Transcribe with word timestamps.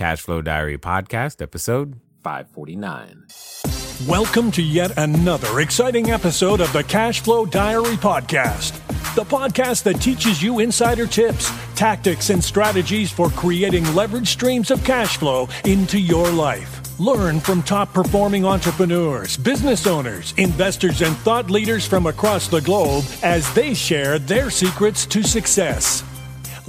Cash 0.00 0.22
Flow 0.22 0.40
Diary 0.40 0.78
Podcast, 0.78 1.42
episode 1.42 2.00
549. 2.24 3.26
Welcome 4.08 4.50
to 4.52 4.62
yet 4.62 4.96
another 4.96 5.60
exciting 5.60 6.10
episode 6.10 6.62
of 6.62 6.72
the 6.72 6.82
Cash 6.84 7.20
Flow 7.20 7.44
Diary 7.44 7.96
Podcast, 7.96 8.72
the 9.14 9.24
podcast 9.24 9.82
that 9.82 10.00
teaches 10.00 10.42
you 10.42 10.60
insider 10.60 11.06
tips, 11.06 11.52
tactics, 11.74 12.30
and 12.30 12.42
strategies 12.42 13.12
for 13.12 13.28
creating 13.28 13.84
leverage 13.94 14.28
streams 14.28 14.70
of 14.70 14.82
cash 14.84 15.18
flow 15.18 15.46
into 15.66 16.00
your 16.00 16.30
life. 16.30 16.80
Learn 16.98 17.38
from 17.38 17.62
top 17.62 17.92
performing 17.92 18.46
entrepreneurs, 18.46 19.36
business 19.36 19.86
owners, 19.86 20.32
investors, 20.38 21.02
and 21.02 21.14
thought 21.18 21.50
leaders 21.50 21.86
from 21.86 22.06
across 22.06 22.48
the 22.48 22.62
globe 22.62 23.04
as 23.22 23.52
they 23.52 23.74
share 23.74 24.18
their 24.18 24.48
secrets 24.48 25.04
to 25.04 25.22
success. 25.22 26.02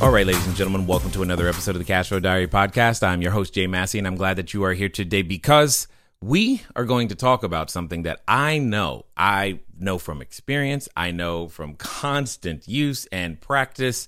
All 0.00 0.12
right, 0.12 0.24
ladies 0.24 0.46
and 0.46 0.54
gentlemen, 0.54 0.86
welcome 0.86 1.10
to 1.10 1.22
another 1.22 1.48
episode 1.48 1.72
of 1.72 1.80
the 1.80 1.84
Cash 1.84 2.10
Flow 2.10 2.20
Diary 2.20 2.46
Podcast. 2.46 3.02
I'm 3.02 3.20
your 3.20 3.32
host, 3.32 3.52
Jay 3.52 3.66
Massey, 3.66 3.98
and 3.98 4.06
I'm 4.06 4.14
glad 4.14 4.36
that 4.36 4.54
you 4.54 4.62
are 4.62 4.72
here 4.72 4.88
today 4.88 5.22
because 5.22 5.88
we 6.22 6.62
are 6.76 6.84
going 6.84 7.08
to 7.08 7.16
talk 7.16 7.42
about 7.42 7.68
something 7.68 8.04
that 8.04 8.20
I 8.28 8.58
know. 8.58 9.06
I 9.16 9.58
know 9.76 9.98
from 9.98 10.22
experience, 10.22 10.88
I 10.96 11.10
know 11.10 11.48
from 11.48 11.74
constant 11.74 12.68
use 12.68 13.06
and 13.06 13.40
practice 13.40 14.06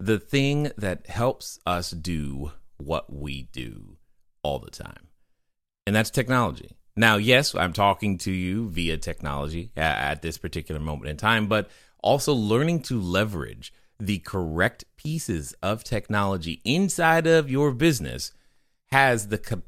the 0.00 0.18
thing 0.18 0.72
that 0.78 1.06
helps 1.06 1.60
us 1.64 1.92
do 1.92 2.50
what 2.78 3.12
we 3.12 3.42
do 3.52 3.98
all 4.42 4.58
the 4.58 4.72
time. 4.72 5.06
And 5.86 5.94
that's 5.94 6.10
technology. 6.10 6.76
Now, 6.96 7.18
yes, 7.18 7.54
I'm 7.54 7.72
talking 7.72 8.18
to 8.18 8.32
you 8.32 8.68
via 8.68 8.96
technology 8.96 9.70
uh, 9.76 9.80
at 9.80 10.22
this 10.22 10.38
particular 10.38 10.80
moment 10.80 11.08
in 11.08 11.16
time, 11.16 11.46
but 11.46 11.70
also 12.02 12.34
learning 12.34 12.82
to 12.82 13.00
leverage 13.00 13.72
the 14.00 14.18
correct 14.18 14.84
pieces 14.96 15.54
of 15.62 15.84
technology 15.84 16.60
inside 16.64 17.26
of 17.26 17.50
your 17.50 17.72
business 17.72 18.32
has 18.90 19.28
the 19.28 19.62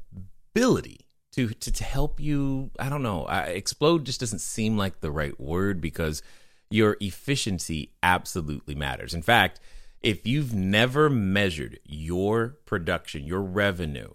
ability 0.51 1.01
to, 1.31 1.49
to, 1.49 1.71
to 1.71 1.83
help 1.83 2.19
you. 2.19 2.71
I 2.79 2.89
don't 2.89 3.03
know. 3.03 3.25
Uh, 3.25 3.45
explode 3.47 4.05
just 4.05 4.19
doesn't 4.19 4.39
seem 4.39 4.77
like 4.77 4.99
the 4.99 5.11
right 5.11 5.39
word 5.39 5.81
because 5.81 6.21
your 6.69 6.97
efficiency 6.99 7.91
absolutely 8.01 8.75
matters. 8.75 9.13
In 9.13 9.21
fact, 9.21 9.59
if 10.01 10.27
you've 10.27 10.53
never 10.53 11.09
measured 11.09 11.79
your 11.85 12.57
production, 12.65 13.25
your 13.25 13.41
revenue 13.41 14.13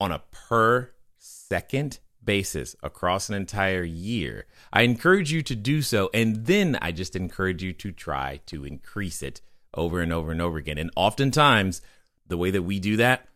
on 0.00 0.12
a 0.12 0.22
per 0.30 0.90
second 1.16 1.98
basis 2.26 2.76
across 2.82 3.28
an 3.28 3.34
entire 3.34 3.84
year, 3.84 4.46
I 4.72 4.82
encourage 4.82 5.32
you 5.32 5.42
to 5.42 5.56
do 5.56 5.80
so. 5.80 6.10
And 6.12 6.46
then 6.46 6.78
I 6.82 6.92
just 6.92 7.16
encourage 7.16 7.62
you 7.62 7.72
to 7.74 7.92
try 7.92 8.40
to 8.46 8.64
increase 8.64 9.22
it 9.22 9.40
over 9.72 10.00
and 10.00 10.12
over 10.12 10.32
and 10.32 10.42
over 10.42 10.58
again. 10.58 10.78
And 10.78 10.90
oftentimes, 10.96 11.80
the 12.26 12.36
way 12.36 12.50
that 12.50 12.62
we 12.62 12.78
do 12.78 12.96
that 12.96 13.28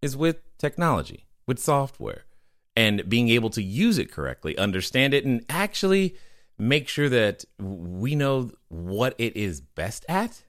is 0.00 0.16
with 0.16 0.40
technology, 0.58 1.26
with 1.46 1.58
software, 1.58 2.24
and 2.76 3.08
being 3.08 3.28
able 3.30 3.50
to 3.50 3.62
use 3.62 3.98
it 3.98 4.12
correctly, 4.12 4.56
understand 4.56 5.14
it, 5.14 5.24
and 5.24 5.44
actually 5.48 6.14
make 6.58 6.88
sure 6.88 7.08
that 7.08 7.44
we 7.58 8.14
know 8.14 8.50
what 8.68 9.14
it 9.18 9.36
is 9.36 9.60
best 9.60 10.04
at 10.08 10.42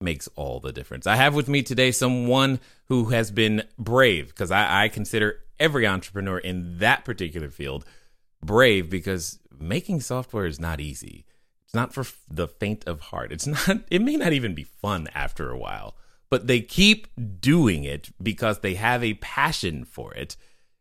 makes 0.00 0.28
all 0.36 0.60
the 0.60 0.72
difference. 0.72 1.06
I 1.06 1.16
have 1.16 1.34
with 1.34 1.48
me 1.48 1.62
today 1.62 1.90
someone 1.90 2.60
who 2.86 3.06
has 3.06 3.30
been 3.30 3.62
brave 3.78 4.28
because 4.28 4.50
I, 4.50 4.84
I, 4.84 4.88
consider 4.88 5.40
every 5.58 5.86
entrepreneur 5.86 6.38
in 6.38 6.78
that 6.78 7.04
particular 7.04 7.50
field 7.50 7.84
brave 8.42 8.90
because 8.90 9.38
making 9.58 10.00
software 10.00 10.46
is 10.46 10.60
not 10.60 10.80
easy. 10.80 11.24
It's 11.64 11.74
not 11.74 11.92
for 11.92 12.04
the 12.28 12.48
faint 12.48 12.86
of 12.86 13.00
heart. 13.00 13.32
It's 13.32 13.46
not, 13.68 13.80
it 13.90 14.02
may 14.02 14.16
not 14.16 14.32
even 14.32 14.54
be 14.54 14.64
fun 14.64 15.08
after 15.14 15.50
a 15.50 15.58
while, 15.58 15.96
but 16.30 16.46
they 16.46 16.60
keep 16.60 17.08
doing 17.40 17.84
it 17.84 18.10
because 18.22 18.60
they 18.60 18.74
have 18.74 19.02
a 19.02 19.14
passion 19.14 19.84
for 19.84 20.14
it. 20.14 20.36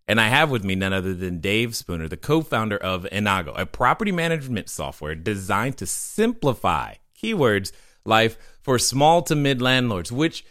And 0.07 0.21
I 0.21 0.27
have 0.27 0.51
with 0.51 0.63
me 0.63 0.75
none 0.75 0.93
other 0.93 1.15
than 1.15 1.39
Dave 1.39 1.75
Spooner, 1.75 2.07
the 2.07 2.17
co 2.17 2.41
founder 2.41 2.77
of 2.77 3.07
Innago, 3.11 3.57
a 3.57 3.65
property 3.65 4.11
management 4.11 4.69
software 4.69 5.15
designed 5.15 5.77
to 5.77 5.87
simplify 5.87 6.95
keywords 7.19 7.71
life 8.05 8.37
for 8.61 8.77
small 8.77 9.23
to 9.23 9.35
mid 9.35 9.63
landlords, 9.63 10.11
which 10.11 10.45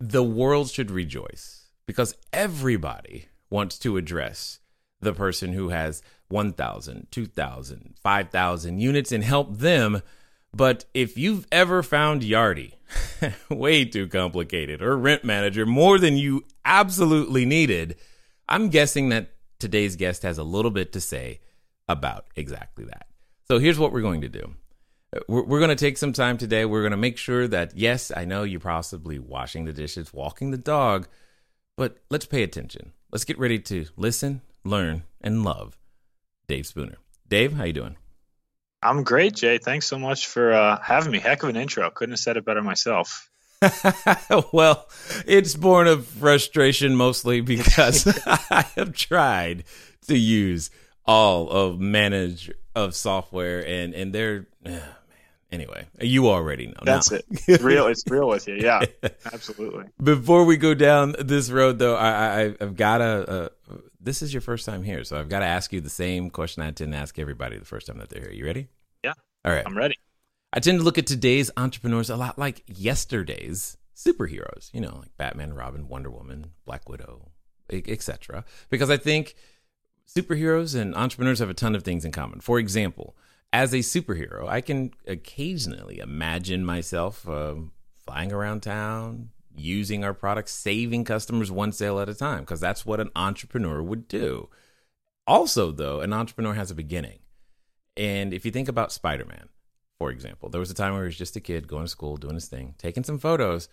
the 0.00 0.22
world 0.22 0.70
should 0.70 0.90
rejoice 0.90 1.66
because 1.86 2.14
everybody 2.32 3.26
wants 3.50 3.78
to 3.80 3.96
address 3.96 4.60
the 5.00 5.12
person 5.12 5.52
who 5.52 5.68
has 5.68 6.02
1,000, 6.28 7.08
2,000, 7.10 7.94
5,000 8.02 8.78
units 8.78 9.12
and 9.12 9.24
help 9.24 9.58
them. 9.58 10.02
But 10.52 10.84
if 10.94 11.16
you've 11.16 11.46
ever 11.52 11.82
found 11.82 12.22
Yardi 12.22 12.74
way 13.50 13.84
too 13.84 14.08
complicated 14.08 14.82
or 14.82 14.96
Rent 14.96 15.24
Manager 15.24 15.66
more 15.66 15.98
than 15.98 16.16
you 16.16 16.44
absolutely 16.64 17.44
needed, 17.44 17.96
I'm 18.48 18.68
guessing 18.68 19.10
that 19.10 19.30
today's 19.58 19.96
guest 19.96 20.22
has 20.22 20.38
a 20.38 20.44
little 20.44 20.70
bit 20.70 20.92
to 20.92 21.00
say 21.00 21.40
about 21.88 22.26
exactly 22.36 22.84
that. 22.84 23.06
So 23.46 23.58
here's 23.58 23.78
what 23.78 23.92
we're 23.92 24.02
going 24.02 24.22
to 24.22 24.28
do. 24.28 24.54
We're, 25.26 25.44
we're 25.44 25.60
going 25.60 25.70
to 25.70 25.76
take 25.76 25.96
some 25.96 26.12
time 26.12 26.36
today. 26.36 26.64
We're 26.64 26.82
going 26.82 26.90
to 26.90 26.98
make 26.98 27.16
sure 27.16 27.48
that, 27.48 27.76
yes, 27.76 28.12
I 28.14 28.24
know 28.24 28.42
you're 28.42 28.60
possibly 28.60 29.18
washing 29.18 29.64
the 29.64 29.72
dishes, 29.72 30.12
walking 30.12 30.50
the 30.50 30.58
dog, 30.58 31.08
but 31.78 31.96
let's 32.10 32.26
pay 32.26 32.42
attention. 32.42 32.92
Let's 33.12 33.24
get 33.24 33.38
ready 33.38 33.60
to 33.60 33.86
listen, 33.96 34.42
learn, 34.64 35.04
and 35.20 35.44
love 35.44 35.78
Dave 36.48 36.66
Spooner. 36.66 36.96
Dave, 37.28 37.52
how 37.52 37.64
you 37.64 37.72
doing? 37.72 37.96
I'm 38.82 39.04
great, 39.04 39.36
Jay. 39.36 39.58
Thanks 39.58 39.86
so 39.86 39.96
much 39.96 40.26
for 40.26 40.52
uh, 40.52 40.80
having 40.82 41.12
me. 41.12 41.20
Heck 41.20 41.44
of 41.44 41.48
an 41.48 41.56
intro. 41.56 41.88
Couldn't 41.90 42.14
have 42.14 42.18
said 42.18 42.36
it 42.36 42.44
better 42.44 42.62
myself. 42.62 43.30
well, 44.52 44.88
it's 45.24 45.54
born 45.54 45.86
of 45.86 46.04
frustration 46.06 46.96
mostly 46.96 47.40
because 47.42 48.06
I 48.26 48.64
have 48.74 48.92
tried 48.92 49.62
to 50.08 50.18
use 50.18 50.70
all 51.04 51.48
of 51.48 51.78
manage 51.78 52.50
of 52.74 52.94
software 52.94 53.64
and 53.66 53.94
and 53.94 54.12
they're 54.12 54.46
Anyway, 55.50 55.86
you 56.00 56.28
already 56.28 56.66
know. 56.66 56.74
That's 56.82 57.10
now. 57.10 57.18
it. 57.18 57.24
It's 57.46 57.62
real. 57.62 57.86
It's 57.86 58.04
real 58.06 58.28
with 58.28 58.46
you. 58.46 58.56
Yeah, 58.56 58.84
absolutely. 59.32 59.86
Before 60.02 60.44
we 60.44 60.58
go 60.58 60.74
down 60.74 61.14
this 61.18 61.50
road, 61.50 61.78
though, 61.78 61.96
I, 61.96 62.40
I 62.40 62.54
have 62.60 62.76
got 62.76 62.98
to. 62.98 63.04
Uh, 63.04 63.48
this 63.98 64.20
is 64.20 64.32
your 64.34 64.42
first 64.42 64.66
time 64.66 64.82
here, 64.82 65.04
so 65.04 65.18
I've 65.18 65.30
got 65.30 65.38
to 65.38 65.46
ask 65.46 65.72
you 65.72 65.80
the 65.80 65.88
same 65.88 66.28
question 66.28 66.62
I 66.62 66.70
tend 66.72 66.92
to 66.92 66.98
ask 66.98 67.18
everybody 67.18 67.58
the 67.58 67.64
first 67.64 67.86
time 67.86 67.98
that 67.98 68.10
they're 68.10 68.20
here. 68.20 68.32
You 68.32 68.44
ready? 68.44 68.68
Yeah. 69.02 69.14
All 69.44 69.52
right. 69.52 69.64
I'm 69.64 69.76
ready. 69.76 69.96
I 70.52 70.60
tend 70.60 70.78
to 70.78 70.84
look 70.84 70.98
at 70.98 71.06
today's 71.06 71.50
entrepreneurs 71.56 72.10
a 72.10 72.16
lot 72.16 72.38
like 72.38 72.62
yesterday's 72.66 73.78
superheroes. 73.96 74.72
You 74.74 74.82
know, 74.82 74.98
like 75.00 75.16
Batman, 75.16 75.54
Robin, 75.54 75.88
Wonder 75.88 76.10
Woman, 76.10 76.52
Black 76.66 76.90
Widow, 76.90 77.30
etc. 77.70 78.44
Because 78.68 78.90
I 78.90 78.98
think 78.98 79.34
superheroes 80.06 80.78
and 80.78 80.94
entrepreneurs 80.94 81.38
have 81.38 81.50
a 81.50 81.54
ton 81.54 81.74
of 81.74 81.84
things 81.84 82.04
in 82.04 82.12
common. 82.12 82.40
For 82.40 82.58
example 82.58 83.16
as 83.52 83.72
a 83.72 83.78
superhero, 83.78 84.48
I 84.48 84.60
can 84.60 84.92
occasionally 85.06 85.98
imagine 85.98 86.64
myself 86.64 87.28
uh, 87.28 87.54
flying 88.04 88.32
around 88.32 88.62
town, 88.62 89.30
using 89.54 90.04
our 90.04 90.14
products, 90.14 90.52
saving 90.52 91.04
customers 91.04 91.50
one 91.50 91.72
sale 91.72 91.98
at 92.00 92.08
a 92.08 92.14
time, 92.14 92.40
because 92.40 92.60
that's 92.60 92.84
what 92.86 93.00
an 93.00 93.10
entrepreneur 93.16 93.82
would 93.82 94.06
do. 94.08 94.48
Also, 95.26 95.72
though, 95.72 96.00
an 96.00 96.12
entrepreneur 96.12 96.54
has 96.54 96.70
a 96.70 96.74
beginning. 96.74 97.18
And 97.96 98.32
if 98.32 98.44
you 98.44 98.50
think 98.50 98.68
about 98.68 98.92
Spider 98.92 99.24
Man, 99.24 99.48
for 99.98 100.10
example, 100.10 100.48
there 100.48 100.60
was 100.60 100.70
a 100.70 100.74
time 100.74 100.92
where 100.92 101.02
he 101.02 101.08
was 101.08 101.18
just 101.18 101.36
a 101.36 101.40
kid 101.40 101.66
going 101.66 101.84
to 101.84 101.88
school, 101.88 102.16
doing 102.16 102.36
his 102.36 102.46
thing, 102.46 102.74
taking 102.78 103.02
some 103.02 103.18
photos, 103.18 103.68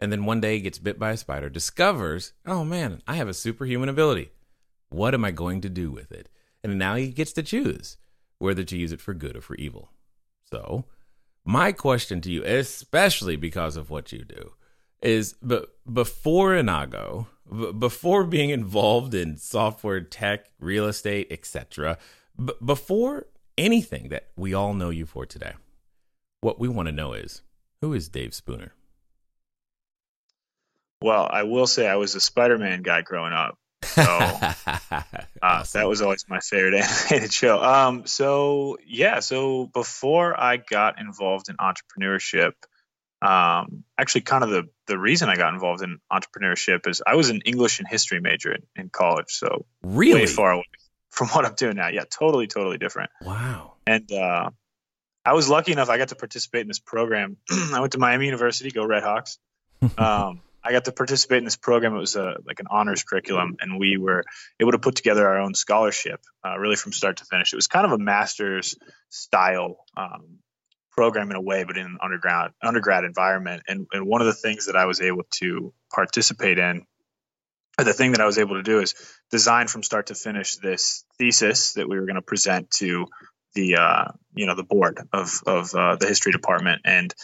and 0.00 0.10
then 0.10 0.24
one 0.24 0.40
day 0.40 0.56
he 0.56 0.60
gets 0.60 0.78
bit 0.78 0.98
by 0.98 1.12
a 1.12 1.16
spider, 1.16 1.48
discovers, 1.48 2.32
oh 2.46 2.64
man, 2.64 3.02
I 3.06 3.14
have 3.16 3.28
a 3.28 3.34
superhuman 3.34 3.88
ability. 3.88 4.30
What 4.90 5.14
am 5.14 5.24
I 5.24 5.30
going 5.30 5.60
to 5.62 5.68
do 5.68 5.90
with 5.90 6.12
it? 6.12 6.28
And 6.62 6.78
now 6.78 6.94
he 6.96 7.08
gets 7.08 7.32
to 7.34 7.42
choose 7.42 7.96
whether 8.38 8.64
to 8.64 8.76
use 8.76 8.92
it 8.92 9.00
for 9.00 9.14
good 9.14 9.36
or 9.36 9.40
for 9.40 9.54
evil. 9.56 9.90
So, 10.50 10.84
my 11.44 11.72
question 11.72 12.20
to 12.22 12.30
you, 12.30 12.42
especially 12.44 13.36
because 13.36 13.76
of 13.76 13.90
what 13.90 14.12
you 14.12 14.24
do, 14.24 14.52
is 15.02 15.34
but 15.42 15.70
before 15.90 16.50
Innago, 16.50 17.26
b- 17.50 17.72
before 17.72 18.24
being 18.24 18.50
involved 18.50 19.14
in 19.14 19.36
software, 19.36 20.00
tech, 20.00 20.50
real 20.58 20.86
estate, 20.86 21.28
etc., 21.30 21.98
b- 22.42 22.52
before 22.64 23.26
anything 23.56 24.08
that 24.08 24.28
we 24.36 24.54
all 24.54 24.74
know 24.74 24.90
you 24.90 25.06
for 25.06 25.24
today, 25.26 25.54
what 26.40 26.58
we 26.58 26.68
want 26.68 26.86
to 26.86 26.92
know 26.92 27.12
is 27.12 27.42
who 27.80 27.92
is 27.92 28.08
Dave 28.08 28.34
Spooner? 28.34 28.72
Well, 31.00 31.28
I 31.30 31.44
will 31.44 31.66
say 31.66 31.86
I 31.86 31.96
was 31.96 32.14
a 32.14 32.20
Spider-Man 32.20 32.82
guy 32.82 33.02
growing 33.02 33.32
up. 33.32 33.56
So 34.04 34.96
uh, 35.42 35.64
that 35.72 35.88
was 35.88 36.02
always 36.02 36.24
my 36.28 36.40
favorite 36.40 36.74
animated 37.10 37.32
show. 37.32 37.62
Um, 37.62 38.06
so 38.06 38.78
yeah, 38.86 39.20
so 39.20 39.66
before 39.66 40.38
I 40.38 40.56
got 40.56 41.00
involved 41.00 41.48
in 41.48 41.56
entrepreneurship, 41.56 42.52
um, 43.20 43.82
actually, 43.98 44.20
kind 44.22 44.44
of 44.44 44.50
the 44.50 44.68
the 44.86 44.98
reason 44.98 45.28
I 45.28 45.34
got 45.34 45.52
involved 45.52 45.82
in 45.82 45.98
entrepreneurship 46.12 46.86
is 46.86 47.02
I 47.04 47.16
was 47.16 47.30
an 47.30 47.40
English 47.44 47.80
and 47.80 47.88
history 47.88 48.20
major 48.20 48.52
in, 48.52 48.62
in 48.76 48.88
college, 48.90 49.30
so 49.30 49.66
really 49.82 50.20
way 50.20 50.26
far 50.26 50.52
away 50.52 50.64
from 51.10 51.28
what 51.28 51.44
I'm 51.44 51.54
doing 51.54 51.76
now. 51.76 51.88
Yeah, 51.88 52.04
totally, 52.04 52.46
totally 52.46 52.78
different. 52.78 53.10
Wow. 53.22 53.74
And 53.86 54.10
uh, 54.12 54.50
I 55.24 55.32
was 55.32 55.48
lucky 55.48 55.72
enough; 55.72 55.88
I 55.88 55.98
got 55.98 56.08
to 56.08 56.14
participate 56.14 56.62
in 56.62 56.68
this 56.68 56.78
program. 56.78 57.38
I 57.50 57.80
went 57.80 57.92
to 57.92 57.98
Miami 57.98 58.26
University, 58.26 58.70
go 58.70 58.86
Redhawks. 58.86 59.38
Um, 59.96 60.40
I 60.62 60.72
got 60.72 60.84
to 60.86 60.92
participate 60.92 61.38
in 61.38 61.44
this 61.44 61.56
program. 61.56 61.94
It 61.94 62.00
was 62.00 62.16
a, 62.16 62.36
like 62.44 62.60
an 62.60 62.66
honors 62.70 63.04
curriculum, 63.04 63.56
and 63.60 63.78
we 63.78 63.96
were 63.96 64.24
able 64.60 64.72
to 64.72 64.78
put 64.78 64.96
together 64.96 65.26
our 65.26 65.38
own 65.38 65.54
scholarship, 65.54 66.20
uh, 66.44 66.58
really 66.58 66.76
from 66.76 66.92
start 66.92 67.18
to 67.18 67.24
finish. 67.24 67.52
It 67.52 67.56
was 67.56 67.68
kind 67.68 67.86
of 67.86 67.92
a 67.92 67.98
master's 67.98 68.76
style 69.08 69.84
um, 69.96 70.38
program 70.90 71.30
in 71.30 71.36
a 71.36 71.40
way, 71.40 71.64
but 71.64 71.76
in 71.76 71.86
an 71.86 71.98
undergrad 72.02 72.50
undergrad 72.62 73.04
environment. 73.04 73.62
And, 73.68 73.86
and 73.92 74.06
one 74.06 74.20
of 74.20 74.26
the 74.26 74.34
things 74.34 74.66
that 74.66 74.76
I 74.76 74.86
was 74.86 75.00
able 75.00 75.22
to 75.38 75.72
participate 75.94 76.58
in, 76.58 76.84
the 77.78 77.92
thing 77.92 78.12
that 78.12 78.20
I 78.20 78.26
was 78.26 78.38
able 78.38 78.56
to 78.56 78.64
do 78.64 78.80
is 78.80 78.94
design 79.30 79.68
from 79.68 79.84
start 79.84 80.08
to 80.08 80.14
finish 80.16 80.56
this 80.56 81.04
thesis 81.18 81.74
that 81.74 81.88
we 81.88 81.98
were 81.98 82.06
going 82.06 82.16
to 82.16 82.22
present 82.22 82.70
to 82.72 83.06
the 83.54 83.76
uh, 83.76 84.04
you 84.34 84.46
know 84.46 84.56
the 84.56 84.64
board 84.64 85.00
of 85.12 85.40
of 85.46 85.74
uh, 85.74 85.96
the 85.96 86.06
history 86.06 86.32
department 86.32 86.82
and 86.84 87.14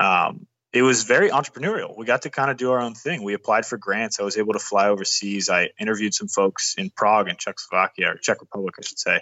um, 0.00 0.46
it 0.72 0.82
was 0.82 1.04
very 1.04 1.30
entrepreneurial. 1.30 1.96
We 1.96 2.04
got 2.04 2.22
to 2.22 2.30
kind 2.30 2.50
of 2.50 2.56
do 2.56 2.70
our 2.72 2.80
own 2.80 2.94
thing. 2.94 3.22
We 3.22 3.34
applied 3.34 3.64
for 3.64 3.78
grants. 3.78 4.20
I 4.20 4.22
was 4.22 4.36
able 4.36 4.52
to 4.52 4.58
fly 4.58 4.88
overseas. 4.88 5.48
I 5.48 5.70
interviewed 5.80 6.14
some 6.14 6.28
folks 6.28 6.74
in 6.76 6.90
Prague 6.90 7.28
and 7.28 7.38
Czechoslovakia, 7.38 8.12
or 8.12 8.16
Czech 8.16 8.40
Republic, 8.40 8.74
I 8.78 8.84
should 8.84 8.98
say. 8.98 9.20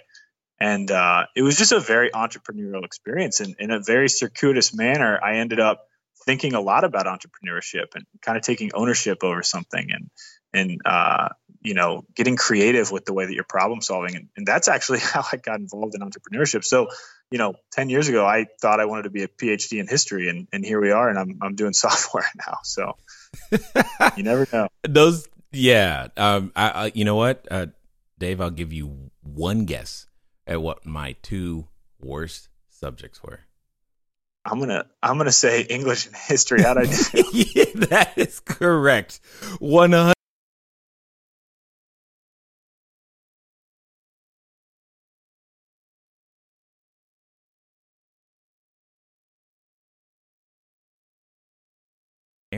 And 0.59 0.91
uh, 0.91 1.25
it 1.35 1.43
was 1.43 1.57
just 1.57 1.71
a 1.71 1.79
very 1.79 2.09
entrepreneurial 2.11 2.83
experience. 2.83 3.39
And 3.39 3.55
in 3.59 3.71
a 3.71 3.79
very 3.79 4.09
circuitous 4.09 4.73
manner, 4.73 5.19
I 5.23 5.37
ended 5.37 5.59
up 5.59 5.85
thinking 6.25 6.53
a 6.53 6.61
lot 6.61 6.83
about 6.83 7.05
entrepreneurship 7.05 7.95
and 7.95 8.05
kind 8.21 8.37
of 8.37 8.43
taking 8.43 8.71
ownership 8.73 9.23
over 9.23 9.43
something 9.43 9.87
and, 9.91 10.09
and 10.53 10.81
uh, 10.85 11.29
you 11.61 11.73
know, 11.73 12.05
getting 12.15 12.37
creative 12.37 12.91
with 12.91 13.05
the 13.05 13.13
way 13.13 13.25
that 13.25 13.33
you're 13.33 13.43
problem 13.43 13.81
solving. 13.81 14.15
And, 14.15 14.29
and 14.37 14.47
that's 14.47 14.67
actually 14.67 14.99
how 15.01 15.23
I 15.31 15.37
got 15.37 15.59
involved 15.59 15.95
in 15.95 16.01
entrepreneurship. 16.01 16.63
So 16.63 16.87
you 17.31 17.37
know, 17.37 17.55
10 17.73 17.89
years 17.89 18.07
ago, 18.07 18.25
I 18.25 18.45
thought 18.61 18.79
I 18.79 18.85
wanted 18.85 19.03
to 19.03 19.09
be 19.09 19.23
a 19.23 19.27
PhD 19.27 19.79
in 19.79 19.87
history 19.87 20.29
and, 20.29 20.47
and 20.53 20.63
here 20.63 20.79
we 20.79 20.91
are 20.91 21.09
and 21.09 21.19
I'm, 21.19 21.39
I'm 21.41 21.55
doing 21.55 21.73
software 21.73 22.29
now. 22.47 22.59
So 22.63 22.95
you 24.15 24.23
never 24.23 24.47
know. 24.51 24.67
Those, 24.87 25.27
yeah. 25.51 26.07
Um, 26.15 26.51
I, 26.55 26.69
I, 26.69 26.91
you 26.95 27.05
know 27.05 27.15
what, 27.15 27.45
uh, 27.51 27.67
Dave, 28.17 28.41
I'll 28.41 28.49
give 28.49 28.73
you 28.73 29.11
one 29.21 29.65
guess 29.65 30.07
at 30.45 30.61
what 30.61 30.85
my 30.85 31.15
two 31.21 31.67
worst 31.99 32.49
subjects 32.69 33.21
were. 33.21 33.41
I'm 34.49 34.59
gonna 34.59 34.85
I'm 35.03 35.17
gonna 35.17 35.31
say 35.33 35.63
English 35.63 36.07
and 36.07 36.15
history. 36.15 36.63
How'd 36.63 36.77
I 36.77 36.85
do? 36.85 37.23
yeah, 37.33 37.65
that 37.89 38.13
is 38.15 38.39
correct. 38.39 39.19
One 39.59 39.91
hundred 39.91 40.16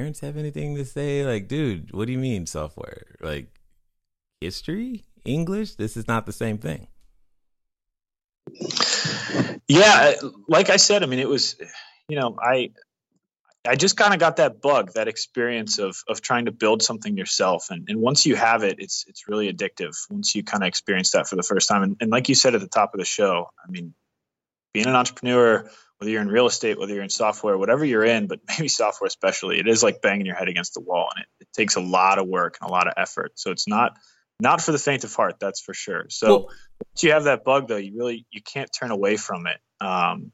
parents 0.09 0.19
have 0.21 0.37
anything 0.37 0.75
to 0.75 0.85
say? 0.85 1.23
Like, 1.23 1.47
dude, 1.47 1.93
what 1.93 2.07
do 2.07 2.11
you 2.11 2.17
mean 2.17 2.47
software? 2.47 3.15
Like, 3.21 3.47
history, 4.41 5.05
English? 5.23 5.75
This 5.75 5.95
is 5.95 6.07
not 6.07 6.25
the 6.25 6.31
same 6.31 6.57
thing. 6.57 6.87
Yeah, 9.67 10.15
like 10.47 10.71
I 10.71 10.77
said, 10.77 11.03
I 11.03 11.05
mean, 11.05 11.19
it 11.19 11.29
was, 11.29 11.55
you 12.07 12.19
know, 12.19 12.35
I, 12.41 12.71
I 13.67 13.75
just 13.75 13.97
kind 13.97 14.15
of 14.15 14.19
got 14.19 14.37
that 14.37 14.61
bug, 14.61 14.93
that 14.93 15.07
experience 15.07 15.77
of 15.77 16.01
of 16.07 16.21
trying 16.21 16.45
to 16.45 16.51
build 16.51 16.81
something 16.81 17.15
yourself, 17.15 17.67
and 17.69 17.87
and 17.87 18.01
once 18.01 18.25
you 18.25 18.35
have 18.35 18.63
it, 18.63 18.77
it's 18.79 19.05
it's 19.07 19.27
really 19.27 19.53
addictive. 19.53 19.95
Once 20.09 20.33
you 20.33 20.43
kind 20.43 20.63
of 20.63 20.67
experience 20.67 21.11
that 21.11 21.27
for 21.27 21.35
the 21.35 21.43
first 21.43 21.69
time, 21.69 21.83
and, 21.83 21.97
and 22.01 22.09
like 22.09 22.29
you 22.29 22.35
said 22.35 22.55
at 22.55 22.61
the 22.61 22.67
top 22.67 22.95
of 22.95 22.99
the 22.99 23.05
show, 23.05 23.49
I 23.63 23.69
mean, 23.69 23.93
being 24.73 24.87
an 24.87 24.95
entrepreneur 24.95 25.69
whether 25.99 26.11
you're 26.11 26.21
in 26.21 26.29
real 26.29 26.47
estate, 26.47 26.79
whether 26.79 26.93
you're 26.93 27.03
in 27.03 27.09
software, 27.09 27.57
whatever 27.57 27.83
you're 27.85 28.05
in, 28.05 28.27
but 28.27 28.39
maybe 28.47 28.67
software 28.67 29.07
especially, 29.07 29.59
it 29.59 29.67
is 29.67 29.83
like 29.83 30.01
banging 30.01 30.25
your 30.25 30.35
head 30.35 30.47
against 30.47 30.73
the 30.73 30.79
wall, 30.79 31.09
and 31.15 31.23
it, 31.23 31.43
it 31.43 31.53
takes 31.53 31.75
a 31.75 31.81
lot 31.81 32.19
of 32.19 32.27
work 32.27 32.57
and 32.61 32.69
a 32.69 32.71
lot 32.71 32.87
of 32.87 32.93
effort. 32.97 33.33
So 33.35 33.51
it's 33.51 33.67
not 33.67 33.97
not 34.41 34.61
for 34.61 34.71
the 34.71 34.77
faint 34.79 35.03
of 35.03 35.13
heart, 35.13 35.35
that's 35.39 35.59
for 35.59 35.73
sure. 35.73 36.05
So 36.09 36.27
well, 36.27 36.43
once 36.43 37.03
you 37.03 37.11
have 37.11 37.25
that 37.25 37.43
bug, 37.43 37.67
though, 37.67 37.77
you 37.77 37.97
really 37.97 38.25
you 38.31 38.41
can't 38.41 38.69
turn 38.77 38.91
away 38.91 39.17
from 39.17 39.45
it. 39.47 39.59
Um, 39.85 40.31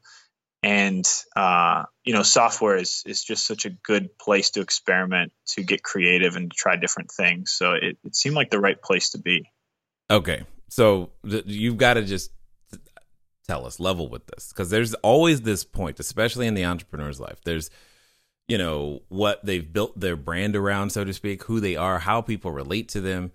and 0.62 1.06
uh, 1.34 1.84
you 2.04 2.12
know, 2.12 2.22
software 2.22 2.76
is 2.76 3.02
is 3.06 3.22
just 3.22 3.46
such 3.46 3.66
a 3.66 3.70
good 3.70 4.16
place 4.18 4.50
to 4.50 4.60
experiment, 4.60 5.32
to 5.48 5.62
get 5.62 5.82
creative, 5.82 6.36
and 6.36 6.50
to 6.50 6.56
try 6.56 6.76
different 6.76 7.10
things. 7.10 7.52
So 7.52 7.72
it, 7.72 7.98
it 8.04 8.16
seemed 8.16 8.36
like 8.36 8.50
the 8.50 8.60
right 8.60 8.80
place 8.80 9.10
to 9.10 9.18
be. 9.18 9.50
Okay, 10.10 10.44
so 10.68 11.10
th- 11.28 11.44
you've 11.46 11.76
got 11.76 11.94
to 11.94 12.04
just 12.04 12.30
tell 13.46 13.66
us 13.66 13.80
level 13.80 14.08
with 14.08 14.26
this. 14.26 14.48
Because 14.48 14.70
there's 14.70 14.94
always 14.94 15.42
this 15.42 15.64
point 15.64 16.00
especially 16.00 16.46
in 16.46 16.54
the 16.54 16.64
entrepreneur's 16.64 17.20
life 17.20 17.40
there's 17.44 17.70
you 18.48 18.58
know 18.58 19.02
what 19.08 19.44
they've 19.44 19.72
built 19.72 19.98
their 19.98 20.16
brand 20.16 20.54
around 20.56 20.90
so 20.90 21.04
to 21.04 21.12
speak 21.12 21.44
who 21.44 21.60
they 21.60 21.76
are 21.76 22.00
how 22.00 22.20
people 22.20 22.50
relate 22.50 22.88
to 22.90 23.00
them. 23.00 23.32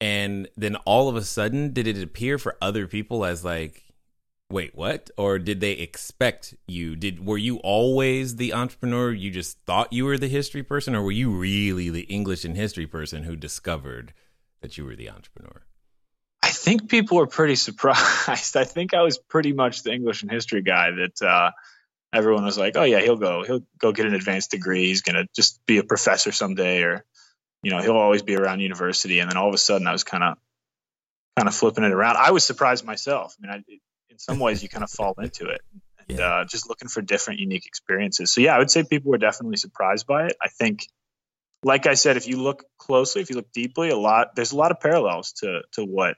And 0.00 0.48
then 0.56 0.76
all 0.76 1.08
of 1.08 1.16
a 1.16 1.24
sudden 1.24 1.72
did 1.72 1.86
it 1.86 2.02
appear 2.02 2.38
for 2.38 2.56
other 2.60 2.86
people 2.86 3.24
as 3.24 3.44
like 3.44 3.84
wait 4.50 4.74
what? 4.74 5.10
Or 5.18 5.38
did 5.38 5.60
they 5.60 5.72
expect 5.72 6.54
you? 6.66 6.96
Did 6.96 7.24
were 7.26 7.38
you 7.38 7.58
always 7.58 8.36
the 8.36 8.54
entrepreneur? 8.54 9.12
You 9.12 9.30
just 9.30 9.58
thought 9.66 9.92
you 9.92 10.06
were 10.06 10.16
the 10.16 10.28
history 10.28 10.62
person? 10.62 10.94
Or 10.94 11.02
were 11.02 11.12
you 11.12 11.30
really 11.30 11.90
the 11.90 12.02
english 12.02 12.44
and 12.44 12.56
history 12.56 12.86
person 12.86 13.24
who 13.24 13.36
discovered 13.36 14.14
that 14.60 14.78
you 14.78 14.84
were 14.84 14.96
the 14.96 15.10
entrepreneur 15.10 15.67
think 16.58 16.88
people 16.88 17.16
were 17.16 17.26
pretty 17.26 17.54
surprised. 17.54 18.56
I 18.56 18.64
think 18.64 18.94
I 18.94 19.02
was 19.02 19.18
pretty 19.18 19.52
much 19.52 19.82
the 19.82 19.92
English 19.92 20.22
and 20.22 20.30
history 20.30 20.62
guy 20.62 20.90
that 20.90 21.22
uh, 21.22 21.50
everyone 22.12 22.44
was 22.44 22.58
like, 22.58 22.76
"Oh 22.76 22.84
yeah, 22.84 23.00
he'll 23.00 23.16
go. 23.16 23.44
He'll 23.44 23.64
go 23.78 23.92
get 23.92 24.06
an 24.06 24.14
advanced 24.14 24.50
degree. 24.50 24.86
He's 24.86 25.02
gonna 25.02 25.26
just 25.34 25.64
be 25.66 25.78
a 25.78 25.84
professor 25.84 26.32
someday, 26.32 26.82
or 26.82 27.04
you 27.62 27.70
know, 27.70 27.80
he'll 27.80 27.96
always 27.96 28.22
be 28.22 28.36
around 28.36 28.60
university." 28.60 29.20
And 29.20 29.30
then 29.30 29.36
all 29.36 29.48
of 29.48 29.54
a 29.54 29.58
sudden, 29.58 29.86
I 29.86 29.92
was 29.92 30.04
kind 30.04 30.24
of 30.24 30.38
kind 31.36 31.48
of 31.48 31.54
flipping 31.54 31.84
it 31.84 31.92
around. 31.92 32.16
I 32.16 32.32
was 32.32 32.44
surprised 32.44 32.84
myself. 32.84 33.36
I 33.38 33.46
mean, 33.46 33.52
I, 33.52 33.72
in 34.10 34.18
some 34.18 34.38
ways, 34.38 34.62
you 34.62 34.68
kind 34.68 34.84
of 34.84 34.90
fall 34.90 35.14
into 35.18 35.46
it, 35.48 35.60
and 36.08 36.18
yeah. 36.18 36.24
uh, 36.24 36.44
just 36.44 36.68
looking 36.68 36.88
for 36.88 37.02
different, 37.02 37.40
unique 37.40 37.66
experiences. 37.66 38.32
So 38.32 38.40
yeah, 38.40 38.54
I 38.54 38.58
would 38.58 38.70
say 38.70 38.84
people 38.84 39.10
were 39.10 39.18
definitely 39.18 39.56
surprised 39.56 40.06
by 40.06 40.26
it. 40.26 40.36
I 40.42 40.48
think 40.48 40.86
like 41.62 41.86
I 41.86 41.94
said, 41.94 42.16
if 42.16 42.28
you 42.28 42.40
look 42.40 42.64
closely, 42.78 43.22
if 43.22 43.30
you 43.30 43.36
look 43.36 43.52
deeply, 43.52 43.90
a 43.90 43.96
lot 43.96 44.34
there's 44.36 44.52
a 44.52 44.56
lot 44.56 44.70
of 44.70 44.80
parallels 44.80 45.32
to 45.38 45.62
to 45.72 45.84
what 45.84 46.16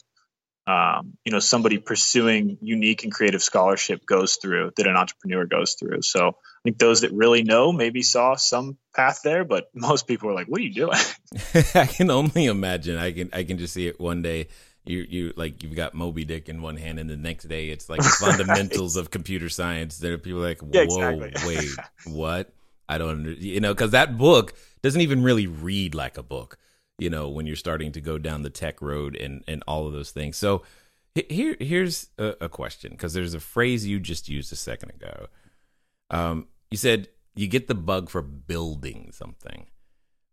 um, 0.67 1.14
you 1.25 1.33
know 1.33 1.40
somebody 1.40 1.79
pursuing 1.79 2.59
unique 2.61 3.05
and 3.05 3.12
creative 3.12 3.43
scholarship 3.43 4.05
goes 4.07 4.37
through 4.37 4.73
that 4.76 4.87
an 4.87 4.97
entrepreneur 4.97 5.47
goes 5.47 5.75
through 5.75 6.02
so 6.02 6.29
i 6.29 6.62
think 6.64 6.79
those 6.79 7.00
that 7.00 7.12
really 7.12 7.43
know 7.43 7.73
maybe 7.73 8.02
saw 8.02 8.37
some 8.37 8.76
path 8.95 9.21
there 9.25 9.45
but 9.45 9.69
most 9.75 10.07
people 10.07 10.31
are 10.31 10.35
like 10.35 10.47
what 10.47 10.61
are 10.61 10.64
you 10.64 10.75
doing 10.75 10.99
i 11.75 11.87
can 11.87 12.11
only 12.11 12.47
imagine 12.47 12.97
i 12.97 13.11
can 13.12 13.31
i 13.33 13.43
can 13.43 13.59
just 13.59 13.75
see 13.75 13.87
it 13.87 14.00
one 14.00 14.23
day 14.23 14.49
you 14.85 15.07
you 15.09 15.33
like 15.37 15.62
you've 15.62 15.76
got 15.76 15.95
Moby 15.95 16.25
Dick 16.25 16.49
in 16.49 16.62
one 16.62 16.76
hand, 16.76 16.99
and 16.99 17.09
the 17.09 17.17
next 17.17 17.45
day 17.45 17.69
it's 17.69 17.88
like 17.88 18.00
the 18.00 18.09
fundamentals 18.09 18.97
of 18.97 19.11
computer 19.11 19.50
science. 19.50 19.99
There 19.99 20.14
are 20.14 20.19
people 20.19 20.40
like, 20.40 20.61
whoa, 20.61 20.71
yeah, 20.73 20.83
exactly. 20.83 21.33
wait, 21.47 21.69
what? 22.07 22.50
I 22.88 22.99
don't, 22.99 23.37
you 23.38 23.61
know, 23.61 23.73
because 23.73 23.93
that 23.93 24.19
book 24.19 24.55
doesn't 24.83 25.00
even 25.00 25.23
really 25.23 25.47
read 25.47 25.95
like 25.95 26.19
a 26.19 26.23
book 26.23 26.59
you 27.00 27.11
know, 27.11 27.28
when 27.28 27.47
you're 27.47 27.57
starting 27.57 27.92
to 27.92 28.00
go 28.00 28.19
down 28.19 28.42
the 28.42 28.50
tech 28.50 28.80
road 28.80 29.16
and 29.16 29.42
and 29.49 29.62
all 29.66 29.87
of 29.87 29.92
those 29.92 30.11
things. 30.11 30.37
So 30.37 30.62
here 31.14 31.57
here's 31.59 32.11
a, 32.19 32.35
a 32.42 32.49
question 32.49 32.92
because 32.92 33.14
there's 33.14 33.35
a 33.35 33.40
phrase 33.40 33.87
you 33.87 33.99
just 33.99 34.28
used 34.28 34.52
a 34.52 34.57
second 34.57 34.90
ago. 34.90 35.26
Um, 36.11 36.49
you 36.71 36.76
said 36.76 37.09
you 37.35 37.49
get 37.49 37.69
the 37.69 37.75
bug 37.75 38.11
for 38.11 38.23
building 38.23 39.11
something. 39.12 39.66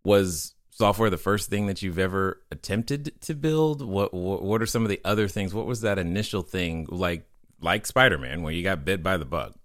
Was 0.04 0.54
software 0.70 1.10
the 1.10 1.18
first 1.18 1.50
thing 1.50 1.68
that 1.68 1.82
you've 1.82 2.00
ever 2.00 2.42
attempted 2.52 3.20
to 3.22 3.34
build? 3.34 3.82
What 3.82 4.14
what, 4.14 4.44
what 4.44 4.62
are 4.62 4.68
some 4.68 4.84
of 4.84 4.90
the 4.90 5.02
other 5.04 5.28
things? 5.28 5.54
What 5.54 5.66
was 5.66 5.82
that 5.82 5.98
initial 5.98 6.42
thing 6.42 6.88
like 6.90 7.28
like 7.62 7.86
Spider-Man 7.86 8.44
where 8.44 8.54
you 8.54 8.64
got 8.64 8.86
bit 8.86 9.02
by 9.02 9.18
the 9.18 9.26
bug? 9.26 9.56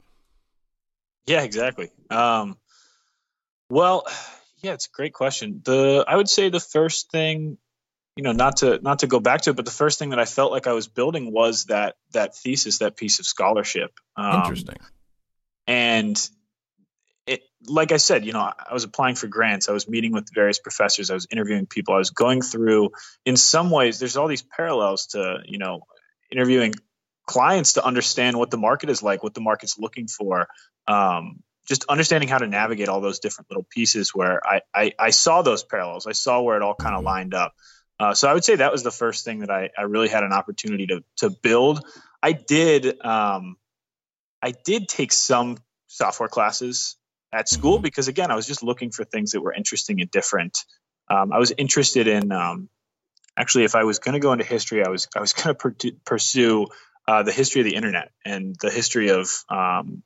Yeah, 1.26 1.42
exactly. 1.42 1.90
Um, 2.11 2.56
well, 3.68 4.06
yeah, 4.62 4.73
it's 4.75 4.87
a 4.87 4.90
great 4.90 5.12
question. 5.12 5.61
The 5.64 6.04
I 6.07 6.16
would 6.16 6.28
say 6.28 6.49
the 6.49 6.61
first 6.61 7.11
thing, 7.11 7.59
you 8.16 8.23
know, 8.23 8.33
not 8.33 8.59
to 8.59 8.78
not 8.81 9.00
to 9.00 9.09
go 9.09 9.19
back 9.19 9.42
to 9.42 9.50
it, 9.50 9.57
but 9.57 9.64
the 9.64 9.73
first 9.73 9.99
thing 9.99 10.11
that 10.11 10.21
I 10.21 10.25
felt 10.25 10.52
like 10.52 10.66
I 10.66 10.73
was 10.73 10.87
building 10.87 11.33
was 11.33 11.64
that 11.64 11.97
that 12.12 12.37
thesis, 12.37 12.78
that 12.78 12.97
piece 12.97 13.19
of 13.19 13.26
scholarship. 13.26 13.90
Um, 14.16 14.42
Interesting. 14.42 14.76
And 15.66 16.31
it 17.26 17.42
like 17.66 17.90
I 17.90 17.97
said, 17.97 18.25
you 18.25 18.33
know, 18.33 18.40
I 18.40 18.73
was 18.73 18.85
applying 18.85 19.16
for 19.16 19.26
grants. 19.26 19.69
I 19.69 19.73
was 19.73 19.88
meeting 19.88 20.12
with 20.12 20.28
various 20.33 20.61
professors. 20.61 21.11
I 21.11 21.14
was 21.14 21.26
interviewing 21.31 21.66
people. 21.66 21.95
I 21.95 21.99
was 21.99 22.11
going 22.11 22.40
through. 22.40 22.90
In 23.26 23.37
some 23.37 23.71
ways, 23.71 23.99
there's 23.99 24.16
all 24.16 24.28
these 24.28 24.42
parallels 24.42 25.09
to 25.09 25.38
you 25.45 25.59
know 25.59 25.81
interviewing 26.31 26.75
clients 27.26 27.75
to 27.75 27.85
understand 27.85 28.37
what 28.37 28.50
the 28.50 28.59
market 28.59 28.90
is 28.90 29.02
like, 29.02 29.23
what 29.23 29.35
the 29.35 29.40
market's 29.40 29.78
looking 29.78 30.07
for. 30.07 30.47
Um, 30.87 31.42
just 31.69 31.85
understanding 31.88 32.28
how 32.28 32.38
to 32.38 32.47
navigate 32.47 32.88
all 32.88 33.00
those 33.00 33.21
different 33.21 33.50
little 33.50 33.66
pieces 33.69 34.14
where 34.14 34.45
I, 34.47 34.62
I, 34.75 34.92
I 34.99 35.11
saw 35.11 35.42
those 35.42 35.62
parallels. 35.62 36.07
I 36.07 36.12
saw 36.12 36.40
where 36.40 36.57
it 36.57 36.62
all 36.62 36.75
kind 36.75 36.95
of 36.95 37.00
mm-hmm. 37.00 37.07
lined 37.07 37.35
up. 37.35 37.54
Uh, 38.00 38.14
so 38.14 38.28
I 38.28 38.35
would 38.35 38.45
say 38.45 38.57
that 38.57 38.73
was 38.73 38.83
the 38.83 38.90
first 38.90 39.25
thing 39.25 39.40
that 39.40 39.50
I, 39.50 39.71
I 39.78 39.83
really 39.83 40.09
had 40.09 40.25
an 40.25 40.33
opportunity 40.33 40.87
to 40.88 41.04
to 41.19 41.31
build. 41.31 41.85
I 42.23 42.33
did 42.33 43.00
um, 43.04 43.57
I 44.42 44.52
did 44.64 44.88
take 44.88 45.12
some 45.12 45.59
software 45.87 46.28
classes 46.28 46.97
at 47.33 47.49
school 47.49 47.76
mm-hmm. 47.76 47.83
because 47.83 48.09
again 48.09 48.31
I 48.31 48.35
was 48.35 48.47
just 48.47 48.62
looking 48.62 48.90
for 48.90 49.04
things 49.04 49.33
that 49.33 49.40
were 49.40 49.52
interesting 49.52 50.00
and 50.00 50.11
different. 50.11 50.59
Um, 51.09 51.33
I 51.33 51.38
was 51.38 51.52
interested 51.57 52.09
in 52.09 52.33
um, 52.33 52.69
actually 53.37 53.64
if 53.64 53.76
I 53.76 53.85
was 53.85 54.00
going 54.00 54.14
to 54.14 54.21
go 54.21 54.33
into 54.33 54.45
history, 54.45 54.85
I 54.85 54.88
was 54.88 55.07
I 55.14 55.21
was 55.21 55.33
going 55.33 55.54
to 55.54 55.92
pursue 56.04 56.66
uh, 57.07 57.23
the 57.23 57.33
history 57.33 57.61
of 57.61 57.66
the 57.66 57.76
internet 57.76 58.11
and 58.25 58.57
the 58.61 58.71
history 58.71 59.11
of 59.11 59.31
um, 59.49 60.02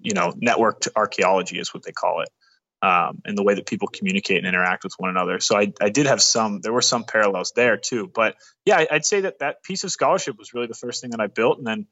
you 0.00 0.14
know 0.14 0.32
networked 0.32 0.88
archaeology 0.96 1.58
is 1.58 1.72
what 1.72 1.84
they 1.84 1.92
call 1.92 2.22
it 2.22 2.28
um, 2.82 3.20
and 3.24 3.36
the 3.36 3.42
way 3.42 3.54
that 3.54 3.66
people 3.66 3.88
communicate 3.88 4.38
and 4.38 4.46
interact 4.46 4.84
with 4.84 4.94
one 4.96 5.10
another. 5.10 5.38
So 5.40 5.56
I, 5.56 5.72
I 5.80 5.90
did 5.90 6.06
have 6.06 6.22
some, 6.22 6.60
there 6.60 6.72
were 6.72 6.82
some 6.82 7.04
parallels 7.04 7.52
there 7.54 7.76
too. 7.76 8.10
But 8.12 8.36
yeah, 8.64 8.78
I, 8.90 8.94
would 8.94 9.04
say 9.04 9.22
that 9.22 9.40
that 9.40 9.62
piece 9.62 9.84
of 9.84 9.90
scholarship 9.90 10.38
was 10.38 10.54
really 10.54 10.66
the 10.66 10.74
first 10.74 11.02
thing 11.02 11.10
that 11.10 11.20
I 11.20 11.26
built. 11.26 11.58
And 11.58 11.66
then 11.66 11.86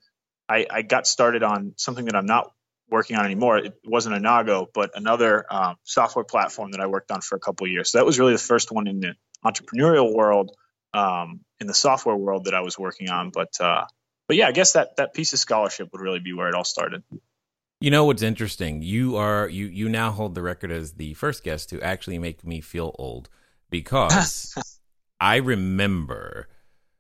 I, 0.49 0.67
I 0.71 0.83
got 0.83 1.07
started 1.07 1.43
on 1.43 1.75
something 1.77 2.07
that 2.07 2.17
I'm 2.17 2.27
not 2.27 2.53
working 2.89 3.17
on 3.17 3.27
anymore. 3.27 3.59
It 3.59 3.75
wasn't 3.85 4.17
Innago, 4.17 4.67
but 4.73 4.93
another 4.95 5.45
um, 5.53 5.77
software 5.85 6.25
platform 6.25 6.71
that 6.71 6.81
I 6.81 6.87
worked 6.87 7.11
on 7.11 7.21
for 7.21 7.37
a 7.37 7.41
couple 7.41 7.67
years. 7.67 7.91
So 7.91 7.99
that 7.99 8.07
was 8.07 8.19
really 8.19 8.33
the 8.33 8.39
first 8.39 8.73
one 8.73 8.87
in 8.87 9.01
the 9.01 9.15
entrepreneurial 9.45 10.15
world, 10.15 10.53
um, 10.95 11.41
in 11.61 11.67
the 11.67 11.75
software 11.75 12.17
world 12.17 12.47
that 12.47 12.55
I 12.55 12.63
was 12.63 12.79
working 12.79 13.11
on. 13.11 13.31
But 13.31 13.61
uh, 13.61 13.85
but 14.27 14.39
yeah, 14.39 14.49
I 14.49 14.53
guess 14.53 14.73
that 14.73 14.97
that 14.97 15.13
piece 15.13 15.35
of 15.35 15.39
scholarship 15.39 15.89
would 15.93 16.01
really 16.01 16.19
be 16.19 16.33
where 16.33 16.49
it 16.49 16.55
all 16.55 16.65
started. 16.65 17.03
You 17.80 17.90
know 17.90 18.04
what's 18.04 18.23
interesting? 18.23 18.82
You 18.82 19.16
are 19.16 19.49
you 19.49 19.66
you 19.66 19.88
now 19.88 20.11
hold 20.11 20.35
the 20.35 20.42
record 20.42 20.73
as 20.73 20.92
the 20.92 21.14
first 21.14 21.44
guest 21.44 21.68
to 21.70 21.80
actually 21.80 22.18
make 22.18 22.44
me 22.44 22.61
feel 22.61 22.94
old 22.99 23.28
because 23.70 24.54
I 25.20 25.37
remember 25.37 26.49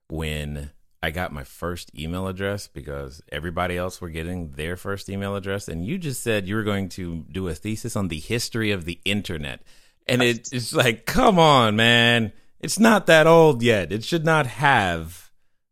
when 0.08 0.70
I 1.02 1.10
got 1.10 1.32
my 1.32 1.44
first 1.44 1.90
email 1.98 2.28
address 2.28 2.68
because 2.68 3.22
everybody 3.30 3.76
else 3.76 4.00
were 4.00 4.08
getting 4.08 4.52
their 4.52 4.76
first 4.76 5.08
email 5.08 5.34
address 5.36 5.68
and 5.68 5.84
you 5.84 5.98
just 5.98 6.22
said 6.22 6.46
you 6.46 6.54
were 6.54 6.64
going 6.64 6.88
to 6.90 7.24
do 7.30 7.48
a 7.48 7.54
thesis 7.54 7.96
on 7.96 8.08
the 8.08 8.18
history 8.18 8.70
of 8.70 8.84
the 8.84 9.00
internet. 9.04 9.62
And 10.06 10.22
it, 10.22 10.48
it's 10.52 10.72
like, 10.72 11.06
come 11.06 11.38
on, 11.38 11.76
man. 11.76 12.32
It's 12.60 12.78
not 12.78 13.06
that 13.06 13.26
old 13.26 13.62
yet. 13.62 13.92
It 13.92 14.04
should 14.04 14.24
not 14.24 14.46
have 14.46 15.30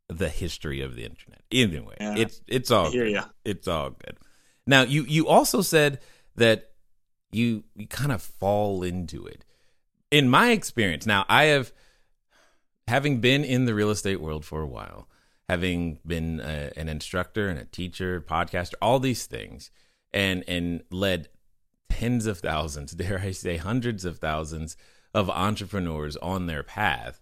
the 0.08 0.28
history 0.28 0.80
of 0.80 0.94
the 0.94 1.04
internet. 1.04 1.42
Anyway, 1.50 1.96
yeah. 2.00 2.14
it's 2.16 2.40
it's 2.46 2.70
all 2.70 2.90
good. 2.90 3.22
It's 3.44 3.68
all 3.68 3.90
good. 3.90 4.16
Now, 4.66 4.82
you 4.82 5.04
you 5.04 5.28
also 5.28 5.62
said 5.62 6.00
that 6.36 6.70
you 7.30 7.64
you 7.74 7.86
kind 7.86 8.12
of 8.12 8.22
fall 8.22 8.82
into 8.82 9.26
it. 9.26 9.44
In 10.10 10.28
my 10.28 10.50
experience, 10.50 11.06
now 11.06 11.24
I 11.28 11.44
have 11.44 11.72
having 12.88 13.20
been 13.20 13.44
in 13.44 13.64
the 13.64 13.74
real 13.74 13.90
estate 13.90 14.20
world 14.20 14.44
for 14.44 14.60
a 14.60 14.66
while, 14.66 15.08
having 15.48 15.98
been 16.06 16.40
a, 16.40 16.70
an 16.76 16.88
instructor 16.88 17.48
and 17.48 17.58
a 17.58 17.64
teacher, 17.64 18.20
podcaster, 18.20 18.74
all 18.80 18.98
these 18.98 19.26
things, 19.26 19.70
and 20.12 20.44
and 20.48 20.82
led 20.90 21.28
tens 21.88 22.26
of 22.26 22.38
thousands, 22.40 22.92
dare 22.96 23.20
I 23.20 23.30
say, 23.30 23.56
hundreds 23.56 24.04
of 24.04 24.18
thousands 24.18 24.76
of 25.14 25.30
entrepreneurs 25.30 26.16
on 26.16 26.46
their 26.46 26.62
path. 26.62 27.20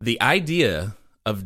The 0.00 0.20
idea 0.22 0.96
of 1.26 1.44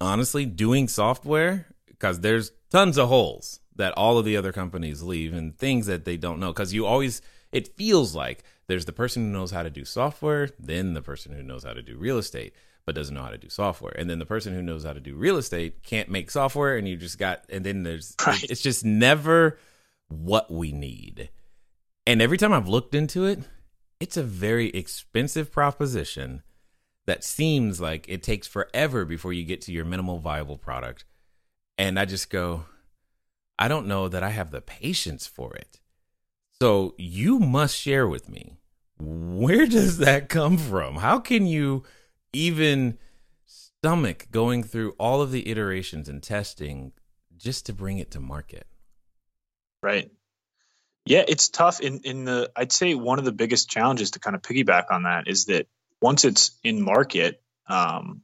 honestly 0.00 0.44
doing 0.44 0.88
software 0.88 1.66
because 1.86 2.20
there's 2.20 2.52
tons 2.70 2.98
of 2.98 3.08
holes 3.08 3.60
that 3.76 3.92
all 3.94 4.18
of 4.18 4.24
the 4.24 4.36
other 4.36 4.52
companies 4.52 5.02
leave 5.02 5.32
and 5.32 5.56
things 5.56 5.86
that 5.86 6.04
they 6.04 6.16
don't 6.16 6.40
know. 6.40 6.52
Because 6.52 6.74
you 6.74 6.86
always 6.86 7.22
it 7.52 7.76
feels 7.76 8.14
like 8.14 8.42
there's 8.66 8.84
the 8.84 8.92
person 8.92 9.24
who 9.24 9.30
knows 9.30 9.50
how 9.50 9.62
to 9.62 9.70
do 9.70 9.84
software 9.84 10.50
then 10.58 10.94
the 10.94 11.02
person 11.02 11.32
who 11.32 11.42
knows 11.42 11.64
how 11.64 11.72
to 11.72 11.82
do 11.82 11.96
real 11.96 12.18
estate 12.18 12.52
but 12.86 12.94
doesn't 12.94 13.14
know 13.14 13.22
how 13.22 13.30
to 13.30 13.36
do 13.36 13.48
software. 13.48 13.92
And 13.98 14.08
then 14.08 14.20
the 14.20 14.26
person 14.26 14.54
who 14.54 14.62
knows 14.62 14.84
how 14.84 14.92
to 14.92 15.00
do 15.00 15.16
real 15.16 15.36
estate 15.36 15.82
can't 15.82 16.08
make 16.08 16.30
software 16.30 16.76
and 16.76 16.88
you 16.88 16.96
just 16.96 17.18
got 17.18 17.44
and 17.48 17.66
then 17.66 17.82
there's 17.82 18.14
right. 18.26 18.42
it's 18.44 18.62
just 18.62 18.84
never 18.84 19.58
what 20.08 20.50
we 20.50 20.72
need. 20.72 21.30
And 22.06 22.22
every 22.22 22.38
time 22.38 22.52
i've 22.52 22.68
looked 22.68 22.94
into 22.94 23.26
it 23.26 23.40
it's 23.98 24.16
a 24.16 24.22
very 24.22 24.68
expensive 24.68 25.50
proposition 25.50 26.42
that 27.06 27.24
seems 27.24 27.80
like 27.80 28.04
it 28.08 28.22
takes 28.22 28.46
forever 28.46 29.04
before 29.04 29.32
you 29.32 29.42
get 29.44 29.62
to 29.62 29.72
your 29.72 29.84
minimal 29.84 30.18
viable 30.18 30.56
product. 30.56 31.04
And 31.76 31.98
i 31.98 32.04
just 32.04 32.30
go 32.30 32.66
I 33.58 33.68
don't 33.68 33.86
know 33.86 34.08
that 34.08 34.22
I 34.22 34.30
have 34.30 34.50
the 34.50 34.60
patience 34.60 35.26
for 35.26 35.54
it. 35.54 35.80
So 36.60 36.94
you 36.98 37.38
must 37.38 37.76
share 37.76 38.06
with 38.08 38.28
me 38.28 38.58
where 38.98 39.66
does 39.66 39.98
that 39.98 40.28
come 40.28 40.56
from? 40.56 40.96
How 40.96 41.18
can 41.18 41.46
you 41.46 41.84
even 42.32 42.98
stomach 43.44 44.28
going 44.30 44.62
through 44.62 44.92
all 44.98 45.20
of 45.20 45.32
the 45.32 45.48
iterations 45.48 46.08
and 46.08 46.22
testing 46.22 46.92
just 47.36 47.66
to 47.66 47.72
bring 47.72 47.98
it 47.98 48.10
to 48.12 48.20
market? 48.20 48.66
Right. 49.82 50.10
Yeah, 51.04 51.24
it's 51.28 51.48
tough 51.48 51.80
in 51.80 52.00
in 52.00 52.24
the 52.24 52.50
I'd 52.56 52.72
say 52.72 52.94
one 52.94 53.18
of 53.18 53.24
the 53.24 53.32
biggest 53.32 53.70
challenges 53.70 54.12
to 54.12 54.18
kind 54.18 54.34
of 54.34 54.42
piggyback 54.42 54.86
on 54.90 55.04
that 55.04 55.28
is 55.28 55.44
that 55.46 55.68
once 56.00 56.24
it's 56.24 56.58
in 56.64 56.82
market, 56.82 57.42
um, 57.68 58.22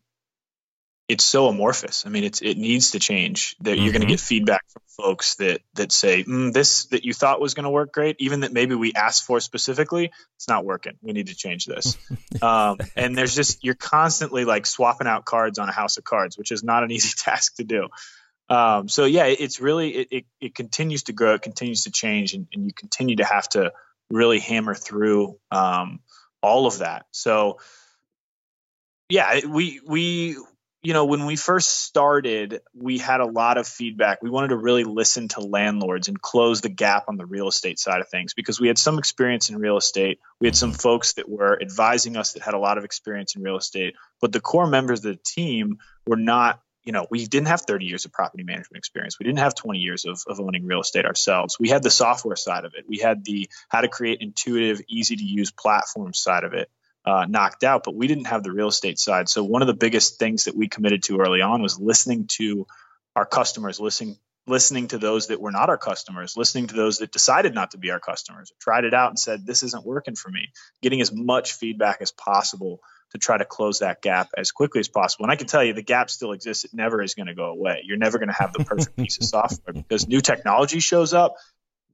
it's 1.09 1.25
so 1.25 1.49
amorphous. 1.49 2.05
I 2.07 2.09
mean, 2.09 2.25
it's 2.25 2.41
it 2.41 2.57
needs 2.57 2.93
to 2.93 2.99
change. 2.99 3.57
That 3.61 3.73
mm-hmm. 3.73 3.83
you're 3.83 3.93
going 3.93 4.03
to 4.03 4.09
get 4.09 4.21
feedback 4.21 4.63
from 4.71 4.83
folks 4.97 5.35
that 5.37 5.61
that 5.75 5.93
say 5.93 6.25
mm, 6.25 6.53
this 6.53 6.87
that 6.87 7.05
you 7.05 7.13
thought 7.13 7.41
was 7.41 7.55
going 7.55 7.65
to 7.65 7.71
work 7.71 7.93
great, 7.93 8.17
even 8.19 8.41
that 8.41 8.53
maybe 8.53 8.75
we 8.75 8.93
asked 8.95 9.25
for 9.25 9.41
specifically, 9.41 10.13
it's 10.37 10.49
not 10.49 10.65
working. 10.65 10.95
We 11.03 11.13
need 11.13 11.27
to 11.27 11.35
change 11.35 11.67
this. 11.67 11.99
um, 12.43 12.79
and 12.97 13.17
there's 13.17 13.35
just 13.35 13.65
you're 13.65 13.75
constantly 13.75 14.45
like 14.45 14.67
swapping 14.67 15.07
out 15.07 15.25
cards 15.25 15.59
on 15.59 15.69
a 15.69 15.73
house 15.73 15.97
of 15.99 16.05
cards, 16.05 16.39
which 16.39 16.53
is 16.53 16.63
not 16.63 16.85
an 16.85 16.91
easy 16.93 17.15
task 17.17 17.57
to 17.57 17.65
do. 17.65 17.89
Um, 18.49 18.89
so 18.89 19.05
yeah, 19.05 19.27
it, 19.27 19.41
it's 19.41 19.61
really 19.61 19.91
it, 19.91 20.09
it, 20.11 20.25
it 20.41 20.55
continues 20.55 21.05
to 21.05 21.13
grow, 21.13 21.35
it 21.35 21.43
continues 21.43 21.85
to 21.85 21.91
change, 21.91 22.35
and, 22.35 22.47
and 22.53 22.67
you 22.67 22.73
continue 22.75 23.17
to 23.17 23.25
have 23.25 23.49
to 23.51 23.73
really 24.11 24.39
hammer 24.39 24.75
through 24.75 25.39
um, 25.51 26.01
all 26.43 26.67
of 26.67 26.79
that. 26.79 27.07
So 27.11 27.59
yeah, 29.09 29.47
we 29.47 29.81
we 29.87 30.37
you 30.83 30.93
know, 30.93 31.05
when 31.05 31.27
we 31.27 31.37
first 31.37 31.85
started, 31.85 32.61
we 32.75 32.99
had 32.99 33.21
a 33.21 33.27
lot 33.27 33.57
of 33.57 33.69
feedback. 33.69 34.21
We 34.21 34.31
wanted 34.31 34.49
to 34.49 34.57
really 34.57 34.83
listen 34.83 35.29
to 35.29 35.41
landlords 35.41 36.09
and 36.09 36.21
close 36.21 36.61
the 36.61 36.69
gap 36.69 37.05
on 37.07 37.17
the 37.17 37.25
real 37.25 37.47
estate 37.47 37.79
side 37.79 38.01
of 38.01 38.09
things 38.09 38.35
because 38.35 38.61
we 38.61 38.67
had 38.67 38.79
some 38.79 38.99
experience 38.99 39.49
in 39.49 39.59
real 39.59 39.77
estate. 39.77 40.19
We 40.41 40.49
had 40.49 40.57
some 40.57 40.73
folks 40.73 41.13
that 41.15 41.29
were 41.29 41.61
advising 41.63 42.17
us 42.17 42.33
that 42.33 42.43
had 42.43 42.55
a 42.55 42.59
lot 42.59 42.79
of 42.79 42.85
experience 42.85 43.37
in 43.37 43.43
real 43.43 43.57
estate, 43.57 43.95
but 44.21 44.33
the 44.33 44.41
core 44.41 44.67
members 44.67 45.05
of 45.05 45.13
the 45.13 45.21
team 45.25 45.79
were 46.05 46.17
not, 46.17 46.61
you 46.83 46.91
know, 46.91 47.07
we 47.11 47.27
didn't 47.27 47.47
have 47.47 47.61
30 47.61 47.85
years 47.85 48.05
of 48.05 48.13
property 48.13 48.43
management 48.43 48.79
experience. 48.79 49.21
We 49.21 49.25
didn't 49.25 49.39
have 49.39 49.55
20 49.55 49.79
years 49.79 50.05
of, 50.05 50.25
of 50.27 50.41
owning 50.41 50.67
real 50.67 50.81
estate 50.81 51.07
ourselves. 51.07 51.61
We 51.61 51.69
had 51.69 51.85
the 51.85 51.91
software 51.91 52.35
side 52.35 52.65
of 52.65 52.75
it. 52.75 52.87
We 52.89 52.99
had 52.99 53.25
the 53.25 53.49
how 53.69 53.83
to 53.83 53.89
create 53.89 54.19
intuitive, 54.21 54.81
easy 54.89 55.15
to 55.15 55.25
use 55.25 55.53
platform 55.53 56.13
side 56.13 56.43
of 56.43 56.55
it 56.55 56.69
uh, 57.05 57.27
knocked 57.29 57.65
out, 57.65 57.83
but 57.85 57.95
we 57.95 58.07
didn't 58.07 58.27
have 58.27 58.43
the 58.43 58.53
real 58.53 58.69
estate 58.69 58.99
side. 58.99 59.29
So 59.29 59.43
one 59.43 59.63
of 59.63 59.69
the 59.69 59.75
biggest 59.75 60.19
things 60.19 60.45
that 60.45 60.57
we 60.57 60.69
committed 60.69 61.03
to 61.05 61.19
early 61.19 61.41
on 61.41 61.63
was 61.63 61.79
listening 61.79 62.27
to 62.39 62.67
our 63.17 63.27
customers, 63.27 63.81
listening 63.81 64.17
listening 64.47 64.89
to 64.89 64.99
those 64.99 65.29
that 65.29 65.41
were 65.41 65.53
not 65.53 65.69
our 65.69 65.79
customers, 65.79 66.37
listening 66.37 66.67
to 66.67 66.75
those 66.75 66.99
that 66.99 67.13
decided 67.13 67.55
not 67.55 67.71
to 67.73 67.79
be 67.79 67.91
our 67.91 68.01
customers, 68.01 68.53
tried 68.61 68.85
it 68.85 68.95
out 68.95 69.11
and 69.11 69.19
said 69.19 69.47
this 69.47 69.63
isn't 69.63 69.87
working 69.87 70.17
for 70.17 70.31
me, 70.31 70.49
getting 70.83 71.01
as 71.01 71.13
much 71.13 71.53
feedback 71.53 71.99
as 72.01 72.11
possible 72.11 72.81
to 73.13 73.19
try 73.19 73.37
to 73.37 73.45
close 73.45 73.81
that 73.81 74.03
gap 74.03 74.31
as 74.37 74.51
quickly 74.51 74.81
as 74.81 74.89
possible. 74.89 75.25
And 75.25 75.33
I 75.33 75.37
can 75.37 75.47
tell 75.47 75.63
you 75.63 75.75
the 75.75 75.83
gap 75.83 76.11
still 76.11 76.33
exists. 76.33 76.65
It 76.65 76.73
never 76.75 77.03
is 77.03 77.15
going 77.15 77.27
to 77.27 77.35
go 77.35 77.45
away. 77.45 77.83
You're 77.85 77.99
never 77.99 78.19
going 78.19 78.31
to 78.31 78.35
have 78.35 78.53
the 78.53 78.65
perfect 78.65 78.97
piece 78.97 79.19
of 79.19 79.25
software 79.25 79.75
because 79.75 80.09
new 80.09 80.21
technology 80.21 80.81
shows 80.81 81.15
up, 81.15 81.37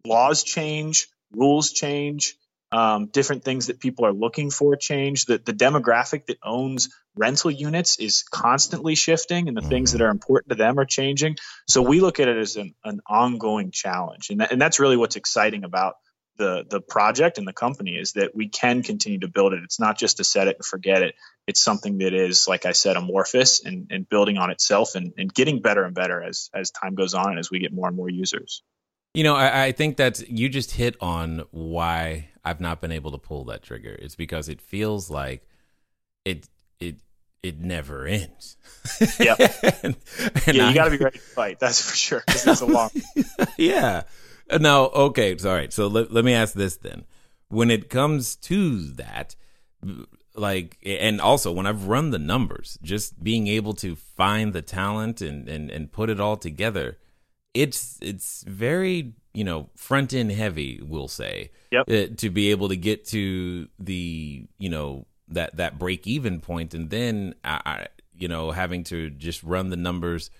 laws 0.06 0.42
change, 0.42 1.08
rules 1.32 1.72
change, 1.72 2.36
um, 2.70 3.06
different 3.06 3.44
things 3.44 3.68
that 3.68 3.80
people 3.80 4.04
are 4.04 4.12
looking 4.12 4.50
for 4.50 4.76
change. 4.76 5.26
That 5.26 5.44
the 5.44 5.52
demographic 5.52 6.26
that 6.26 6.38
owns 6.42 6.88
rental 7.16 7.50
units 7.50 7.98
is 7.98 8.22
constantly 8.22 8.94
shifting, 8.94 9.48
and 9.48 9.56
the 9.56 9.62
things 9.62 9.92
that 9.92 9.98
mm-hmm. 9.98 10.06
are 10.06 10.10
important 10.10 10.50
to 10.50 10.56
them 10.56 10.78
are 10.78 10.84
changing. 10.84 11.36
So 11.68 11.82
we 11.82 12.00
look 12.00 12.20
at 12.20 12.28
it 12.28 12.36
as 12.36 12.56
an, 12.56 12.74
an 12.84 13.00
ongoing 13.08 13.70
challenge, 13.70 14.30
and 14.30 14.40
that, 14.40 14.52
and 14.52 14.60
that's 14.60 14.78
really 14.78 14.96
what's 14.96 15.16
exciting 15.16 15.64
about 15.64 15.96
the 16.38 16.64
the 16.70 16.80
project 16.80 17.36
and 17.36 17.46
the 17.46 17.52
company 17.52 17.96
is 17.96 18.12
that 18.12 18.34
we 18.34 18.48
can 18.48 18.82
continue 18.82 19.18
to 19.20 19.28
build 19.28 19.52
it. 19.52 19.62
It's 19.62 19.80
not 19.80 19.98
just 19.98 20.16
to 20.16 20.24
set 20.24 20.48
it 20.48 20.56
and 20.56 20.64
forget 20.64 21.02
it. 21.02 21.14
It's 21.46 21.60
something 21.60 21.98
that 21.98 22.14
is, 22.14 22.46
like 22.48 22.64
I 22.64 22.72
said, 22.72 22.96
amorphous 22.96 23.64
and, 23.64 23.88
and 23.90 24.08
building 24.08 24.38
on 24.38 24.50
itself 24.50 24.94
and, 24.94 25.12
and 25.18 25.32
getting 25.32 25.60
better 25.60 25.84
and 25.84 25.94
better 25.94 26.22
as 26.22 26.48
as 26.54 26.70
time 26.70 26.94
goes 26.94 27.14
on 27.14 27.30
and 27.30 27.38
as 27.38 27.50
we 27.50 27.58
get 27.58 27.72
more 27.72 27.88
and 27.88 27.96
more 27.96 28.08
users. 28.08 28.62
You 29.18 29.24
know, 29.24 29.34
I, 29.34 29.64
I 29.64 29.72
think 29.72 29.96
that 29.96 30.30
you 30.30 30.48
just 30.48 30.70
hit 30.70 30.94
on 31.00 31.42
why 31.50 32.28
I've 32.44 32.60
not 32.60 32.80
been 32.80 32.92
able 32.92 33.10
to 33.10 33.18
pull 33.18 33.46
that 33.46 33.64
trigger. 33.64 33.98
It's 34.00 34.14
because 34.14 34.48
it 34.48 34.60
feels 34.60 35.10
like 35.10 35.44
it 36.24 36.48
it 36.78 37.00
it 37.42 37.58
never 37.58 38.06
ends. 38.06 38.56
Yeah, 39.18 39.34
and, 39.82 39.96
and 40.46 40.56
yeah, 40.56 40.68
you 40.68 40.72
got 40.76 40.84
to 40.84 40.90
be 40.92 40.98
ready 40.98 41.18
to 41.18 41.24
fight. 41.24 41.58
That's 41.58 41.80
for 41.80 41.96
sure. 41.96 42.22
It's 42.28 42.60
a 42.60 42.64
long. 42.64 42.90
yeah. 43.58 44.04
Now, 44.52 44.84
okay, 44.84 45.36
all 45.44 45.52
right. 45.52 45.72
So 45.72 45.88
let, 45.88 46.12
let 46.12 46.24
me 46.24 46.32
ask 46.32 46.54
this 46.54 46.76
then. 46.76 47.04
When 47.48 47.72
it 47.72 47.90
comes 47.90 48.36
to 48.36 48.78
that, 48.92 49.34
like, 50.36 50.78
and 50.86 51.20
also 51.20 51.50
when 51.50 51.66
I've 51.66 51.88
run 51.88 52.10
the 52.10 52.20
numbers, 52.20 52.78
just 52.82 53.20
being 53.20 53.48
able 53.48 53.74
to 53.74 53.96
find 53.96 54.52
the 54.52 54.62
talent 54.62 55.20
and 55.20 55.48
and 55.48 55.72
and 55.72 55.90
put 55.90 56.08
it 56.08 56.20
all 56.20 56.36
together, 56.36 56.98
it's 57.54 57.98
it's 58.00 58.44
very 58.46 59.14
you 59.34 59.44
know 59.44 59.70
front 59.74 60.12
end 60.12 60.32
heavy. 60.32 60.80
We'll 60.82 61.08
say, 61.08 61.50
yep. 61.70 61.88
Uh, 61.88 62.14
to 62.16 62.30
be 62.30 62.50
able 62.50 62.68
to 62.68 62.76
get 62.76 63.06
to 63.08 63.68
the 63.78 64.46
you 64.58 64.68
know 64.68 65.06
that 65.28 65.56
that 65.56 65.78
break 65.78 66.06
even 66.06 66.40
point, 66.40 66.74
and 66.74 66.90
then 66.90 67.34
I, 67.44 67.60
I 67.64 67.86
you 68.16 68.28
know 68.28 68.50
having 68.50 68.84
to 68.84 69.10
just 69.10 69.42
run 69.42 69.70
the 69.70 69.76
numbers 69.76 70.30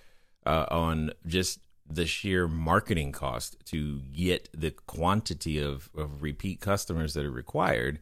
uh, 0.47 0.67
on 0.71 1.13
just 1.27 1.61
the 1.91 2.07
sheer 2.07 2.47
marketing 2.47 3.13
cost 3.13 3.57
to 3.67 4.01
get 4.15 4.49
the 4.53 4.71
quantity 4.71 5.59
of, 5.59 5.89
of 5.97 6.23
repeat 6.23 6.61
customers 6.61 7.15
that 7.15 7.25
are 7.25 7.31
required. 7.31 7.99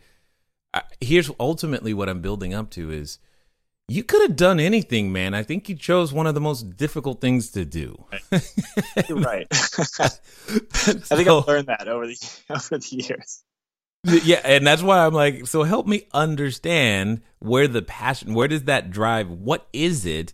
I, 0.74 0.82
here's 1.00 1.30
ultimately 1.38 1.94
what 1.94 2.08
I'm 2.08 2.20
building 2.20 2.52
up 2.52 2.70
to 2.70 2.90
is 2.90 3.18
you 3.88 4.02
could 4.02 4.22
have 4.22 4.36
done 4.36 4.58
anything, 4.58 5.12
man. 5.12 5.32
I 5.34 5.42
think 5.42 5.68
you 5.68 5.76
chose 5.76 6.12
one 6.12 6.26
of 6.26 6.34
the 6.34 6.40
most 6.40 6.76
difficult 6.76 7.20
things 7.20 7.50
to 7.50 7.64
do. 7.64 8.04
You're 9.08 9.18
right. 9.18 9.46
I 9.50 10.08
think 10.88 11.04
so, 11.04 11.38
I've 11.38 11.46
learned 11.46 11.68
that 11.68 11.86
over 11.88 12.06
the 12.06 12.16
over 12.50 12.78
the 12.78 12.88
years. 12.90 13.42
Yeah, 14.04 14.40
and 14.44 14.66
that's 14.66 14.82
why 14.82 15.04
I'm 15.04 15.14
like, 15.14 15.46
so 15.46 15.64
help 15.64 15.86
me 15.86 16.06
understand 16.12 17.22
where 17.40 17.66
the 17.66 17.82
passion, 17.82 18.34
where 18.34 18.46
does 18.46 18.64
that 18.64 18.90
drive? 18.90 19.28
What 19.28 19.66
is 19.72 20.06
it 20.06 20.32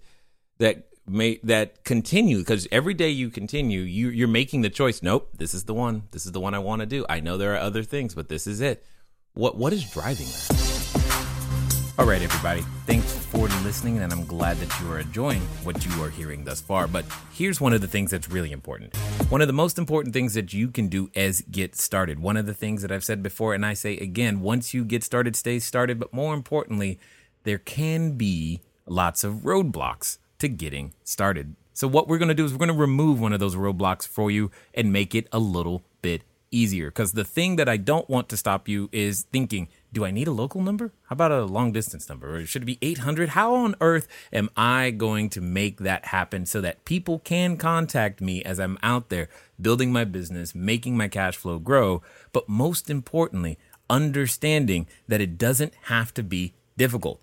that 0.59 0.89
may 1.07 1.41
that 1.43 1.85
continue 1.85 2.39
because 2.39 2.69
every 2.71 2.95
day 2.95 3.09
you 3.09 3.29
continue 3.29 3.81
you 3.81 4.09
you're 4.09 4.29
making 4.29 4.61
the 4.63 4.71
choice 4.71 5.03
nope 5.03 5.29
this 5.37 5.53
is 5.53 5.65
the 5.65 5.75
one 5.75 6.05
this 6.13 6.25
is 6.25 6.31
the 6.31 6.39
one 6.39 6.55
i 6.55 6.61
want 6.61 6.79
to 6.79 6.87
do 6.87 7.05
i 7.09 7.19
know 7.19 7.37
there 7.37 7.55
are 7.55 7.59
other 7.59 7.83
things 7.83 8.15
but 8.15 8.29
this 8.29 8.47
is 8.47 8.61
it 8.61 8.87
what 9.35 9.57
what 9.57 9.73
is 9.73 9.83
driving 9.91 10.27
that 10.27 11.95
all 11.99 12.07
right 12.07 12.23
everybody 12.23 12.63
thanks 12.87 13.22
for 13.33 13.49
listening 13.65 13.99
and 13.99 14.13
i'm 14.13 14.25
glad 14.27 14.57
that 14.59 14.81
you 14.81 14.93
are 14.93 15.01
enjoying 15.01 15.41
what 15.65 15.85
you 15.85 16.03
are 16.03 16.11
hearing 16.11 16.45
thus 16.45 16.61
far 16.61 16.87
but 16.87 17.05
here's 17.33 17.61
one 17.61 17.73
of 17.73 17.81
the 17.81 17.89
things 17.89 18.11
that's 18.11 18.29
really 18.29 18.53
important 18.53 18.95
one 19.29 19.41
of 19.41 19.47
the 19.47 19.53
most 19.53 19.79
important 19.79 20.13
things 20.13 20.35
that 20.35 20.53
you 20.53 20.69
can 20.69 20.87
do 20.89 21.11
is 21.15 21.43
get 21.51 21.75
started 21.75 22.19
one 22.19 22.37
of 22.37 22.47
the 22.47 22.55
things 22.55 22.83
that 22.83 22.93
i've 22.93 23.05
said 23.05 23.23
before 23.23 23.55
and 23.55 23.65
i 23.65 23.73
say 23.73 23.97
again 23.97 24.41
once 24.41 24.75
you 24.75 24.85
get 24.85 25.03
started 25.03 25.35
stay 25.35 25.59
started 25.59 25.99
but 25.99 26.13
more 26.13 26.35
importantly 26.35 26.99
there 27.45 27.59
can 27.59 28.13
be 28.13 28.61
lots 28.87 29.25
of 29.25 29.37
roadblocks 29.37 30.19
to 30.39 30.49
getting 30.49 30.93
started. 31.05 31.55
So, 31.73 31.89
what 31.89 32.09
we're 32.09 32.19
going 32.19 32.29
to 32.29 32.35
do 32.35 32.45
is 32.45 32.53
we're 32.53 32.59
going 32.59 32.69
to 32.69 32.75
remove 32.75 33.21
one 33.21 33.33
of 33.33 33.41
those 33.41 33.57
roadblocks 33.57 34.07
for 34.07 34.31
you 34.31 34.51
and 34.75 34.93
make 34.93 35.15
it 35.15 35.27
a 35.33 35.39
little 35.39 35.83
bit 36.03 36.23
easier. 36.51 36.91
Because 36.91 37.13
the 37.13 37.25
thing 37.25 37.57
that 37.57 37.69
I 37.69 37.77
don't 37.77 38.09
want 38.11 38.29
to 38.31 38.37
stop 38.37 38.69
you 38.69 38.91
is 38.93 39.23
thinking, 39.33 39.69
do 39.93 40.05
I 40.05 40.11
need 40.11 40.27
a 40.27 40.33
local 40.33 40.63
number? 40.63 40.93
How 41.05 41.15
about 41.15 41.33
a 41.33 41.45
long 41.45 41.73
distance 41.73 42.09
number? 42.09 42.37
Or 42.37 42.47
should 42.47 42.63
it 42.63 42.67
be 42.67 42.79
800? 42.81 43.31
How 43.31 43.55
on 43.55 43.75
earth 43.81 44.09
am 44.33 44.49
I 44.57 44.91
going 44.91 45.29
to 45.31 45.41
make 45.41 45.79
that 45.79 46.07
happen 46.07 46.47
so 46.47 46.61
that 46.63 46.85
people 46.85 47.19
can 47.19 47.59
contact 47.59 48.21
me 48.21 48.43
as 48.43 48.59
I'm 48.59 48.79
out 48.83 49.11
there 49.11 49.29
building 49.61 49.93
my 49.93 50.05
business, 50.05 50.55
making 50.55 50.97
my 50.97 51.09
cash 51.09 51.37
flow 51.37 51.59
grow? 51.59 52.03
But 52.33 52.49
most 52.49 52.89
importantly, 52.89 53.59
understanding 53.91 54.87
that 55.09 55.21
it 55.21 55.37
doesn't 55.37 55.75
have 55.85 56.15
to 56.15 56.23
be 56.23 56.55
difficult. 56.79 57.21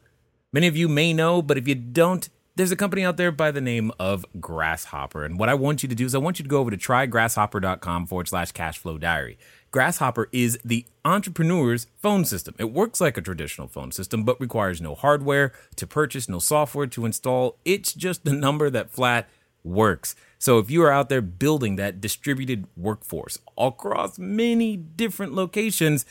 Many 0.53 0.67
of 0.67 0.77
you 0.77 0.87
may 0.87 1.11
know, 1.13 1.41
but 1.41 1.57
if 1.57 1.67
you 1.67 1.75
don't, 1.75 2.29
there's 2.55 2.71
a 2.71 2.75
company 2.75 3.05
out 3.05 3.17
there 3.17 3.31
by 3.31 3.51
the 3.51 3.61
name 3.61 3.91
of 3.99 4.25
Grasshopper. 4.39 5.23
And 5.23 5.39
what 5.39 5.47
I 5.47 5.53
want 5.53 5.81
you 5.81 5.89
to 5.89 5.95
do 5.95 6.05
is 6.05 6.13
I 6.13 6.17
want 6.17 6.39
you 6.39 6.43
to 6.43 6.49
go 6.49 6.59
over 6.59 6.69
to 6.69 6.77
trygrasshopper.com 6.77 8.05
forward 8.05 8.27
slash 8.27 8.51
cashflow 8.51 8.99
diary. 8.99 9.37
Grasshopper 9.71 10.29
is 10.31 10.59
the 10.65 10.85
entrepreneur's 11.05 11.87
phone 11.97 12.25
system. 12.25 12.55
It 12.57 12.71
works 12.71 12.99
like 12.99 13.17
a 13.17 13.21
traditional 13.21 13.67
phone 13.67 13.91
system, 13.91 14.23
but 14.23 14.41
requires 14.41 14.81
no 14.81 14.95
hardware 14.95 15.51
to 15.75 15.85
purchase, 15.85 16.27
no 16.27 16.39
software 16.39 16.87
to 16.87 17.05
install. 17.05 17.57
It's 17.65 17.93
just 17.93 18.27
a 18.27 18.33
number 18.33 18.69
that 18.69 18.89
flat 18.89 19.29
works. 19.63 20.15
So 20.39 20.57
if 20.57 20.71
you 20.71 20.83
are 20.83 20.91
out 20.91 21.09
there 21.09 21.21
building 21.21 21.75
that 21.75 22.01
distributed 22.01 22.65
workforce 22.75 23.37
across 23.57 24.17
many 24.17 24.75
different 24.75 25.33
locations, 25.33 26.05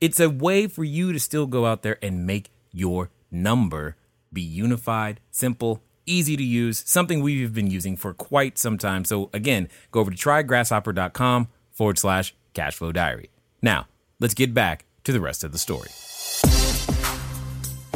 it's 0.00 0.18
a 0.18 0.30
way 0.30 0.66
for 0.66 0.82
you 0.84 1.12
to 1.12 1.20
still 1.20 1.46
go 1.46 1.66
out 1.66 1.82
there 1.82 1.98
and 2.02 2.26
make 2.26 2.50
your 2.72 3.10
number 3.30 3.96
be 4.32 4.42
unified, 4.42 5.20
simple, 5.30 5.82
easy 6.06 6.36
to 6.36 6.42
use, 6.42 6.82
something 6.86 7.22
we've 7.22 7.54
been 7.54 7.70
using 7.70 7.96
for 7.96 8.12
quite 8.12 8.58
some 8.58 8.76
time. 8.76 9.04
So 9.04 9.30
again, 9.32 9.68
go 9.92 10.00
over 10.00 10.10
to 10.10 10.16
trygrasshopper.com 10.16 11.48
forward 11.70 11.98
slash 11.98 12.34
cashflow 12.54 12.92
diary. 12.92 13.30
Now, 13.60 13.88
let's 14.20 14.34
get 14.34 14.54
back 14.54 14.86
to 15.04 15.12
the 15.12 15.20
rest 15.20 15.44
of 15.44 15.52
the 15.52 15.58
story. 15.58 15.90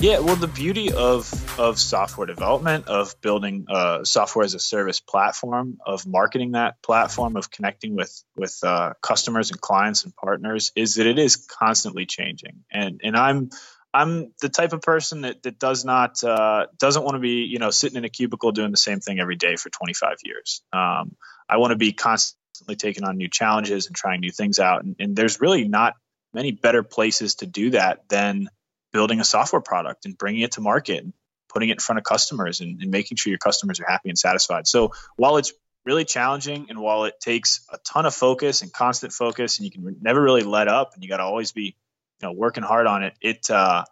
Yeah, 0.01 0.21
well, 0.21 0.37
the 0.37 0.47
beauty 0.47 0.93
of 0.93 1.29
of 1.59 1.77
software 1.77 2.27
development, 2.29 2.87
of 2.87 3.21
building 3.21 3.67
a 3.69 4.01
software 4.05 4.45
as 4.45 4.55
a 4.55 4.61
service 4.61 5.01
platform, 5.01 5.79
of 5.85 6.07
marketing 6.07 6.53
that 6.53 6.81
platform, 6.83 7.37
of 7.37 7.51
connecting 7.51 7.97
with 7.97 8.23
with 8.37 8.57
uh, 8.63 8.93
customers 9.03 9.51
and 9.51 9.61
clients 9.61 10.05
and 10.05 10.15
partners, 10.15 10.71
is 10.77 10.95
that 10.95 11.07
it 11.09 11.19
is 11.19 11.37
constantly 11.37 12.07
changing. 12.07 12.63
And 12.71 13.01
and 13.03 13.17
I'm 13.17 13.51
I'm 13.93 14.33
the 14.41 14.49
type 14.49 14.73
of 14.73 14.83
person 14.83 15.23
that, 15.23 15.43
that 15.43 15.59
does 15.59 15.85
not 15.85 16.23
uh, 16.23 16.67
doesn't 16.79 17.03
want 17.03 17.17
to 17.17 17.21
be 17.21 17.49
you 17.51 17.59
know 17.59 17.71
sitting 17.71 17.97
in 17.97 18.05
a 18.05 18.09
cubicle 18.09 18.53
doing 18.53 18.71
the 18.71 18.77
same 18.77 19.01
thing 19.01 19.19
every 19.19 19.37
day 19.37 19.57
for 19.57 19.69
25 19.69 20.19
years. 20.23 20.63
Um, 20.73 21.17
I 21.49 21.57
want 21.57 21.73
to 21.73 21.77
be 21.77 21.93
constantly 21.93 22.38
taking 22.79 23.05
on 23.05 23.17
new 23.17 23.29
challenges 23.29 23.87
and 23.87 23.97
trying 23.97 24.21
new 24.21 24.31
things 24.31 24.59
out. 24.59 24.85
And, 24.85 24.97
and, 24.99 25.17
there's 25.17 25.41
really 25.41 25.67
not 25.69 25.95
many 26.35 26.53
better 26.53 26.83
places 26.83 27.37
to 27.37 27.47
do 27.47 27.71
that 27.71 28.09
than 28.09 28.49
building 28.93 29.21
a 29.21 29.25
software 29.25 29.63
product 29.63 30.07
and 30.07 30.17
bringing 30.17 30.43
it 30.43 30.53
to 30.53 30.61
market, 30.61 31.05
and 31.05 31.13
putting 31.49 31.69
it 31.69 31.73
in 31.73 31.79
front 31.79 31.99
of 31.99 32.05
customers, 32.05 32.61
and, 32.61 32.81
and 32.81 32.91
making 32.91 33.17
sure 33.17 33.31
your 33.31 33.39
customers 33.39 33.81
are 33.81 33.87
happy 33.87 34.09
and 34.09 34.19
satisfied. 34.19 34.67
So 34.67 34.93
while 35.17 35.37
it's 35.37 35.53
really 35.85 36.05
challenging 36.05 36.67
and 36.69 36.79
while 36.79 37.05
it 37.05 37.15
takes 37.21 37.65
a 37.73 37.79
ton 37.79 38.05
of 38.05 38.15
focus 38.15 38.63
and 38.63 38.73
constant 38.73 39.13
focus, 39.13 39.59
and 39.59 39.65
you 39.65 39.71
can 39.71 39.97
never 40.01 40.23
really 40.23 40.43
let 40.43 40.69
up, 40.69 40.93
and 40.95 41.03
you 41.03 41.09
got 41.09 41.19
to 41.19 41.25
always 41.25 41.53
be 41.53 41.77
you 42.21 42.29
know 42.29 42.33
working 42.33 42.63
hard 42.63 42.87
on 42.87 43.03
it 43.03 43.15
it 43.21 43.51
uh 43.51 43.85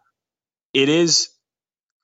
it 0.72 0.88
is 0.88 1.30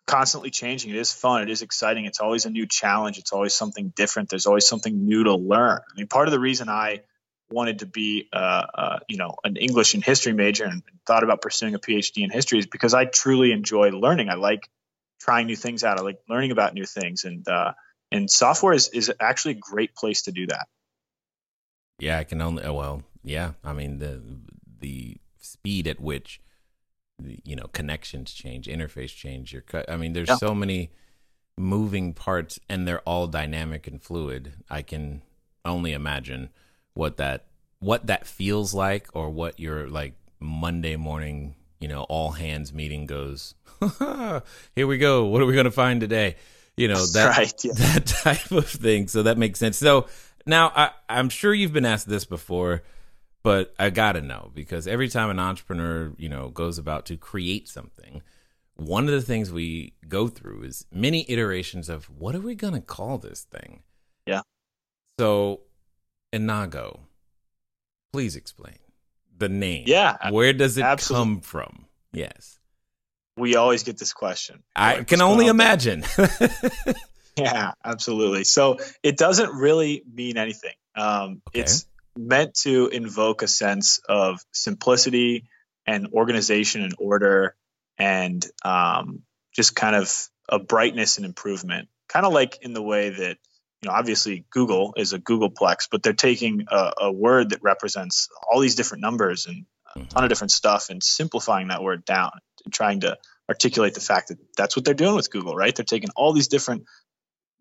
constantly 0.07 0.51
changing. 0.51 0.91
It 0.91 0.97
is 0.97 1.12
fun. 1.12 1.43
It 1.43 1.51
is 1.51 1.62
exciting. 1.62 2.05
It's 2.05 2.21
always 2.21 2.45
a 2.45 2.51
new 2.51 2.67
challenge. 2.67 3.19
It's 3.19 3.33
always 3.33 3.55
something 3.55 3.93
different. 3.95 4.31
There's 4.31 4.47
always 4.47 4.67
something 4.67 5.07
new 5.07 5.25
to 5.25 5.35
learn. 5.35 5.79
I 5.79 5.97
mean 5.97 6.09
part 6.09 6.29
of 6.29 6.33
the 6.33 6.41
reason 6.41 6.69
i 6.69 7.03
wanted 7.51 7.81
to 7.81 7.87
be 7.87 8.29
uh, 8.33 8.62
uh, 8.75 8.99
you 9.09 9.19
know 9.19 9.37
an 9.45 9.57
english 9.57 9.93
and 9.93 10.03
history 10.03 10.33
major 10.33 10.65
and 10.65 10.83
thought 11.07 11.23
about 11.23 11.43
pursuing 11.43 11.75
a 11.75 11.79
phd 11.79 12.17
in 12.17 12.31
history 12.31 12.59
is 12.59 12.65
because 12.67 12.95
i 12.95 13.05
truly 13.05 13.53
enjoy 13.53 13.91
learning. 13.91 14.31
I 14.31 14.35
like 14.35 14.71
trying 15.21 15.47
new 15.47 15.57
things 15.57 15.85
out. 15.85 15.99
I 15.99 16.03
like 16.03 16.19
learning 16.29 16.51
about 16.51 16.75
new 16.75 16.85
things. 16.85 17.25
And 17.25 17.47
uh, 17.49 17.73
and 18.11 18.31
software 18.31 18.75
is, 18.75 18.88
is 18.88 19.12
actually 19.21 19.53
a 19.53 19.61
great 19.61 19.95
place 19.95 20.23
to 20.23 20.33
do 20.33 20.47
that. 20.47 20.67
Yeah 21.99 22.19
i 22.19 22.25
can 22.25 22.41
only 22.41 22.69
well 22.69 23.03
yeah. 23.25 23.53
I 23.65 23.73
mean 23.73 23.99
the 23.99 24.21
the 24.81 25.17
speed 25.38 25.87
at 25.87 26.01
which 26.01 26.41
you 27.44 27.56
know 27.56 27.66
connections 27.72 28.32
change, 28.32 28.66
interface 28.66 29.14
change. 29.14 29.52
Your 29.52 29.62
cut. 29.62 29.90
I 29.90 29.96
mean, 29.96 30.12
there's 30.12 30.28
yeah. 30.28 30.37
so 30.37 30.54
many 30.54 30.90
moving 31.58 32.14
parts, 32.14 32.58
and 32.68 32.87
they're 32.87 33.00
all 33.00 33.26
dynamic 33.26 33.87
and 33.87 34.02
fluid. 34.02 34.52
I 34.70 34.82
can 34.82 35.22
only 35.64 35.92
imagine 35.92 36.50
what 36.94 37.16
that 37.18 37.46
what 37.78 38.06
that 38.06 38.26
feels 38.26 38.74
like, 38.74 39.08
or 39.14 39.30
what 39.30 39.58
your 39.58 39.88
like 39.88 40.14
Monday 40.40 40.96
morning, 40.96 41.54
you 41.80 41.88
know, 41.88 42.02
all 42.04 42.32
hands 42.32 42.72
meeting 42.72 43.06
goes. 43.06 43.54
Here 44.74 44.87
we 44.87 44.98
go. 44.98 45.24
What 45.26 45.42
are 45.42 45.46
we 45.46 45.54
going 45.54 45.64
to 45.64 45.70
find 45.70 46.00
today? 46.00 46.37
You 46.76 46.88
know 46.88 47.04
that 47.06 47.37
right, 47.37 47.64
yeah. 47.64 47.72
that 47.74 48.06
type 48.06 48.50
of 48.50 48.68
thing. 48.68 49.08
So 49.08 49.24
that 49.24 49.38
makes 49.38 49.58
sense. 49.58 49.76
So 49.76 50.06
now 50.46 50.72
I, 50.74 50.90
I'm 51.08 51.28
sure 51.28 51.52
you've 51.52 51.72
been 51.72 51.85
asked 51.85 52.08
this 52.08 52.24
before 52.24 52.82
but 53.42 53.74
I 53.78 53.90
gotta 53.90 54.20
know 54.20 54.50
because 54.55 54.87
every 54.87 55.09
time 55.09 55.31
an 55.31 55.38
entrepreneur, 55.38 56.12
you 56.16 56.28
know, 56.28 56.48
goes 56.48 56.78
about 56.78 57.07
to 57.07 57.16
create 57.16 57.68
something, 57.68 58.22
one 58.76 59.07
of 59.07 59.12
the 59.12 59.22
things 59.22 59.52
we 59.52 59.94
go 60.09 60.28
through 60.28 60.62
is 60.62 60.87
many 60.92 61.24
iterations 61.31 61.88
of 61.88 62.07
what 62.11 62.35
are 62.35 62.40
we 62.40 62.55
gonna 62.55 62.81
call 62.81 63.18
this 63.18 63.42
thing? 63.42 63.83
Yeah. 64.26 64.42
So, 65.18 65.61
Innago, 66.33 67.00
please 68.12 68.37
explain 68.37 68.78
the 69.37 69.48
name. 69.48 69.85
Yeah. 69.87 70.31
Where 70.31 70.52
does 70.52 70.78
it 70.78 70.85
absolutely. 70.85 71.35
come 71.35 71.40
from? 71.40 71.87
Yes. 72.12 72.59
We 73.37 73.57
always 73.57 73.83
get 73.83 73.98
this 73.98 74.12
question. 74.12 74.62
I 74.76 75.05
can 75.05 75.22
only 75.22 75.46
imagine. 75.46 76.05
yeah, 77.37 77.72
absolutely. 77.85 78.44
So 78.44 78.78
it 79.02 79.16
doesn't 79.16 79.50
really 79.50 80.02
mean 80.12 80.37
anything. 80.37 80.74
Um, 80.94 81.40
okay. 81.48 81.61
It's 81.61 81.87
meant 82.16 82.55
to 82.55 82.88
invoke 82.88 83.42
a 83.42 83.48
sense 83.48 84.01
of 84.09 84.40
simplicity 84.53 85.48
and 85.87 86.09
organization 86.12 86.83
and 86.83 86.94
order 86.98 87.55
and 87.98 88.44
um, 88.64 89.22
just 89.55 89.75
kind 89.75 89.96
of 89.96 90.29
a 90.48 90.59
brightness 90.59 91.16
and 91.16 91.27
improvement. 91.27 91.88
Kind 92.09 92.27
of 92.27 92.33
like 92.33 92.59
in 92.62 92.75
the 92.75 92.83
way 92.83 93.11
that, 93.11 93.38
you 93.81 93.88
know, 93.88 93.92
obviously 93.92 94.44
Google 94.51 94.94
is 94.96 95.12
a 95.12 95.18
Googleplex, 95.18 95.88
but 95.90 96.03
they're 96.03 96.12
taking 96.12 96.66
a, 96.70 96.92
a 96.98 97.12
word 97.12 97.51
that 97.51 97.62
represents 97.62 98.29
all 98.51 98.61
these 98.61 98.75
different 98.75 99.03
numbers 99.03 99.46
and 99.46 99.64
a 99.94 99.98
mm-hmm. 99.98 100.09
ton 100.09 100.25
of 100.25 100.29
different 100.29 100.53
stuff 100.53 100.90
and 100.90 101.03
simplifying 101.03 101.68
that 101.68 101.83
word 101.83 102.05
down 102.05 102.33
and 102.64 102.72
trying 102.72 103.01
to 103.01 103.16
articulate 103.48 103.94
the 103.94 104.01
fact 104.01 104.29
that 104.29 104.38
that's 104.57 104.77
what 104.77 104.85
they're 104.85 104.94
doing 104.94 105.16
with 105.16 105.31
Google, 105.31 105.55
right? 105.55 105.75
They're 105.75 105.85
taking 105.85 106.11
all 106.16 106.33
these 106.33 106.48
different 106.48 106.85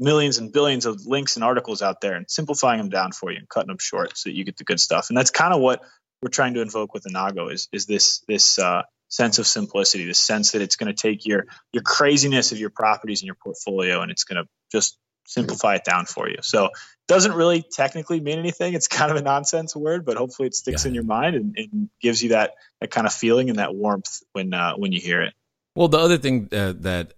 millions 0.01 0.39
and 0.39 0.51
billions 0.51 0.85
of 0.87 1.05
links 1.05 1.35
and 1.35 1.43
articles 1.43 1.81
out 1.81 2.01
there 2.01 2.15
and 2.15 2.29
simplifying 2.29 2.79
them 2.79 2.89
down 2.89 3.11
for 3.11 3.31
you 3.31 3.37
and 3.37 3.47
cutting 3.47 3.67
them 3.67 3.77
short 3.79 4.17
so 4.17 4.29
that 4.29 4.35
you 4.35 4.43
get 4.43 4.57
the 4.57 4.63
good 4.63 4.79
stuff. 4.79 5.09
And 5.09 5.17
that's 5.17 5.29
kind 5.29 5.53
of 5.53 5.61
what 5.61 5.81
we're 6.21 6.29
trying 6.29 6.55
to 6.55 6.61
invoke 6.61 6.93
with 6.93 7.03
Innago 7.03 7.53
is 7.53 7.69
is 7.71 7.85
this 7.85 8.23
this 8.27 8.59
uh, 8.59 8.81
sense 9.09 9.37
of 9.37 9.45
simplicity, 9.45 10.05
the 10.05 10.15
sense 10.15 10.51
that 10.51 10.61
it's 10.61 10.75
going 10.75 10.93
to 10.93 10.99
take 10.99 11.25
your 11.25 11.45
your 11.71 11.83
craziness 11.83 12.51
of 12.51 12.57
your 12.57 12.71
properties 12.71 13.21
and 13.21 13.27
your 13.27 13.35
portfolio 13.35 14.01
and 14.01 14.11
it's 14.11 14.23
going 14.23 14.43
to 14.43 14.49
just 14.71 14.97
simplify 15.27 15.75
it 15.75 15.83
down 15.83 16.05
for 16.05 16.27
you. 16.27 16.37
So 16.41 16.65
it 16.65 16.71
doesn't 17.07 17.33
really 17.33 17.63
technically 17.71 18.19
mean 18.19 18.39
anything. 18.39 18.73
It's 18.73 18.87
kind 18.87 19.11
of 19.11 19.17
a 19.17 19.21
nonsense 19.21 19.75
word, 19.75 20.03
but 20.03 20.17
hopefully 20.17 20.47
it 20.47 20.55
sticks 20.55 20.83
yeah. 20.83 20.89
in 20.89 20.95
your 20.95 21.03
mind 21.03 21.35
and, 21.35 21.55
and, 21.57 21.89
gives 22.01 22.23
you 22.23 22.29
that 22.29 22.55
that 22.79 22.89
kind 22.89 23.05
of 23.05 23.13
feeling 23.13 23.49
and 23.49 23.59
that 23.59 23.75
warmth 23.75 24.23
when 24.33 24.51
uh, 24.53 24.73
when 24.73 24.91
you 24.91 24.99
hear 24.99 25.21
it. 25.21 25.33
Well, 25.75 25.87
the 25.87 25.99
other 25.99 26.17
thing 26.17 26.49
uh, 26.51 26.73
that 26.79 27.13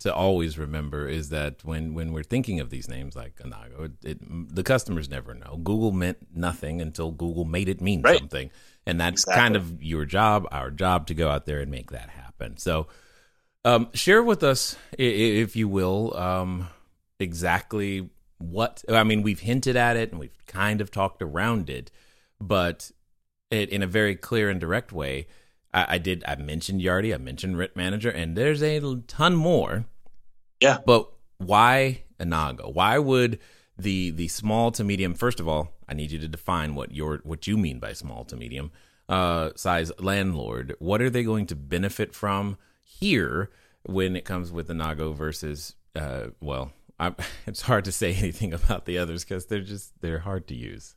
to 0.00 0.14
always 0.14 0.58
remember 0.58 1.08
is 1.08 1.28
that 1.30 1.64
when 1.64 1.94
when 1.94 2.12
we're 2.12 2.22
thinking 2.22 2.60
of 2.60 2.70
these 2.70 2.88
names 2.88 3.16
like 3.16 3.36
Innago, 3.36 3.86
it, 3.86 3.92
it, 4.04 4.54
the 4.54 4.62
customers 4.62 5.08
never 5.08 5.34
know. 5.34 5.56
Google 5.56 5.92
meant 5.92 6.18
nothing 6.34 6.80
until 6.80 7.10
Google 7.10 7.44
made 7.44 7.68
it 7.68 7.80
mean 7.80 8.02
right. 8.02 8.18
something, 8.18 8.50
and 8.86 9.00
that's 9.00 9.22
exactly. 9.22 9.42
kind 9.42 9.56
of 9.56 9.82
your 9.82 10.04
job, 10.04 10.46
our 10.50 10.70
job, 10.70 11.06
to 11.08 11.14
go 11.14 11.28
out 11.28 11.46
there 11.46 11.60
and 11.60 11.70
make 11.70 11.90
that 11.90 12.10
happen. 12.10 12.56
So, 12.56 12.88
um, 13.64 13.88
share 13.94 14.22
with 14.22 14.42
us, 14.42 14.76
if 14.96 15.56
you 15.56 15.68
will, 15.68 16.16
um, 16.16 16.68
exactly 17.18 18.10
what 18.38 18.84
I 18.88 19.04
mean. 19.04 19.22
We've 19.22 19.40
hinted 19.40 19.76
at 19.76 19.96
it 19.96 20.10
and 20.10 20.20
we've 20.20 20.46
kind 20.46 20.80
of 20.80 20.90
talked 20.90 21.22
around 21.22 21.70
it, 21.70 21.90
but 22.40 22.90
it 23.50 23.68
in 23.70 23.82
a 23.82 23.86
very 23.86 24.14
clear 24.14 24.50
and 24.50 24.60
direct 24.60 24.92
way 24.92 25.26
I, 25.72 25.94
I 25.94 25.98
did. 25.98 26.24
I 26.26 26.36
mentioned 26.36 26.80
Yardi. 26.80 27.14
I 27.14 27.18
mentioned 27.18 27.58
Rent 27.58 27.76
Manager, 27.76 28.10
and 28.10 28.36
there's 28.36 28.62
a 28.62 28.80
ton 29.06 29.34
more. 29.34 29.86
Yeah. 30.60 30.78
But 30.84 31.10
why 31.38 32.04
Innago? 32.18 32.72
Why 32.72 32.98
would 32.98 33.38
the 33.78 34.10
the 34.10 34.28
small 34.28 34.70
to 34.72 34.84
medium? 34.84 35.14
First 35.14 35.40
of 35.40 35.48
all, 35.48 35.72
I 35.88 35.94
need 35.94 36.10
you 36.10 36.18
to 36.18 36.28
define 36.28 36.74
what 36.74 36.94
your 36.94 37.20
what 37.24 37.46
you 37.46 37.56
mean 37.56 37.78
by 37.78 37.92
small 37.92 38.24
to 38.26 38.36
medium 38.36 38.70
uh, 39.08 39.50
size 39.56 39.92
landlord. 39.98 40.74
What 40.78 41.00
are 41.00 41.10
they 41.10 41.22
going 41.22 41.46
to 41.46 41.56
benefit 41.56 42.14
from 42.14 42.58
here 42.82 43.50
when 43.84 44.16
it 44.16 44.24
comes 44.24 44.52
with 44.52 44.68
Innago 44.68 45.14
versus 45.14 45.74
uh, 45.94 46.28
well, 46.40 46.72
I, 46.98 47.14
it's 47.46 47.62
hard 47.62 47.84
to 47.86 47.92
say 47.92 48.14
anything 48.18 48.52
about 48.52 48.84
the 48.84 48.98
others 48.98 49.24
because 49.24 49.46
they're 49.46 49.60
just 49.60 50.00
they're 50.00 50.20
hard 50.20 50.46
to 50.48 50.54
use 50.54 50.94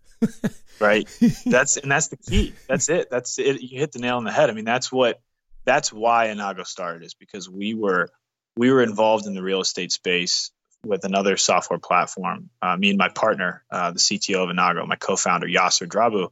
right. 0.80 1.08
That's 1.46 1.78
and 1.78 1.92
that's 1.92 2.08
the 2.08 2.18
key. 2.18 2.54
That's 2.68 2.90
it. 2.90 3.10
That's 3.10 3.40
it. 3.40 3.62
You 3.62 3.80
hit 3.80 3.92
the 3.92 4.00
nail 4.00 4.18
on 4.18 4.24
the 4.24 4.32
head. 4.32 4.50
I 4.50 4.54
mean 4.54 4.66
that's 4.66 4.92
what 4.92 5.22
that's 5.66 5.92
why 5.92 6.28
Innago 6.28 6.66
started 6.66 7.04
is 7.04 7.14
because 7.14 7.50
we 7.50 7.74
were 7.74 8.10
we 8.56 8.72
were 8.72 8.84
involved 8.84 9.26
in 9.26 9.34
the 9.34 9.44
real 9.44 9.62
estate 9.62 9.92
space 9.92 10.52
with 10.84 11.06
another 11.06 11.38
software 11.38 11.80
platform. 11.80 12.50
Uh, 12.62 12.76
me 12.76 12.90
and 12.90 12.98
my 12.98 13.10
partner 13.10 13.64
uh, 13.72 13.92
the 13.92 14.00
cto 14.00 14.44
of 14.44 14.50
Innago 14.50 14.88
my 14.88 14.96
co-founder 14.96 15.48
yasser 15.48 15.88
drabu 15.88 16.30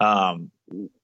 um, 0.00 0.50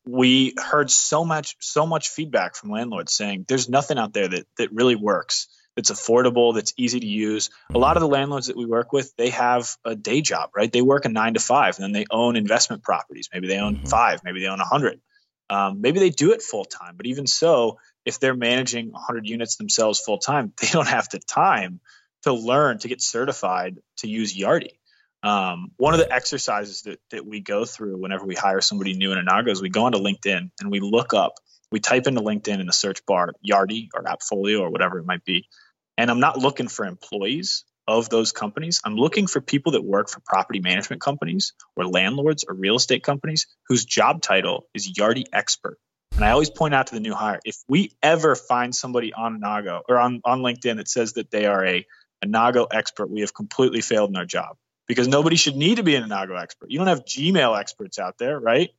we 0.06 0.54
heard 0.56 0.90
so 0.90 1.24
much 1.24 1.56
so 1.60 1.86
much 1.86 2.08
feedback 2.08 2.54
from 2.54 2.70
landlords 2.70 3.12
saying 3.12 3.44
there's 3.48 3.68
nothing 3.68 3.98
out 3.98 4.12
there 4.12 4.28
that 4.28 4.46
that 4.58 4.72
really 4.72 4.96
works 4.96 5.48
that's 5.76 5.90
affordable, 5.90 6.54
that's 6.54 6.72
easy 6.76 6.98
to 7.00 7.06
use. 7.06 7.50
A 7.72 7.78
lot 7.78 7.96
of 7.96 8.00
the 8.00 8.08
landlords 8.08 8.46
that 8.48 8.56
we 8.56 8.66
work 8.66 8.92
with, 8.92 9.14
they 9.16 9.30
have 9.30 9.76
a 9.84 9.94
day 9.94 10.22
job, 10.22 10.50
right? 10.56 10.72
They 10.72 10.82
work 10.82 11.04
a 11.04 11.08
nine 11.08 11.34
to 11.34 11.40
five, 11.40 11.76
and 11.76 11.84
then 11.84 11.92
they 11.92 12.06
own 12.10 12.34
investment 12.34 12.82
properties. 12.82 13.28
Maybe 13.32 13.46
they 13.46 13.58
own 13.58 13.76
mm-hmm. 13.76 13.86
five, 13.86 14.24
maybe 14.24 14.40
they 14.40 14.46
own 14.46 14.60
a 14.60 14.64
hundred. 14.64 15.00
Um, 15.48 15.80
maybe 15.80 16.00
they 16.00 16.10
do 16.10 16.32
it 16.32 16.42
full 16.42 16.64
time, 16.64 16.94
but 16.96 17.06
even 17.06 17.26
so, 17.26 17.78
if 18.04 18.18
they're 18.18 18.34
managing 18.34 18.90
100 18.90 19.28
units 19.28 19.56
themselves 19.56 20.00
full 20.00 20.18
time, 20.18 20.52
they 20.60 20.68
don't 20.68 20.88
have 20.88 21.08
the 21.10 21.18
time 21.18 21.80
to 22.22 22.32
learn 22.32 22.78
to 22.78 22.88
get 22.88 23.00
certified 23.00 23.78
to 23.98 24.08
use 24.08 24.36
Yardi. 24.36 24.78
Um, 25.22 25.72
one 25.76 25.94
of 25.94 26.00
the 26.00 26.12
exercises 26.12 26.82
that, 26.82 27.00
that 27.10 27.26
we 27.26 27.40
go 27.40 27.64
through 27.64 27.98
whenever 27.98 28.24
we 28.24 28.34
hire 28.34 28.60
somebody 28.60 28.94
new 28.94 29.12
in 29.12 29.24
Innago 29.24 29.50
is 29.50 29.60
we 29.60 29.70
go 29.70 29.84
onto 29.84 29.98
LinkedIn 29.98 30.50
and 30.60 30.70
we 30.70 30.80
look 30.80 31.14
up, 31.14 31.34
we 31.70 31.80
type 31.80 32.06
into 32.06 32.20
LinkedIn 32.20 32.60
in 32.60 32.66
the 32.66 32.72
search 32.72 33.04
bar 33.06 33.32
Yardi 33.48 33.88
or 33.94 34.04
Appfolio 34.04 34.60
or 34.60 34.70
whatever 34.70 34.98
it 34.98 35.06
might 35.06 35.24
be, 35.24 35.48
and 35.96 36.10
I'm 36.10 36.20
not 36.20 36.38
looking 36.38 36.68
for 36.68 36.84
employees 36.84 37.64
of 37.88 38.08
those 38.08 38.32
companies. 38.32 38.80
I'm 38.84 38.96
looking 38.96 39.26
for 39.26 39.40
people 39.40 39.72
that 39.72 39.84
work 39.84 40.08
for 40.08 40.20
property 40.20 40.60
management 40.60 41.00
companies 41.00 41.52
or 41.76 41.86
landlords 41.86 42.44
or 42.46 42.54
real 42.54 42.76
estate 42.76 43.02
companies 43.02 43.46
whose 43.68 43.84
job 43.84 44.22
title 44.22 44.66
is 44.74 44.92
Yardi 44.92 45.24
expert. 45.32 45.78
And 46.16 46.24
I 46.24 46.30
always 46.30 46.50
point 46.50 46.74
out 46.74 46.88
to 46.88 46.94
the 46.94 47.00
new 47.00 47.14
hire 47.14 47.40
if 47.44 47.56
we 47.68 47.92
ever 48.02 48.34
find 48.34 48.74
somebody 48.74 49.12
on 49.12 49.40
Nago 49.40 49.82
or 49.88 49.98
on, 49.98 50.20
on 50.24 50.40
LinkedIn 50.40 50.76
that 50.76 50.88
says 50.88 51.14
that 51.14 51.30
they 51.30 51.46
are 51.46 51.64
a, 51.64 51.86
a 52.22 52.26
Nago 52.26 52.66
expert, 52.70 53.10
we 53.10 53.20
have 53.20 53.34
completely 53.34 53.82
failed 53.82 54.10
in 54.10 54.16
our 54.16 54.24
job 54.24 54.56
because 54.88 55.08
nobody 55.08 55.36
should 55.36 55.56
need 55.56 55.76
to 55.76 55.82
be 55.82 55.94
an 55.94 56.08
Nago 56.08 56.40
expert. 56.40 56.70
You 56.70 56.78
don't 56.78 56.88
have 56.88 57.04
Gmail 57.04 57.58
experts 57.58 57.98
out 57.98 58.18
there, 58.18 58.38
right? 58.38 58.70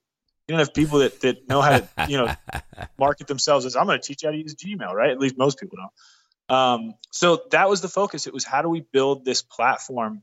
You 0.48 0.54
don't 0.54 0.60
have 0.60 0.74
people 0.74 1.00
that, 1.00 1.20
that 1.22 1.48
know 1.48 1.62
how 1.62 1.80
to, 1.80 1.90
you 2.08 2.18
know, 2.18 2.36
market 2.98 3.28
themselves 3.28 3.66
as 3.66 3.76
I'm 3.76 3.86
going 3.86 4.00
to 4.00 4.06
teach 4.06 4.24
you 4.24 4.30
how 4.30 4.32
to 4.32 4.38
use 4.38 4.56
Gmail, 4.56 4.94
right? 4.94 5.12
At 5.12 5.20
least 5.20 5.38
most 5.38 5.60
people 5.60 5.78
don't. 5.78 5.92
Um, 6.50 6.96
so 7.12 7.42
that 7.52 7.70
was 7.70 7.82
the 7.82 7.90
focus. 7.90 8.28
It 8.28 8.34
was 8.34 8.46
how 8.46 8.62
do 8.62 8.70
we 8.70 8.82
build 8.82 9.26
this 9.26 9.42
platform 9.42 10.22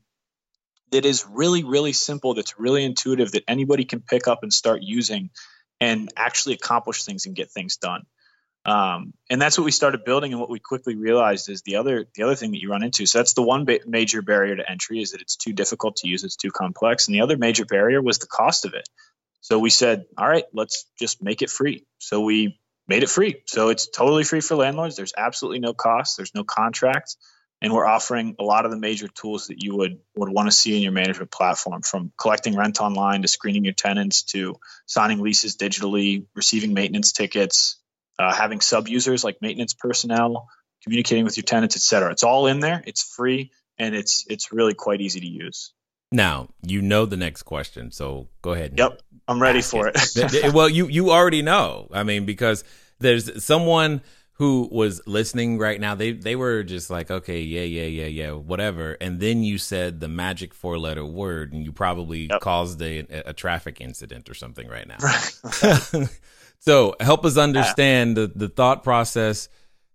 that 0.91 1.05
is 1.05 1.25
really, 1.29 1.63
really 1.63 1.93
simple, 1.93 2.33
that's 2.33 2.59
really 2.59 2.83
intuitive, 2.83 3.31
that 3.33 3.43
anybody 3.47 3.85
can 3.85 4.01
pick 4.01 4.27
up 4.27 4.43
and 4.43 4.53
start 4.53 4.81
using 4.81 5.29
and 5.81 6.11
actually 6.15 6.55
accomplish 6.55 7.03
things 7.03 7.25
and 7.25 7.35
get 7.35 7.51
things 7.51 7.77
done. 7.77 8.05
Um, 8.65 9.13
and 9.29 9.39
that's 9.39 9.57
what 9.57 9.65
we 9.65 9.71
started 9.71 10.03
building. 10.05 10.31
And 10.31 10.39
what 10.39 10.49
we 10.49 10.59
quickly 10.59 10.95
realized 10.95 11.49
is 11.49 11.61
the 11.61 11.75
other 11.75 12.07
the 12.15 12.23
other 12.23 12.35
thing 12.35 12.51
that 12.51 12.61
you 12.61 12.71
run 12.71 12.83
into. 12.83 13.05
So 13.05 13.19
that's 13.19 13.33
the 13.33 13.43
one 13.43 13.65
ba- 13.65 13.81
major 13.85 14.23
barrier 14.23 14.55
to 14.55 14.69
entry 14.69 15.01
is 15.01 15.11
that 15.11 15.21
it's 15.21 15.35
too 15.35 15.53
difficult 15.53 15.97
to 15.97 16.07
use. 16.07 16.23
It's 16.23 16.35
too 16.35 16.49
complex. 16.49 17.07
And 17.07 17.13
the 17.13 17.21
other 17.21 17.37
major 17.37 17.65
barrier 17.65 18.01
was 18.01 18.17
the 18.17 18.27
cost 18.27 18.65
of 18.65 18.73
it. 18.73 18.89
So 19.41 19.59
we 19.59 19.69
said, 19.69 20.05
all 20.17 20.27
right, 20.27 20.45
let's 20.53 20.85
just 20.99 21.21
make 21.21 21.43
it 21.43 21.51
free. 21.51 21.85
So 21.99 22.21
we 22.21 22.59
made 22.87 23.03
it 23.03 23.09
free. 23.09 23.41
So 23.45 23.69
it's 23.69 23.89
totally 23.89 24.23
free 24.23 24.41
for 24.41 24.55
landlords. 24.55 24.95
There's 24.95 25.13
absolutely 25.17 25.59
no 25.59 25.73
cost. 25.73 26.17
There's 26.17 26.35
no 26.35 26.43
contracts. 26.43 27.17
And 27.61 27.73
we're 27.73 27.85
offering 27.85 28.35
a 28.37 28.43
lot 28.43 28.65
of 28.65 28.71
the 28.71 28.77
major 28.77 29.07
tools 29.07 29.47
that 29.47 29.63
you 29.63 29.75
would, 29.77 29.99
would 30.15 30.29
want 30.29 30.47
to 30.47 30.51
see 30.51 30.75
in 30.75 30.83
your 30.83 30.91
management 30.91 31.31
platform 31.31 31.81
from 31.81 32.11
collecting 32.17 32.55
rent 32.55 32.81
online 32.81 33.21
to 33.21 33.27
screening 33.27 33.63
your 33.63 33.73
tenants 33.73 34.23
to 34.23 34.59
signing 34.85 35.21
leases 35.21 35.55
digitally, 35.55 36.25
receiving 36.35 36.73
maintenance 36.73 37.13
tickets, 37.13 37.77
uh, 38.19 38.33
having 38.33 38.61
sub 38.61 38.87
users 38.87 39.23
like 39.23 39.41
maintenance 39.41 39.73
personnel, 39.73 40.49
communicating 40.83 41.23
with 41.23 41.37
your 41.37 41.45
tenants, 41.45 41.75
et 41.75 41.81
cetera. 41.81 42.11
It's 42.11 42.23
all 42.23 42.47
in 42.47 42.59
there. 42.59 42.83
It's 42.85 43.01
free 43.01 43.51
and 43.77 43.95
it's 43.95 44.25
it's 44.29 44.51
really 44.51 44.73
quite 44.73 45.01
easy 45.01 45.21
to 45.21 45.27
use. 45.27 45.73
Now 46.15 46.47
you 46.65 46.81
know 46.81 47.05
the 47.05 47.17
next 47.17 47.43
question, 47.43 47.91
so 47.91 48.29
go 48.41 48.53
ahead. 48.53 48.75
yep, 48.77 49.01
I'm 49.27 49.41
ready 49.41 49.61
for 49.61 49.87
it. 49.87 49.95
it. 50.15 50.53
well, 50.57 50.69
you 50.69 50.87
you 50.87 51.11
already 51.11 51.41
know. 51.41 51.89
I 51.91 52.03
mean, 52.03 52.25
because 52.25 52.63
there's 52.99 53.43
someone 53.43 54.01
who 54.37 54.67
was 54.71 55.01
listening 55.05 55.57
right 55.57 55.79
now. 55.79 55.95
They 55.95 56.13
they 56.13 56.35
were 56.35 56.63
just 56.63 56.89
like, 56.89 57.11
okay, 57.11 57.41
yeah, 57.41 57.61
yeah, 57.61 57.83
yeah, 57.83 58.05
yeah, 58.05 58.31
whatever. 58.31 58.97
And 59.01 59.19
then 59.19 59.43
you 59.43 59.57
said 59.57 59.99
the 59.99 60.07
magic 60.07 60.53
four 60.53 60.77
letter 60.77 61.05
word, 61.05 61.53
and 61.53 61.63
you 61.63 61.71
probably 61.71 62.27
yep. 62.29 62.41
caused 62.41 62.81
a, 62.81 62.99
a 63.27 63.33
traffic 63.33 63.81
incident 63.81 64.29
or 64.29 64.33
something 64.33 64.67
right 64.67 64.87
now. 64.87 64.97
so 66.59 66.95
help 66.99 67.25
us 67.25 67.37
understand 67.47 68.15
the 68.15 68.31
the 68.33 68.49
thought 68.49 68.83
process 68.83 69.49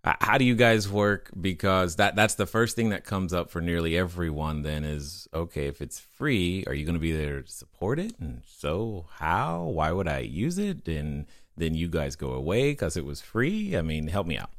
how 0.04 0.38
do 0.38 0.44
you 0.44 0.54
guys 0.54 0.88
work? 0.88 1.30
Because 1.38 1.96
that 1.96 2.16
that's 2.16 2.34
the 2.34 2.46
first 2.46 2.76
thing 2.76 2.90
that 2.90 3.04
comes 3.04 3.32
up 3.32 3.50
for 3.50 3.60
nearly 3.60 3.96
everyone 3.96 4.62
then 4.62 4.84
is 4.84 5.28
okay 5.34 5.66
if 5.66 5.82
it's 5.82 5.98
free 6.00 6.64
are 6.66 6.74
you 6.74 6.86
going 6.86 6.94
to 6.94 7.00
be 7.00 7.12
there 7.12 7.42
to 7.42 7.50
support 7.50 7.98
it? 7.98 8.14
And 8.18 8.42
so 8.46 9.06
how? 9.16 9.64
Why 9.64 9.92
would 9.92 10.08
i 10.08 10.20
use 10.20 10.58
it? 10.58 10.88
And 10.88 11.26
then 11.56 11.74
you 11.74 11.88
guys 11.88 12.16
go 12.16 12.32
away 12.32 12.72
because 12.72 12.96
it 12.96 13.04
was 13.04 13.20
free? 13.20 13.76
I 13.76 13.82
mean 13.82 14.08
help 14.08 14.26
me 14.26 14.38
out. 14.38 14.50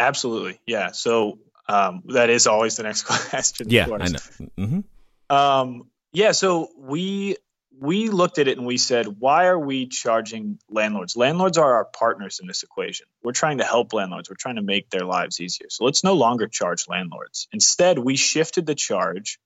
Absolutely. 0.00 0.58
Yeah. 0.66 0.92
So 0.92 1.38
um, 1.68 2.02
that 2.06 2.30
is 2.30 2.46
always 2.46 2.76
the 2.76 2.82
next 2.82 3.02
question 3.30 3.68
yeah 3.70 3.84
i 3.84 4.08
know. 4.08 4.18
mm-hmm. 4.58 5.34
um, 5.34 5.86
yeah 6.12 6.32
so 6.32 6.68
we 6.78 7.36
we 7.80 8.08
looked 8.08 8.38
at 8.38 8.48
it 8.48 8.58
and 8.58 8.66
we 8.66 8.78
said, 8.78 9.06
why 9.06 9.46
are 9.46 9.58
we 9.58 9.86
charging 9.86 10.58
landlords? 10.68 11.16
Landlords 11.16 11.58
are 11.58 11.74
our 11.74 11.84
partners 11.84 12.38
in 12.40 12.46
this 12.46 12.62
equation. 12.62 13.06
We're 13.22 13.32
trying 13.32 13.58
to 13.58 13.64
help 13.64 13.92
landlords, 13.92 14.30
we're 14.30 14.36
trying 14.36 14.56
to 14.56 14.62
make 14.62 14.90
their 14.90 15.04
lives 15.04 15.40
easier. 15.40 15.68
So 15.70 15.84
let's 15.84 16.04
no 16.04 16.14
longer 16.14 16.46
charge 16.46 16.86
landlords. 16.88 17.48
Instead, 17.52 17.98
we 17.98 18.16
shifted 18.16 18.66
the 18.66 18.74
charge 18.74 19.38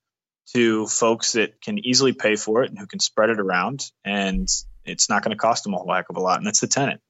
to 0.55 0.87
folks 0.87 1.33
that 1.33 1.61
can 1.61 1.79
easily 1.85 2.13
pay 2.13 2.37
for 2.37 2.63
it 2.63 2.71
and 2.71 2.79
who 2.79 2.87
can 2.87 3.01
spread 3.01 3.31
it 3.31 3.41
around, 3.41 3.91
and 4.05 4.49
it's 4.85 5.09
not 5.09 5.23
going 5.23 5.37
to 5.37 5.41
cost 5.41 5.65
them 5.65 5.75
a 5.75 5.77
whole 5.77 5.93
heck 5.93 6.09
of 6.09 6.17
a 6.17 6.21
lot, 6.21 6.39
and 6.39 6.47
that's 6.47 6.61
the 6.61 6.67
tenant. 6.67 7.01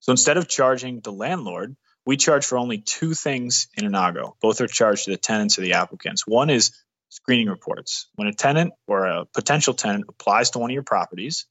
So 0.00 0.10
instead 0.12 0.36
of 0.36 0.48
charging 0.48 1.00
the 1.00 1.12
landlord, 1.12 1.76
we 2.04 2.16
charge 2.16 2.46
for 2.46 2.58
only 2.58 2.78
two 2.78 3.14
things 3.14 3.68
in 3.76 3.84
Innago. 3.84 4.32
Both 4.40 4.60
are 4.60 4.66
charged 4.66 5.04
to 5.04 5.10
the 5.10 5.16
tenants 5.16 5.58
or 5.58 5.62
the 5.62 5.74
applicants. 5.74 6.26
One 6.26 6.50
is 6.50 6.72
screening 7.08 7.48
reports. 7.48 8.08
When 8.14 8.28
a 8.28 8.32
tenant 8.32 8.72
or 8.86 9.06
a 9.06 9.24
potential 9.26 9.74
tenant 9.74 10.06
applies 10.08 10.50
to 10.50 10.58
one 10.58 10.70
of 10.70 10.74
your 10.74 10.82
properties, 10.82 11.46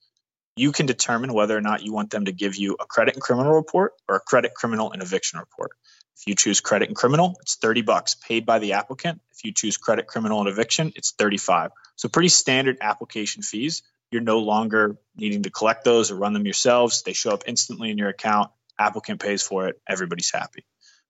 you 0.55 0.71
can 0.71 0.85
determine 0.85 1.33
whether 1.33 1.55
or 1.55 1.61
not 1.61 1.83
you 1.83 1.93
want 1.93 2.09
them 2.09 2.25
to 2.25 2.31
give 2.31 2.55
you 2.55 2.77
a 2.79 2.85
credit 2.85 3.13
and 3.13 3.21
criminal 3.21 3.53
report 3.53 3.93
or 4.09 4.15
a 4.15 4.19
credit, 4.19 4.53
criminal, 4.55 4.91
and 4.91 5.01
eviction 5.01 5.39
report. 5.39 5.71
If 6.17 6.25
you 6.25 6.33
choose 6.33 6.61
credit 6.61 6.87
and 6.87 6.97
criminal, 6.97 7.37
it's 7.41 7.57
30 7.57 7.83
bucks 7.83 8.15
paid 8.15 8.45
by 8.45 8.57
the 8.57 8.73
applicant. 8.73 9.21
If 9.31 9.43
you 9.43 9.53
choose 9.53 9.77
credit, 9.77 10.07
criminal, 10.07 10.39
and 10.39 10.49
eviction, 10.49 10.93
it's 10.95 11.11
35. 11.11 11.71
So 11.95 12.09
pretty 12.09 12.29
standard 12.29 12.77
application 12.81 13.43
fees. 13.43 13.83
You're 14.09 14.23
no 14.23 14.39
longer 14.39 14.97
needing 15.15 15.43
to 15.43 15.51
collect 15.51 15.83
those 15.83 16.09
or 16.09 16.15
run 16.15 16.33
them 16.33 16.45
yourselves. 16.45 17.03
They 17.03 17.13
show 17.13 17.31
up 17.31 17.43
instantly 17.45 17.91
in 17.91 17.99
your 17.99 18.09
account. 18.09 18.49
Applicant 18.79 19.19
pays 19.19 19.43
for 19.43 19.67
it. 19.67 19.79
Everybody's 19.87 20.31
happy. 20.31 20.65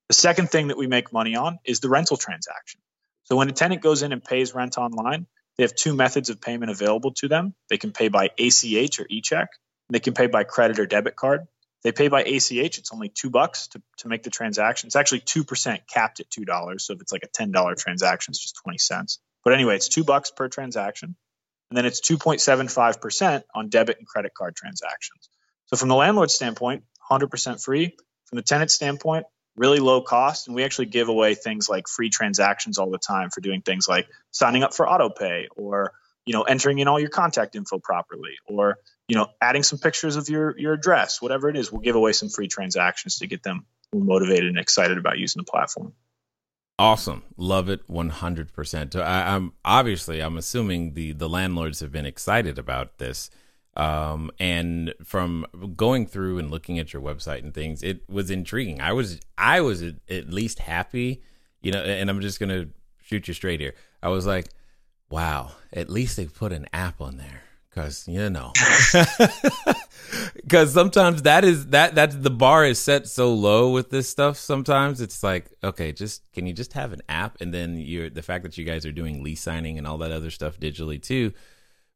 The 0.09 0.15
second 0.15 0.49
thing 0.49 0.69
that 0.69 0.77
we 0.77 0.87
make 0.87 1.13
money 1.13 1.35
on 1.35 1.59
is 1.63 1.79
the 1.79 1.89
rental 1.89 2.17
transaction. 2.17 2.81
So 3.27 3.35
when 3.35 3.49
a 3.49 3.51
tenant 3.51 3.81
goes 3.81 4.03
in 4.03 4.11
and 4.13 4.23
pays 4.23 4.55
rent 4.55 4.77
online, 4.77 5.27
they 5.57 5.63
have 5.63 5.75
two 5.75 5.93
methods 5.93 6.29
of 6.29 6.39
payment 6.39 6.71
available 6.71 7.11
to 7.15 7.27
them. 7.27 7.53
They 7.69 7.77
can 7.77 7.91
pay 7.91 8.07
by 8.07 8.29
ACH 8.37 8.99
or 8.99 9.05
e-check. 9.09 9.49
They 9.89 9.99
can 9.99 10.13
pay 10.13 10.27
by 10.27 10.43
credit 10.43 10.79
or 10.79 10.85
debit 10.85 11.15
card. 11.15 11.47
They 11.83 11.91
pay 11.91 12.07
by 12.07 12.23
ACH. 12.23 12.77
It's 12.77 12.91
only 12.93 13.09
two 13.09 13.29
bucks 13.29 13.67
to, 13.69 13.81
to 13.99 14.07
make 14.07 14.23
the 14.23 14.29
transaction. 14.29 14.87
It's 14.87 14.95
actually 14.95 15.21
two 15.21 15.43
percent 15.43 15.81
capped 15.87 16.19
at 16.19 16.29
two 16.29 16.45
dollars. 16.45 16.85
So 16.85 16.93
if 16.93 17.01
it's 17.01 17.11
like 17.11 17.23
a 17.23 17.27
ten 17.27 17.51
dollar 17.51 17.75
transaction, 17.75 18.31
it's 18.31 18.41
just 18.41 18.55
twenty 18.63 18.77
cents. 18.79 19.19
But 19.43 19.53
anyway, 19.53 19.75
it's 19.75 19.87
two 19.87 20.03
bucks 20.03 20.31
per 20.31 20.49
transaction, 20.49 21.15
and 21.69 21.77
then 21.77 21.85
it's 21.85 21.99
two 21.99 22.17
point 22.17 22.41
seven 22.41 22.67
five 22.67 22.99
percent 22.99 23.45
on 23.53 23.69
debit 23.69 23.97
and 23.99 24.07
credit 24.07 24.33
card 24.33 24.55
transactions. 24.55 25.29
So 25.67 25.77
from 25.77 25.89
the 25.89 25.95
landlord 25.95 26.31
standpoint, 26.31 26.83
hundred 26.99 27.27
percent 27.27 27.61
free. 27.61 27.95
From 28.25 28.37
the 28.37 28.43
tenant 28.43 28.71
standpoint, 28.71 29.25
really 29.57 29.79
low 29.79 30.01
cost. 30.01 30.47
And 30.47 30.55
we 30.55 30.63
actually 30.63 30.85
give 30.85 31.09
away 31.09 31.35
things 31.35 31.67
like 31.67 31.87
free 31.87 32.09
transactions 32.09 32.77
all 32.77 32.89
the 32.89 32.99
time 32.99 33.29
for 33.29 33.41
doing 33.41 33.61
things 33.61 33.87
like 33.87 34.07
signing 34.31 34.63
up 34.63 34.73
for 34.73 34.87
auto 34.87 35.09
pay 35.09 35.47
or 35.55 35.91
you 36.25 36.33
know 36.33 36.43
entering 36.43 36.79
in 36.79 36.87
all 36.87 36.99
your 36.99 37.09
contact 37.09 37.55
info 37.55 37.79
properly 37.79 38.35
or 38.45 38.77
you 39.07 39.15
know 39.15 39.27
adding 39.41 39.63
some 39.63 39.79
pictures 39.79 40.15
of 40.15 40.29
your 40.29 40.57
your 40.59 40.73
address 40.73 41.21
whatever 41.21 41.49
it 41.49 41.55
is 41.55 41.71
we'll 41.71 41.81
give 41.81 41.95
away 41.95 42.11
some 42.11 42.29
free 42.29 42.47
transactions 42.47 43.17
to 43.17 43.27
get 43.27 43.43
them 43.43 43.65
motivated 43.93 44.49
and 44.49 44.59
excited 44.59 44.97
about 44.97 45.17
using 45.17 45.39
the 45.39 45.49
platform. 45.49 45.93
Awesome. 46.79 47.23
Love 47.37 47.69
it 47.69 47.87
100% 47.87 48.95
I, 49.01 49.35
i'm 49.35 49.53
obviously 49.65 50.19
i'm 50.19 50.37
assuming 50.37 50.93
the 50.93 51.13
the 51.13 51.29
landlords 51.29 51.79
have 51.79 51.91
been 51.91 52.05
excited 52.05 52.59
about 52.59 52.99
this 52.99 53.31
um, 53.77 54.31
and 54.39 54.93
from 55.05 55.45
going 55.75 56.07
through 56.07 56.39
and 56.39 56.49
looking 56.49 56.79
at 56.79 56.91
your 56.91 57.01
website 57.01 57.43
and 57.43 57.53
things, 57.53 57.83
it 57.83 58.01
was 58.09 58.31
intriguing. 58.31 58.81
I 58.81 58.91
was 58.91 59.19
I 59.37 59.61
was 59.61 59.83
at 59.83 60.29
least 60.29 60.59
happy, 60.59 61.21
you 61.61 61.71
know. 61.71 61.81
And 61.81 62.09
I'm 62.09 62.19
just 62.19 62.39
gonna 62.39 62.65
shoot 63.03 63.27
you 63.27 63.33
straight 63.35 63.59
here. 63.59 63.75
I 64.01 64.09
was 64.09 64.25
like, 64.25 64.49
wow, 65.09 65.51
at 65.71 65.89
least 65.89 66.17
they 66.17 66.25
put 66.25 66.51
an 66.51 66.67
app 66.73 66.99
on 66.99 67.17
there 67.17 67.43
because 67.69 68.07
you 68.07 68.27
know 68.31 68.51
because 70.35 70.73
sometimes 70.73 71.21
that 71.21 71.43
is 71.43 71.67
that 71.67 71.93
that's 71.93 72.15
the 72.15 72.31
bar 72.31 72.65
is 72.65 72.79
set 72.79 73.07
so 73.07 73.31
low 73.33 73.71
with 73.71 73.91
this 73.91 74.09
stuff 74.09 74.35
sometimes 74.35 74.99
it's 74.99 75.21
like 75.21 75.51
okay 75.63 75.91
just 75.91 76.23
can 76.33 76.47
you 76.47 76.53
just 76.53 76.73
have 76.73 76.91
an 76.91 77.01
app 77.07 77.39
and 77.39 77.53
then 77.53 77.77
you're 77.77 78.09
the 78.09 78.23
fact 78.23 78.43
that 78.43 78.57
you 78.57 78.65
guys 78.65 78.83
are 78.83 78.91
doing 78.91 79.23
lease 79.23 79.41
signing 79.41 79.77
and 79.77 79.85
all 79.85 79.99
that 79.99 80.11
other 80.11 80.31
stuff 80.31 80.59
digitally 80.59 80.99
too 80.99 81.31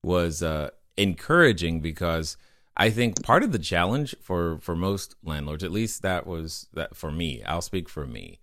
was 0.03 0.43
uh 0.43 0.69
encouraging 0.97 1.79
because 1.79 2.37
I 2.77 2.89
think 2.89 3.21
part 3.23 3.43
of 3.43 3.51
the 3.51 3.59
challenge 3.59 4.15
for 4.21 4.57
for 4.59 4.75
most 4.75 5.15
landlords, 5.23 5.63
at 5.63 5.71
least 5.71 6.01
that 6.01 6.25
was 6.25 6.67
that 6.73 6.95
for 6.95 7.11
me, 7.11 7.43
I'll 7.43 7.61
speak 7.61 7.89
for 7.89 8.05
me, 8.05 8.39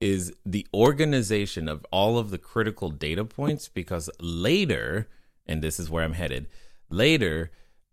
is 0.00 0.32
the 0.44 0.66
organization 0.74 1.68
of 1.68 1.84
all 1.90 2.18
of 2.18 2.30
the 2.30 2.38
critical 2.38 2.90
data 2.90 3.24
points 3.24 3.68
because 3.68 4.10
later, 4.20 5.08
and 5.46 5.62
this 5.62 5.80
is 5.80 5.90
where 5.90 6.04
I'm 6.04 6.14
headed, 6.14 6.48
later 6.88 7.50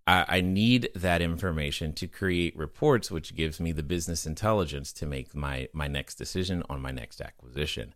I, 0.08 0.26
I 0.28 0.42
need 0.42 0.90
that 0.96 1.22
information 1.22 1.94
to 1.94 2.08
create 2.08 2.58
reports, 2.58 3.12
which 3.12 3.36
gives 3.36 3.60
me 3.60 3.74
the 3.74 3.84
business 3.84 4.26
intelligence 4.26 4.94
to 4.94 5.06
make 5.06 5.36
my 5.36 5.68
my 5.74 5.88
next 5.88 6.16
decision 6.16 6.64
on 6.70 6.82
my 6.82 6.92
next 6.92 7.22
acquisition. 7.22 7.94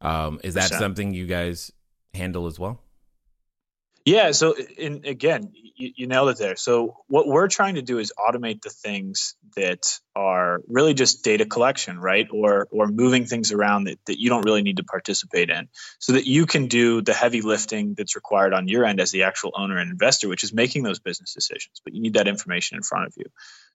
Um, 0.00 0.38
is 0.44 0.54
that 0.54 0.68
something 0.68 1.14
you 1.14 1.26
guys 1.26 1.72
handle 2.12 2.46
as 2.46 2.58
well? 2.58 2.80
Yeah. 4.04 4.32
So, 4.32 4.54
in, 4.54 5.02
again, 5.06 5.52
you, 5.54 5.92
you 5.96 6.06
nailed 6.06 6.28
it 6.28 6.38
there. 6.38 6.56
So, 6.56 6.98
what 7.06 7.26
we're 7.26 7.48
trying 7.48 7.76
to 7.76 7.82
do 7.82 7.98
is 7.98 8.12
automate 8.18 8.60
the 8.60 8.68
things 8.68 9.34
that 9.56 9.98
are 10.14 10.60
really 10.68 10.92
just 10.92 11.24
data 11.24 11.46
collection, 11.46 11.98
right? 11.98 12.28
Or 12.30 12.68
or 12.70 12.86
moving 12.86 13.24
things 13.24 13.50
around 13.50 13.84
that, 13.84 13.98
that 14.06 14.20
you 14.20 14.28
don't 14.28 14.44
really 14.44 14.62
need 14.62 14.76
to 14.76 14.84
participate 14.84 15.48
in, 15.48 15.68
so 15.98 16.12
that 16.12 16.26
you 16.26 16.44
can 16.44 16.66
do 16.66 17.00
the 17.00 17.14
heavy 17.14 17.40
lifting 17.40 17.94
that's 17.94 18.14
required 18.14 18.52
on 18.52 18.68
your 18.68 18.84
end 18.84 19.00
as 19.00 19.10
the 19.10 19.22
actual 19.22 19.52
owner 19.56 19.78
and 19.78 19.90
investor, 19.90 20.28
which 20.28 20.44
is 20.44 20.52
making 20.52 20.82
those 20.82 20.98
business 20.98 21.32
decisions. 21.32 21.80
But 21.82 21.94
you 21.94 22.02
need 22.02 22.14
that 22.14 22.28
information 22.28 22.76
in 22.76 22.82
front 22.82 23.06
of 23.06 23.14
you. 23.16 23.26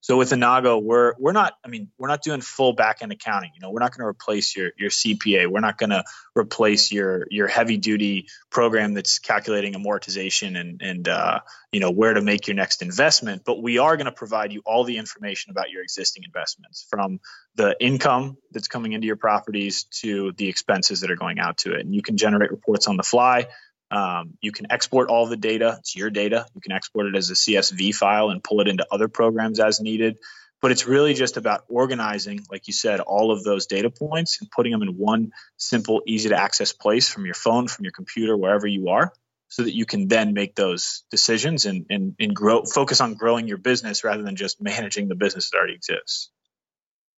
So 0.02 0.16
with 0.16 0.30
Innago, 0.30 0.82
we're 0.82 1.14
we're 1.18 1.34
not. 1.34 1.54
I 1.66 1.70
mean, 1.70 1.90
we're 1.98 2.08
not 2.08 2.22
doing 2.22 2.42
full 2.42 2.74
back 2.74 3.00
end 3.02 3.12
accounting. 3.12 3.52
You 3.56 3.62
know, 3.62 3.72
we're 3.72 3.82
not 3.82 3.98
going 3.98 4.04
to 4.04 4.08
replace 4.08 4.56
your 4.56 4.72
your 4.78 4.92
CPA. 4.92 5.48
We're 5.48 5.60
not 5.60 5.80
going 5.80 5.90
to 5.90 6.04
replace 6.36 6.92
your 6.92 7.26
your 7.32 7.48
heavy 7.48 7.78
duty 7.78 8.28
program 8.52 8.94
that's 8.94 9.18
calculating 9.18 9.74
amortization 9.74 10.19
and 10.28 10.82
and 10.82 11.08
uh, 11.08 11.40
you 11.72 11.80
know 11.80 11.92
where 11.92 12.14
to 12.14 12.22
make 12.22 12.48
your 12.48 12.56
next 12.56 12.82
investment. 12.82 13.44
But 13.46 13.62
we 13.62 13.78
are 13.78 13.98
going 13.98 14.06
to 14.06 14.12
provide 14.12 14.52
you 14.52 14.62
all 14.66 14.84
the 14.84 14.98
information 14.98 15.52
about 15.52 15.70
your 15.70 15.84
existing 15.84 16.24
investments, 16.24 16.86
from 16.90 17.20
the 17.56 17.76
income 17.80 18.38
that's 18.52 18.68
coming 18.68 18.94
into 18.94 19.08
your 19.08 19.16
properties 19.16 19.86
to 20.02 20.34
the 20.34 20.48
expenses 20.48 21.02
that 21.02 21.12
are 21.12 21.16
going 21.16 21.40
out 21.40 21.58
to 21.60 21.74
it, 21.74 21.82
and 21.82 21.94
you 21.94 22.02
can 22.02 22.18
generate 22.18 22.52
reports 22.52 22.88
on 22.88 22.98
the 22.98 23.04
fly. 23.04 23.48
Um, 23.92 24.38
you 24.42 24.52
can 24.52 24.72
export 24.72 25.10
all 25.10 25.26
the 25.26 25.38
data. 25.38 25.78
It's 25.80 25.96
your 25.96 26.10
data. 26.10 26.46
You 26.54 26.62
can 26.62 26.72
export 26.72 27.08
it 27.08 27.16
as 27.16 27.32
a 27.32 27.34
CSV 27.34 27.96
file 27.96 28.30
and 28.30 28.44
pull 28.44 28.62
it 28.62 28.68
into 28.68 28.86
other 28.92 29.08
programs 29.08 29.60
as 29.60 29.80
needed. 29.80 30.18
But 30.62 30.72
it's 30.72 30.86
really 30.86 31.14
just 31.14 31.38
about 31.38 31.64
organizing, 31.70 32.42
like 32.52 32.68
you 32.68 32.74
said, 32.74 33.00
all 33.00 33.32
of 33.32 33.44
those 33.44 33.66
data 33.66 33.90
points 33.90 34.42
and 34.42 34.52
putting 34.52 34.74
them 34.74 34.82
in 34.82 34.98
one 34.98 35.32
simple, 35.58 36.02
easy 36.06 36.30
to 36.30 36.36
access 36.36 36.74
place 36.74 37.08
from 37.08 37.26
your 37.26 37.34
phone, 37.34 37.68
from 37.68 37.86
your 37.86 37.94
computer, 37.94 38.36
wherever 38.36 38.68
you 38.68 38.90
are, 38.90 39.14
so 39.50 39.64
that 39.64 39.76
you 39.76 39.86
can 39.86 40.08
then 40.08 40.34
make 40.34 40.56
those 40.56 41.04
decisions 41.12 41.66
and, 41.66 41.86
and, 41.90 42.16
and 42.20 42.36
grow, 42.36 42.64
focus 42.64 43.02
on 43.02 43.16
growing 43.16 43.48
your 43.48 43.58
business 43.58 44.04
rather 44.04 44.24
than 44.24 44.36
just 44.36 44.62
managing 44.62 45.08
the 45.08 45.16
business 45.16 45.50
that 45.50 45.58
already 45.58 45.74
exists. 45.74 46.30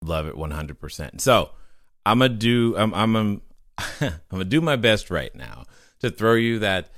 Love 0.03 0.27
it 0.27 0.35
100%. 0.35 1.21
So 1.21 1.51
I'm 2.05 2.19
to 2.19 2.29
do, 2.29 2.75
I'm, 2.77 2.93
I'm, 2.93 3.15
I'm, 3.15 3.41
I'm 4.01 4.39
to 4.39 4.45
do 4.45 4.61
my 4.61 4.75
best 4.75 5.11
right 5.11 5.33
now 5.35 5.65
to 5.99 6.09
throw 6.09 6.33
you 6.33 6.59
that 6.59 6.89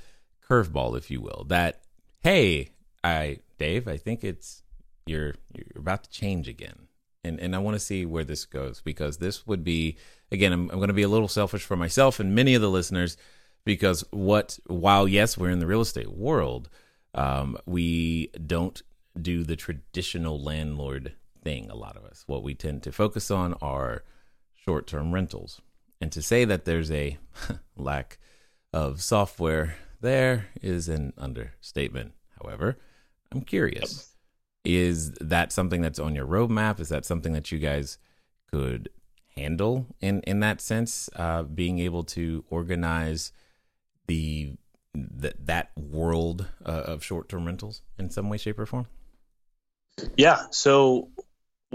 curveball, 0.48 0.96
if 0.96 1.10
you 1.10 1.20
will. 1.20 1.44
That 1.48 1.80
hey, 2.22 2.70
I 3.02 3.38
Dave, 3.58 3.88
I 3.88 3.96
think 3.96 4.24
it's 4.24 4.62
you're 5.06 5.34
you're 5.52 5.66
about 5.76 6.04
to 6.04 6.10
change 6.10 6.48
again, 6.48 6.88
and 7.22 7.38
and 7.38 7.54
I 7.54 7.58
want 7.58 7.74
to 7.74 7.80
see 7.80 8.04
where 8.04 8.24
this 8.24 8.44
goes 8.44 8.80
because 8.80 9.18
this 9.18 9.46
would 9.46 9.64
be 9.64 9.96
again. 10.32 10.52
I'm, 10.52 10.70
I'm 10.70 10.78
going 10.78 10.88
to 10.88 10.94
be 10.94 11.02
a 11.02 11.08
little 11.08 11.28
selfish 11.28 11.62
for 11.62 11.76
myself 11.76 12.20
and 12.20 12.34
many 12.34 12.54
of 12.54 12.62
the 12.62 12.70
listeners 12.70 13.16
because 13.64 14.04
what 14.10 14.58
while 14.66 15.08
yes 15.08 15.38
we're 15.38 15.50
in 15.50 15.60
the 15.60 15.66
real 15.66 15.80
estate 15.80 16.12
world, 16.12 16.68
um, 17.14 17.56
we 17.66 18.30
don't 18.46 18.82
do 19.20 19.44
the 19.44 19.56
traditional 19.56 20.40
landlord 20.40 21.14
thing. 21.42 21.70
A 21.70 21.76
lot 21.76 21.96
of 21.96 22.04
us, 22.04 22.24
what 22.26 22.42
we 22.42 22.54
tend 22.54 22.82
to 22.82 22.92
focus 22.92 23.30
on 23.30 23.54
are 23.62 24.02
short 24.54 24.86
term 24.86 25.12
rentals. 25.12 25.60
And 26.00 26.10
to 26.12 26.22
say 26.22 26.44
that 26.44 26.64
there's 26.64 26.90
a 26.90 27.18
lack 27.76 28.18
of 28.72 29.00
software 29.00 29.76
there 30.04 30.48
is 30.60 30.88
an 30.90 31.14
understatement. 31.16 32.12
However, 32.38 32.76
I'm 33.32 33.40
curious. 33.40 34.14
Is 34.64 35.12
that 35.12 35.50
something 35.50 35.80
that's 35.80 35.98
on 35.98 36.14
your 36.14 36.26
roadmap? 36.26 36.78
Is 36.78 36.90
that 36.90 37.06
something 37.06 37.32
that 37.32 37.50
you 37.50 37.58
guys 37.58 37.96
could 38.50 38.90
handle 39.34 39.86
in 40.00 40.20
in 40.22 40.40
that 40.40 40.60
sense? 40.60 41.08
Uh, 41.16 41.42
being 41.42 41.78
able 41.78 42.04
to 42.04 42.44
organize 42.50 43.32
the 44.06 44.56
that 44.94 45.46
that 45.46 45.70
world 45.76 46.46
uh, 46.64 46.70
of 46.70 47.04
short 47.04 47.28
term 47.28 47.46
rentals 47.46 47.82
in 47.98 48.10
some 48.10 48.28
way, 48.28 48.38
shape, 48.38 48.58
or 48.58 48.66
form. 48.66 48.86
Yeah. 50.16 50.42
So 50.50 51.10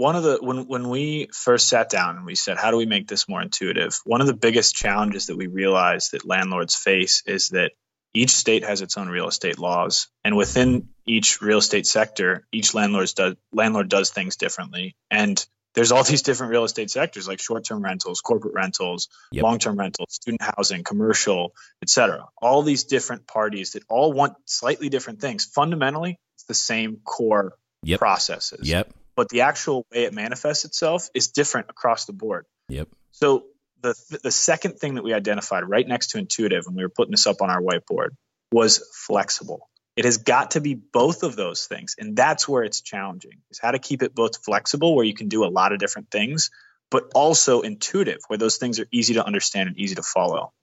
one 0.00 0.16
of 0.16 0.22
the 0.22 0.38
when 0.40 0.66
when 0.66 0.88
we 0.88 1.28
first 1.32 1.68
sat 1.68 1.90
down 1.90 2.16
and 2.16 2.24
we 2.24 2.34
said 2.34 2.56
how 2.56 2.70
do 2.70 2.78
we 2.78 2.86
make 2.86 3.06
this 3.06 3.28
more 3.28 3.42
intuitive 3.42 4.00
one 4.04 4.22
of 4.22 4.26
the 4.26 4.34
biggest 4.34 4.74
challenges 4.74 5.26
that 5.26 5.36
we 5.36 5.46
realized 5.46 6.12
that 6.12 6.24
landlords 6.24 6.74
face 6.74 7.22
is 7.26 7.50
that 7.50 7.72
each 8.14 8.30
state 8.30 8.64
has 8.64 8.80
its 8.80 8.96
own 8.96 9.08
real 9.08 9.28
estate 9.28 9.58
laws 9.58 10.08
and 10.24 10.36
within 10.36 10.88
each 11.06 11.42
real 11.42 11.58
estate 11.58 11.86
sector 11.86 12.46
each 12.50 12.72
landlord 12.72 13.10
does 13.14 13.34
landlord 13.52 13.90
does 13.90 14.08
things 14.10 14.36
differently 14.36 14.96
and 15.10 15.46
there's 15.74 15.92
all 15.92 16.02
these 16.12 16.22
different 16.22 16.50
real 16.50 16.64
estate 16.64 16.90
sectors 16.90 17.28
like 17.28 17.40
short-term 17.40 17.82
rentals, 17.82 18.20
corporate 18.20 18.54
rentals, 18.54 19.08
Yep. 19.32 19.42
long-term 19.44 19.78
rentals, 19.78 20.08
student 20.10 20.42
housing, 20.42 20.82
commercial, 20.84 21.52
etc. 21.82 22.26
All 22.40 22.62
these 22.62 22.84
different 22.84 23.26
parties 23.26 23.72
that 23.72 23.82
all 23.88 24.12
want 24.12 24.34
slightly 24.46 24.88
different 24.88 25.20
things. 25.20 25.44
Fundamentally, 25.44 26.18
it's 26.36 26.44
the 26.44 26.54
same 26.54 26.98
core 27.04 27.54
Yep. 27.82 27.98
processes. 27.98 28.68
Yep. 28.68 28.92
But 29.16 29.28
the 29.28 29.42
actual 29.42 29.86
way 29.92 30.04
it 30.04 30.14
manifests 30.14 30.64
itself 30.64 31.08
is 31.14 31.28
different 31.28 31.68
across 31.70 32.04
the 32.06 32.12
board. 32.12 32.46
Yep. 32.68 32.88
So 33.12 33.44
the 33.82 33.94
the 34.22 34.30
second 34.30 34.78
thing 34.78 34.94
that 34.96 35.04
we 35.04 35.14
identified 35.14 35.64
right 35.64 35.86
next 35.86 36.08
to 36.10 36.18
intuitive 36.18 36.64
when 36.66 36.76
we 36.76 36.82
were 36.82 36.90
putting 36.90 37.12
this 37.12 37.26
up 37.26 37.40
on 37.40 37.48
our 37.50 37.60
whiteboard 37.62 38.10
was 38.52 38.84
flexible. 38.94 39.68
It 40.00 40.06
has 40.06 40.16
got 40.16 40.52
to 40.52 40.62
be 40.62 40.72
both 40.72 41.24
of 41.24 41.36
those 41.36 41.66
things, 41.66 41.94
and 41.98 42.16
that's 42.16 42.48
where 42.48 42.62
it's 42.62 42.80
challenging. 42.80 43.42
Is 43.50 43.58
how 43.58 43.72
to 43.72 43.78
keep 43.78 44.02
it 44.02 44.14
both 44.14 44.42
flexible, 44.42 44.96
where 44.96 45.04
you 45.04 45.12
can 45.12 45.28
do 45.28 45.44
a 45.44 45.52
lot 45.52 45.74
of 45.74 45.78
different 45.78 46.10
things, 46.10 46.50
but 46.90 47.10
also 47.14 47.60
intuitive, 47.60 48.20
where 48.28 48.38
those 48.38 48.56
things 48.56 48.80
are 48.80 48.86
easy 48.90 49.12
to 49.12 49.26
understand 49.26 49.68
and 49.68 49.78
easy 49.78 49.96
to 49.96 50.02
follow. 50.02 50.54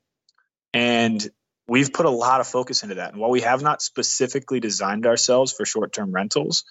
And 0.74 1.24
we've 1.68 1.94
put 1.94 2.08
a 2.08 2.10
lot 2.10 2.42
of 2.42 2.48
focus 2.48 2.82
into 2.82 2.96
that. 2.96 3.12
And 3.12 3.22
while 3.22 3.30
we 3.30 3.42
have 3.42 3.62
not 3.62 3.84
specifically 3.84 4.60
designed 4.60 5.06
ourselves 5.06 5.54
for 5.54 5.68
short-term 5.68 6.12
rentals, 6.12 6.64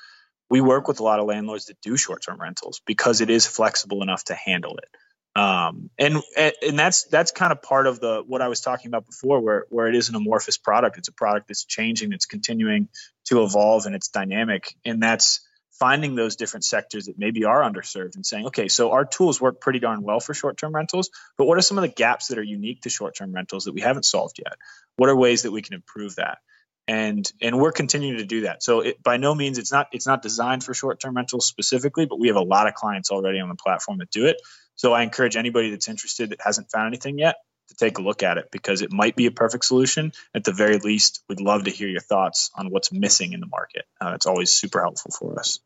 we 0.50 0.60
work 0.60 0.88
with 0.88 0.98
a 0.98 1.04
lot 1.04 1.20
of 1.20 1.26
landlords 1.26 1.66
that 1.66 1.80
do 1.82 1.96
short-term 1.96 2.40
rentals 2.40 2.80
because 2.84 3.20
it 3.20 3.30
is 3.30 3.46
flexible 3.46 4.02
enough 4.02 4.24
to 4.24 4.34
handle 4.34 4.76
it 4.78 4.88
um, 5.36 5.90
and 5.98 6.22
and 6.34 6.78
that's 6.78 7.04
that's 7.04 7.30
kind 7.30 7.52
of 7.52 7.60
part 7.60 7.86
of 7.86 8.00
the 8.00 8.22
what 8.26 8.40
I 8.40 8.48
was 8.48 8.62
talking 8.62 8.88
about 8.88 9.04
before, 9.04 9.38
where 9.40 9.66
where 9.68 9.86
it 9.86 9.94
is 9.94 10.08
an 10.08 10.14
amorphous 10.14 10.56
product. 10.56 10.96
It's 10.96 11.08
a 11.08 11.12
product 11.12 11.48
that's 11.48 11.66
changing, 11.66 12.14
it's 12.14 12.24
continuing 12.24 12.88
to 13.26 13.44
evolve, 13.44 13.84
and 13.84 13.94
it's 13.94 14.08
dynamic. 14.08 14.74
And 14.86 15.02
that's 15.02 15.46
finding 15.78 16.14
those 16.14 16.36
different 16.36 16.64
sectors 16.64 17.04
that 17.04 17.18
maybe 17.18 17.44
are 17.44 17.60
underserved 17.60 18.14
and 18.14 18.24
saying, 18.24 18.46
okay, 18.46 18.66
so 18.68 18.92
our 18.92 19.04
tools 19.04 19.38
work 19.38 19.60
pretty 19.60 19.78
darn 19.78 20.02
well 20.02 20.20
for 20.20 20.32
short-term 20.32 20.74
rentals, 20.74 21.10
but 21.36 21.44
what 21.44 21.58
are 21.58 21.60
some 21.60 21.76
of 21.76 21.82
the 21.82 21.88
gaps 21.88 22.28
that 22.28 22.38
are 22.38 22.42
unique 22.42 22.80
to 22.80 22.88
short-term 22.88 23.30
rentals 23.30 23.64
that 23.64 23.74
we 23.74 23.82
haven't 23.82 24.04
solved 24.04 24.38
yet? 24.38 24.54
What 24.96 25.10
are 25.10 25.16
ways 25.16 25.42
that 25.42 25.50
we 25.50 25.60
can 25.60 25.74
improve 25.74 26.16
that? 26.16 26.38
And 26.88 27.30
and 27.42 27.58
we're 27.58 27.72
continuing 27.72 28.18
to 28.18 28.24
do 28.24 28.42
that. 28.42 28.62
So 28.62 28.80
it, 28.80 29.02
by 29.02 29.18
no 29.18 29.34
means 29.34 29.58
it's 29.58 29.72
not 29.72 29.88
it's 29.92 30.06
not 30.06 30.22
designed 30.22 30.64
for 30.64 30.72
short-term 30.72 31.14
rentals 31.14 31.46
specifically, 31.46 32.06
but 32.06 32.18
we 32.18 32.28
have 32.28 32.36
a 32.36 32.42
lot 32.42 32.68
of 32.68 32.74
clients 32.74 33.10
already 33.10 33.40
on 33.40 33.50
the 33.50 33.56
platform 33.56 33.98
that 33.98 34.10
do 34.10 34.24
it. 34.26 34.36
So 34.76 34.92
I 34.92 35.02
encourage 35.02 35.36
anybody 35.36 35.70
that's 35.70 35.88
interested 35.88 36.30
that 36.30 36.40
hasn't 36.40 36.70
found 36.70 36.86
anything 36.88 37.18
yet 37.18 37.36
to 37.68 37.74
take 37.74 37.98
a 37.98 38.02
look 38.02 38.22
at 38.22 38.38
it 38.38 38.50
because 38.52 38.82
it 38.82 38.92
might 38.92 39.16
be 39.16 39.26
a 39.26 39.30
perfect 39.30 39.64
solution. 39.64 40.12
At 40.34 40.44
the 40.44 40.52
very 40.52 40.78
least, 40.78 41.22
we'd 41.28 41.40
love 41.40 41.64
to 41.64 41.70
hear 41.70 41.88
your 41.88 42.00
thoughts 42.00 42.50
on 42.54 42.68
what's 42.70 42.92
missing 42.92 43.32
in 43.32 43.40
the 43.40 43.46
market. 43.46 43.84
Uh, 44.00 44.12
it's 44.14 44.26
always 44.26 44.52
super 44.52 44.80
helpful 44.80 45.10
for 45.10 45.38
us. 45.38 45.58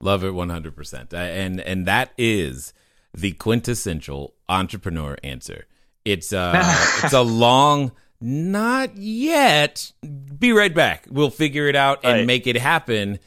Love 0.00 0.22
it 0.24 0.32
100%. 0.32 1.12
Uh, 1.12 1.16
And 1.16 1.60
and 1.60 1.86
that 1.86 2.12
is 2.18 2.72
the 3.16 3.32
quintessential 3.32 4.34
entrepreneur 4.48 5.16
answer. 5.24 5.66
It's 6.04 6.32
uh 6.32 6.52
it's 7.04 7.14
a 7.14 7.22
long 7.22 7.92
not 8.20 8.96
yet. 8.96 9.92
Be 10.38 10.52
right 10.52 10.74
back. 10.74 11.06
We'll 11.10 11.30
figure 11.30 11.68
it 11.68 11.76
out 11.76 12.00
and 12.04 12.18
Right. 12.18 12.26
make 12.26 12.46
it 12.46 12.56
happen. 12.56 13.18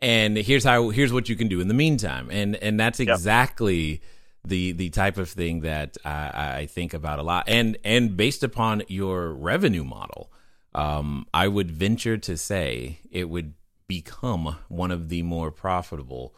And 0.00 0.36
here's 0.36 0.64
how 0.64 0.90
here's 0.90 1.12
what 1.12 1.28
you 1.28 1.36
can 1.36 1.48
do 1.48 1.60
in 1.60 1.68
the 1.68 1.74
meantime. 1.74 2.28
And 2.30 2.54
and 2.56 2.78
that's 2.78 3.00
exactly 3.00 4.02
the 4.46 4.72
the 4.72 4.90
type 4.90 5.18
of 5.18 5.28
thing 5.28 5.60
that 5.60 5.96
I, 6.04 6.58
I 6.60 6.66
think 6.66 6.94
about 6.94 7.18
a 7.18 7.22
lot. 7.22 7.44
And 7.48 7.76
and 7.84 8.16
based 8.16 8.42
upon 8.42 8.82
your 8.88 9.32
revenue 9.32 9.84
model, 9.84 10.32
um, 10.74 11.26
I 11.34 11.48
would 11.48 11.70
venture 11.70 12.16
to 12.18 12.36
say 12.36 13.00
it 13.10 13.28
would 13.28 13.54
become 13.88 14.56
one 14.68 14.90
of 14.90 15.08
the 15.08 15.22
more 15.22 15.50
profitable 15.50 16.34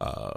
uh, 0.00 0.34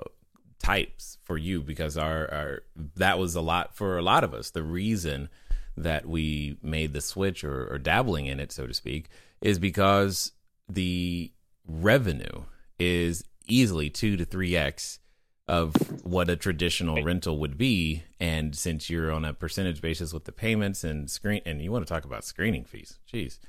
types 0.59 1.17
for 1.23 1.37
you 1.37 1.61
because 1.61 1.97
our, 1.97 2.31
our 2.31 2.63
that 2.95 3.17
was 3.19 3.35
a 3.35 3.41
lot 3.41 3.75
for 3.75 3.97
a 3.97 4.01
lot 4.01 4.23
of 4.23 4.33
us. 4.33 4.51
The 4.51 4.63
reason 4.63 5.29
that 5.77 6.05
we 6.05 6.57
made 6.61 6.93
the 6.93 7.01
switch 7.01 7.43
or, 7.43 7.67
or 7.67 7.77
dabbling 7.77 8.27
in 8.27 8.39
it, 8.39 8.51
so 8.51 8.67
to 8.67 8.73
speak, 8.73 9.09
is 9.41 9.59
because 9.59 10.31
the 10.69 11.31
revenue 11.67 12.43
is 12.79 13.23
easily 13.47 13.89
two 13.89 14.17
to 14.17 14.25
three 14.25 14.55
x 14.55 14.99
of 15.47 15.75
what 16.03 16.29
a 16.29 16.35
traditional 16.35 17.03
rental 17.03 17.37
would 17.39 17.57
be. 17.57 18.03
And 18.19 18.55
since 18.55 18.89
you're 18.89 19.11
on 19.11 19.25
a 19.25 19.33
percentage 19.33 19.81
basis 19.81 20.13
with 20.13 20.25
the 20.25 20.31
payments 20.31 20.83
and 20.83 21.09
screen, 21.09 21.41
and 21.45 21.61
you 21.61 21.71
want 21.71 21.85
to 21.85 21.93
talk 21.93 22.05
about 22.05 22.23
screening 22.23 22.65
fees, 22.65 22.99
jeez, 23.11 23.39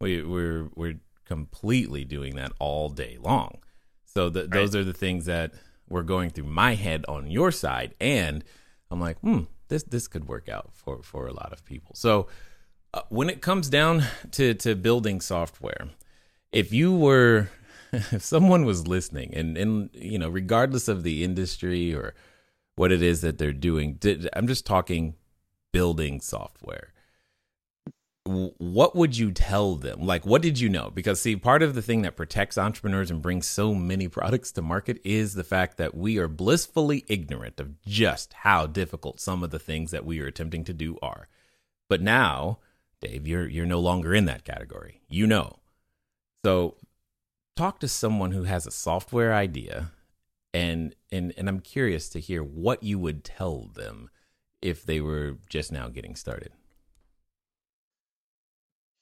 we, 0.00 0.22
we're 0.22 0.68
we're 0.74 1.00
completely 1.24 2.04
doing 2.04 2.36
that 2.36 2.52
all 2.58 2.88
day 2.88 3.18
long. 3.20 3.58
So 4.04 4.30
th- 4.30 4.50
those 4.50 4.74
are 4.76 4.84
the 4.84 4.92
things 4.92 5.26
that 5.26 5.52
were 5.88 6.02
going 6.02 6.30
through 6.30 6.44
my 6.44 6.74
head 6.74 7.04
on 7.08 7.30
your 7.30 7.50
side, 7.50 7.94
and 8.00 8.44
I'm 8.90 9.00
like, 9.00 9.18
hmm, 9.20 9.42
this 9.68 9.82
this 9.82 10.08
could 10.08 10.28
work 10.28 10.48
out 10.48 10.70
for 10.72 11.02
for 11.02 11.26
a 11.26 11.32
lot 11.32 11.52
of 11.52 11.64
people. 11.64 11.94
So 11.94 12.28
uh, 12.92 13.02
when 13.08 13.30
it 13.30 13.40
comes 13.40 13.68
down 13.68 14.04
to 14.32 14.54
to 14.54 14.74
building 14.74 15.20
software, 15.20 15.88
if 16.52 16.72
you 16.72 16.94
were 16.94 17.48
if 18.12 18.22
someone 18.22 18.64
was 18.64 18.86
listening 18.86 19.34
and 19.34 19.56
and 19.56 19.90
you 19.92 20.18
know 20.18 20.28
regardless 20.28 20.88
of 20.88 21.02
the 21.02 21.24
industry 21.24 21.94
or 21.94 22.14
what 22.74 22.92
it 22.92 23.02
is 23.02 23.22
that 23.22 23.38
they're 23.38 23.52
doing 23.52 23.94
did, 23.94 24.28
i'm 24.34 24.46
just 24.46 24.66
talking 24.66 25.14
building 25.76 26.22
software. 26.22 26.94
What 28.24 28.96
would 28.96 29.18
you 29.18 29.30
tell 29.30 29.74
them? 29.74 30.06
Like 30.06 30.24
what 30.24 30.40
did 30.40 30.58
you 30.58 30.70
know? 30.70 30.88
Because 30.88 31.20
see 31.20 31.36
part 31.36 31.62
of 31.62 31.74
the 31.74 31.82
thing 31.82 32.00
that 32.00 32.16
protects 32.16 32.56
entrepreneurs 32.56 33.10
and 33.10 33.20
brings 33.20 33.46
so 33.46 33.74
many 33.74 34.08
products 34.18 34.52
to 34.52 34.62
market 34.62 34.98
is 35.04 35.34
the 35.34 35.44
fact 35.44 35.76
that 35.76 35.94
we 35.94 36.16
are 36.16 36.28
blissfully 36.28 37.04
ignorant 37.08 37.60
of 37.60 37.78
just 37.84 38.32
how 38.32 38.66
difficult 38.66 39.20
some 39.20 39.42
of 39.44 39.50
the 39.50 39.58
things 39.58 39.90
that 39.90 40.06
we 40.06 40.18
are 40.20 40.26
attempting 40.26 40.64
to 40.64 40.72
do 40.72 40.96
are. 41.02 41.28
But 41.90 42.00
now 42.00 42.60
dave 43.02 43.28
you're 43.28 43.46
you're 43.46 43.66
no 43.66 43.80
longer 43.80 44.14
in 44.14 44.24
that 44.24 44.44
category. 44.44 45.02
You 45.10 45.26
know. 45.26 45.58
So 46.42 46.76
talk 47.56 47.80
to 47.80 47.88
someone 47.88 48.32
who 48.32 48.44
has 48.44 48.66
a 48.66 48.70
software 48.70 49.34
idea 49.34 49.90
and 50.54 50.94
and 51.12 51.34
and 51.36 51.48
I'm 51.48 51.60
curious 51.60 52.08
to 52.10 52.20
hear 52.20 52.42
what 52.42 52.82
you 52.82 52.98
would 52.98 53.24
tell 53.24 53.70
them 53.74 54.10
if 54.62 54.84
they 54.84 55.00
were 55.00 55.36
just 55.48 55.70
now 55.70 55.88
getting 55.88 56.16
started. 56.16 56.52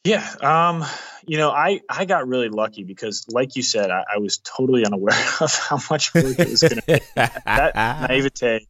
Yeah, 0.05 0.29
um, 0.43 0.85
you 1.27 1.39
know, 1.39 1.51
I 1.51 1.81
I 1.89 2.05
got 2.05 2.29
really 2.29 2.49
lucky 2.51 2.85
because, 2.85 3.25
like 3.29 3.57
you 3.57 3.63
said, 3.63 3.91
I, 3.91 4.05
I 4.17 4.19
was 4.19 4.39
totally 4.39 4.85
unaware 4.85 5.15
of 5.41 5.55
how 5.55 5.79
much 5.91 6.13
work 6.13 6.39
it 6.39 6.51
was 6.51 6.61
going 6.61 6.83
to. 6.83 7.01
that 7.15 7.75
naivete 8.09 8.67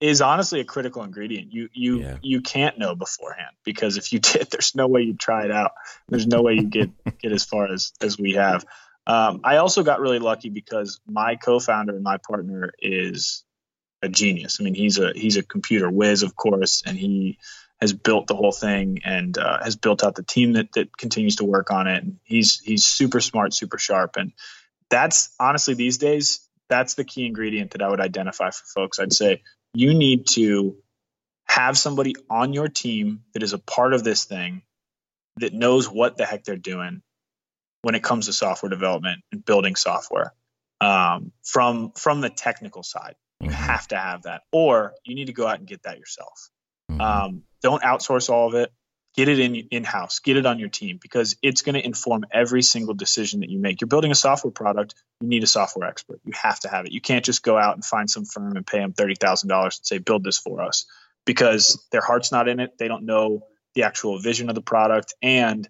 is 0.00 0.22
honestly 0.22 0.60
a 0.60 0.64
critical 0.64 1.02
ingredient. 1.02 1.52
You 1.52 1.68
you 1.72 2.00
Yeah. 2.00 2.16
you 2.22 2.40
can't 2.40 2.78
know 2.78 2.94
beforehand 2.94 3.54
because 3.64 3.96
if 3.98 4.12
you 4.12 4.20
did, 4.20 4.48
there's 4.52 4.74
no 4.74 4.86
way 4.86 5.02
you'd 5.02 5.20
try 5.20 5.44
it 5.44 5.50
out. 5.50 5.72
There's 6.08 6.26
no 6.26 6.42
way 6.42 6.54
you 6.54 6.64
get 6.66 6.90
get 7.18 7.32
as 7.32 7.44
far 7.44 7.70
as 7.70 7.92
as 8.00 8.18
we 8.18 8.32
have. 8.34 8.64
Um, 9.10 9.40
I 9.42 9.56
also 9.56 9.82
got 9.82 9.98
really 9.98 10.20
lucky 10.20 10.50
because 10.50 11.00
my 11.04 11.34
co-founder 11.34 11.94
and 11.94 12.04
my 12.04 12.18
partner 12.18 12.70
is 12.78 13.44
a 14.02 14.08
genius. 14.08 14.58
I 14.60 14.62
mean, 14.62 14.74
he's 14.74 15.00
a 15.00 15.12
he's 15.16 15.36
a 15.36 15.42
computer 15.42 15.90
whiz, 15.90 16.22
of 16.22 16.36
course, 16.36 16.84
and 16.86 16.96
he 16.96 17.38
has 17.80 17.92
built 17.92 18.28
the 18.28 18.36
whole 18.36 18.52
thing 18.52 19.00
and 19.04 19.36
uh, 19.36 19.64
has 19.64 19.74
built 19.74 20.04
out 20.04 20.14
the 20.14 20.22
team 20.22 20.52
that 20.52 20.70
that 20.74 20.96
continues 20.96 21.36
to 21.36 21.44
work 21.44 21.72
on 21.72 21.88
it. 21.88 22.04
And 22.04 22.18
he's 22.22 22.60
he's 22.60 22.84
super 22.84 23.20
smart, 23.20 23.52
super 23.52 23.78
sharp, 23.78 24.14
and 24.14 24.30
that's 24.90 25.34
honestly 25.40 25.74
these 25.74 25.98
days 25.98 26.46
that's 26.68 26.94
the 26.94 27.02
key 27.02 27.26
ingredient 27.26 27.72
that 27.72 27.82
I 27.82 27.88
would 27.88 28.00
identify 28.00 28.50
for 28.50 28.64
folks. 28.72 29.00
I'd 29.00 29.12
say 29.12 29.42
you 29.74 29.92
need 29.92 30.28
to 30.28 30.76
have 31.46 31.76
somebody 31.76 32.14
on 32.30 32.52
your 32.52 32.68
team 32.68 33.24
that 33.34 33.42
is 33.42 33.54
a 33.54 33.58
part 33.58 33.92
of 33.92 34.04
this 34.04 34.24
thing 34.24 34.62
that 35.38 35.52
knows 35.52 35.90
what 35.90 36.16
the 36.16 36.24
heck 36.24 36.44
they're 36.44 36.56
doing 36.56 37.02
when 37.82 37.94
it 37.94 38.02
comes 38.02 38.26
to 38.26 38.32
software 38.32 38.70
development 38.70 39.22
and 39.32 39.44
building 39.44 39.76
software 39.76 40.34
um, 40.80 41.32
from 41.42 41.92
from 41.92 42.20
the 42.20 42.30
technical 42.30 42.82
side. 42.82 43.14
You 43.40 43.50
Mhm. 43.50 43.54
have 43.54 43.88
to 43.88 43.96
have 43.96 44.22
that, 44.22 44.42
or 44.52 44.94
you 45.04 45.14
need 45.14 45.26
to 45.26 45.32
go 45.32 45.46
out 45.46 45.58
and 45.58 45.66
get 45.66 45.82
that 45.82 45.98
yourself. 45.98 46.50
Mhm. 46.90 47.00
Um, 47.00 47.42
don't 47.62 47.82
outsource 47.82 48.30
all 48.30 48.48
of 48.48 48.54
it. 48.54 48.72
Get 49.14 49.28
it 49.28 49.40
in 49.40 49.54
in 49.56 49.84
house. 49.84 50.20
Get 50.20 50.36
it 50.36 50.46
on 50.46 50.58
your 50.58 50.68
team 50.68 50.98
because 51.02 51.36
it's 51.42 51.62
going 51.62 51.74
to 51.74 51.84
inform 51.84 52.24
every 52.30 52.62
single 52.62 52.94
decision 52.94 53.40
that 53.40 53.50
you 53.50 53.58
make. 53.58 53.80
You're 53.80 53.88
building 53.88 54.10
a 54.12 54.14
software 54.14 54.52
product. 54.52 54.94
You 55.20 55.28
need 55.28 55.42
a 55.42 55.46
software 55.48 55.88
expert. 55.88 56.20
You 56.24 56.32
have 56.34 56.60
to 56.60 56.68
have 56.68 56.86
it. 56.86 56.92
You 56.92 57.00
can't 57.00 57.24
just 57.24 57.42
go 57.42 57.58
out 57.58 57.74
and 57.74 57.84
find 57.84 58.08
some 58.08 58.24
firm 58.24 58.56
and 58.56 58.66
pay 58.66 58.78
them 58.78 58.92
thirty 58.92 59.16
thousand 59.16 59.48
dollars 59.48 59.78
and 59.78 59.86
say 59.86 59.98
build 59.98 60.22
this 60.22 60.38
for 60.38 60.62
us 60.62 60.86
because 61.24 61.84
their 61.90 62.02
heart's 62.02 62.30
not 62.30 62.48
in 62.48 62.60
it. 62.60 62.78
They 62.78 62.88
don't 62.88 63.04
know 63.04 63.46
the 63.74 63.82
actual 63.82 64.18
vision 64.20 64.48
of 64.48 64.54
the 64.54 64.62
product, 64.62 65.14
and 65.22 65.68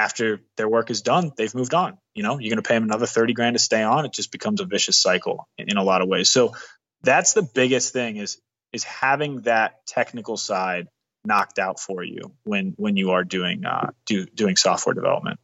after 0.00 0.40
their 0.56 0.68
work 0.68 0.90
is 0.90 1.02
done, 1.02 1.30
they've 1.36 1.54
moved 1.54 1.74
on. 1.74 1.98
You 2.14 2.22
know, 2.22 2.38
you're 2.38 2.48
going 2.48 2.62
to 2.62 2.66
pay 2.66 2.74
them 2.74 2.84
another 2.84 3.06
30 3.06 3.34
grand 3.34 3.54
to 3.54 3.58
stay 3.58 3.82
on. 3.82 4.06
It 4.06 4.12
just 4.12 4.32
becomes 4.32 4.60
a 4.60 4.64
vicious 4.64 5.00
cycle 5.00 5.46
in, 5.58 5.70
in 5.70 5.76
a 5.76 5.82
lot 5.82 6.00
of 6.00 6.08
ways. 6.08 6.30
So 6.30 6.54
that's 7.02 7.34
the 7.34 7.42
biggest 7.42 7.92
thing 7.92 8.16
is, 8.16 8.40
is 8.72 8.82
having 8.84 9.42
that 9.42 9.86
technical 9.86 10.38
side 10.38 10.88
knocked 11.22 11.58
out 11.58 11.78
for 11.78 12.02
you 12.02 12.32
when, 12.44 12.72
when 12.78 12.96
you 12.96 13.10
are 13.10 13.24
doing, 13.24 13.66
uh, 13.66 13.90
do, 14.06 14.24
doing 14.24 14.56
software 14.56 14.94
development. 14.94 15.38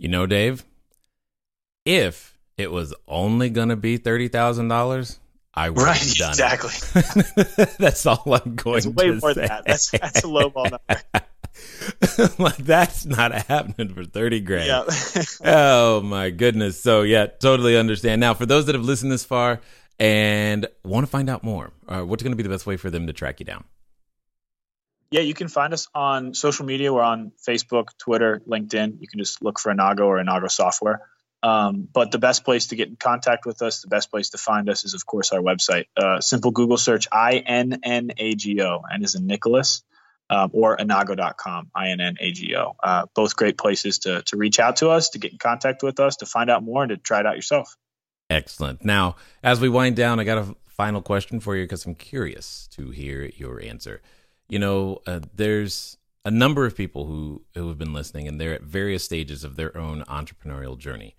You 0.00 0.08
know, 0.08 0.26
Dave, 0.26 0.64
if 1.84 2.36
it 2.56 2.72
was 2.72 2.92
only 3.06 3.48
going 3.48 3.68
to 3.68 3.76
be 3.76 3.96
$30,000, 3.96 5.18
I 5.54 5.70
would 5.70 5.80
Right, 5.80 6.14
done 6.16 6.30
exactly. 6.30 6.70
that's 7.78 8.06
all 8.06 8.24
I'm 8.26 8.56
going 8.56 8.82
to 8.82 8.88
do. 8.88 8.90
It's 8.90 8.96
way 8.96 9.06
to 9.06 9.20
more 9.20 9.34
say. 9.34 9.40
than 9.40 9.48
that. 9.48 9.64
That's 9.66 9.90
that's 9.90 10.22
a 10.24 10.28
low 10.28 10.50
ball 10.50 10.64
number. 10.70 11.02
like 12.38 12.56
that's 12.56 13.06
not 13.06 13.32
happening 13.32 13.94
for 13.94 14.04
30 14.04 14.40
grand. 14.40 14.66
Yeah. 14.66 15.22
oh 15.44 16.00
my 16.00 16.30
goodness. 16.30 16.80
So 16.80 17.02
yeah, 17.02 17.26
totally 17.26 17.76
understand. 17.76 18.20
Now, 18.20 18.34
for 18.34 18.46
those 18.46 18.66
that 18.66 18.74
have 18.74 18.84
listened 18.84 19.12
this 19.12 19.24
far 19.24 19.60
and 19.98 20.66
want 20.84 21.06
to 21.06 21.10
find 21.10 21.28
out 21.30 21.42
more, 21.42 21.70
uh, 21.88 22.02
what's 22.02 22.22
going 22.22 22.32
to 22.32 22.36
be 22.36 22.42
the 22.42 22.48
best 22.48 22.66
way 22.66 22.76
for 22.76 22.90
them 22.90 23.06
to 23.06 23.12
track 23.12 23.40
you 23.40 23.46
down? 23.46 23.64
yeah, 25.10 25.20
you 25.20 25.34
can 25.34 25.48
find 25.48 25.72
us 25.72 25.88
on 25.94 26.34
social 26.34 26.66
media. 26.66 26.92
We're 26.92 27.02
on 27.02 27.32
Facebook, 27.46 27.96
Twitter, 27.98 28.42
LinkedIn. 28.46 29.00
You 29.00 29.08
can 29.08 29.18
just 29.18 29.42
look 29.42 29.58
for 29.58 29.72
Innago 29.72 30.06
or 30.06 30.22
Innago 30.22 30.50
Software. 30.50 31.00
Um, 31.42 31.88
but 31.90 32.10
the 32.10 32.18
best 32.18 32.44
place 32.44 32.68
to 32.68 32.76
get 32.76 32.88
in 32.88 32.96
contact 32.96 33.46
with 33.46 33.62
us, 33.62 33.80
the 33.80 33.88
best 33.88 34.10
place 34.10 34.30
to 34.30 34.38
find 34.38 34.68
us 34.68 34.84
is, 34.84 34.94
of 34.94 35.06
course, 35.06 35.32
our 35.32 35.40
website. 35.40 35.84
Uh, 35.96 36.20
simple 36.20 36.50
Google 36.50 36.76
search 36.76 37.06
I 37.10 37.36
N 37.38 37.80
N 37.82 38.10
A 38.18 38.34
G 38.34 38.60
O, 38.60 38.82
and 38.90 39.04
is 39.04 39.14
in 39.14 39.26
Nicholas, 39.26 39.82
um, 40.30 40.50
or 40.52 40.76
innago.com, 40.76 41.70
I 41.74 41.88
N 41.88 42.00
N 42.00 42.16
A 42.20 42.32
G 42.32 42.54
O. 42.56 42.76
Uh, 42.82 43.06
both 43.14 43.36
great 43.36 43.58
places 43.58 44.00
to, 44.00 44.22
to 44.22 44.36
reach 44.36 44.58
out 44.60 44.76
to 44.76 44.90
us, 44.90 45.10
to 45.10 45.18
get 45.18 45.32
in 45.32 45.38
contact 45.38 45.82
with 45.82 46.00
us, 46.00 46.16
to 46.16 46.26
find 46.26 46.50
out 46.50 46.62
more, 46.62 46.82
and 46.82 46.90
to 46.90 46.96
try 46.96 47.20
it 47.20 47.26
out 47.26 47.36
yourself. 47.36 47.74
Excellent. 48.30 48.84
Now, 48.84 49.16
as 49.42 49.60
we 49.60 49.68
wind 49.68 49.96
down, 49.96 50.20
I 50.20 50.24
got 50.24 50.38
a 50.38 50.54
final 50.66 51.00
question 51.00 51.40
for 51.40 51.56
you 51.56 51.64
because 51.64 51.86
I'm 51.86 51.94
curious 51.94 52.68
to 52.72 52.90
hear 52.90 53.30
your 53.36 53.62
answer. 53.62 54.02
You 54.48 54.58
know, 54.58 55.00
uh, 55.06 55.20
there's 55.34 55.96
a 56.24 56.30
number 56.30 56.66
of 56.66 56.76
people 56.76 57.06
who, 57.06 57.42
who 57.54 57.68
have 57.68 57.78
been 57.78 57.92
listening, 57.94 58.28
and 58.28 58.40
they're 58.40 58.54
at 58.54 58.62
various 58.62 59.04
stages 59.04 59.44
of 59.44 59.56
their 59.56 59.76
own 59.76 60.04
entrepreneurial 60.04 60.76
journey. 60.76 61.16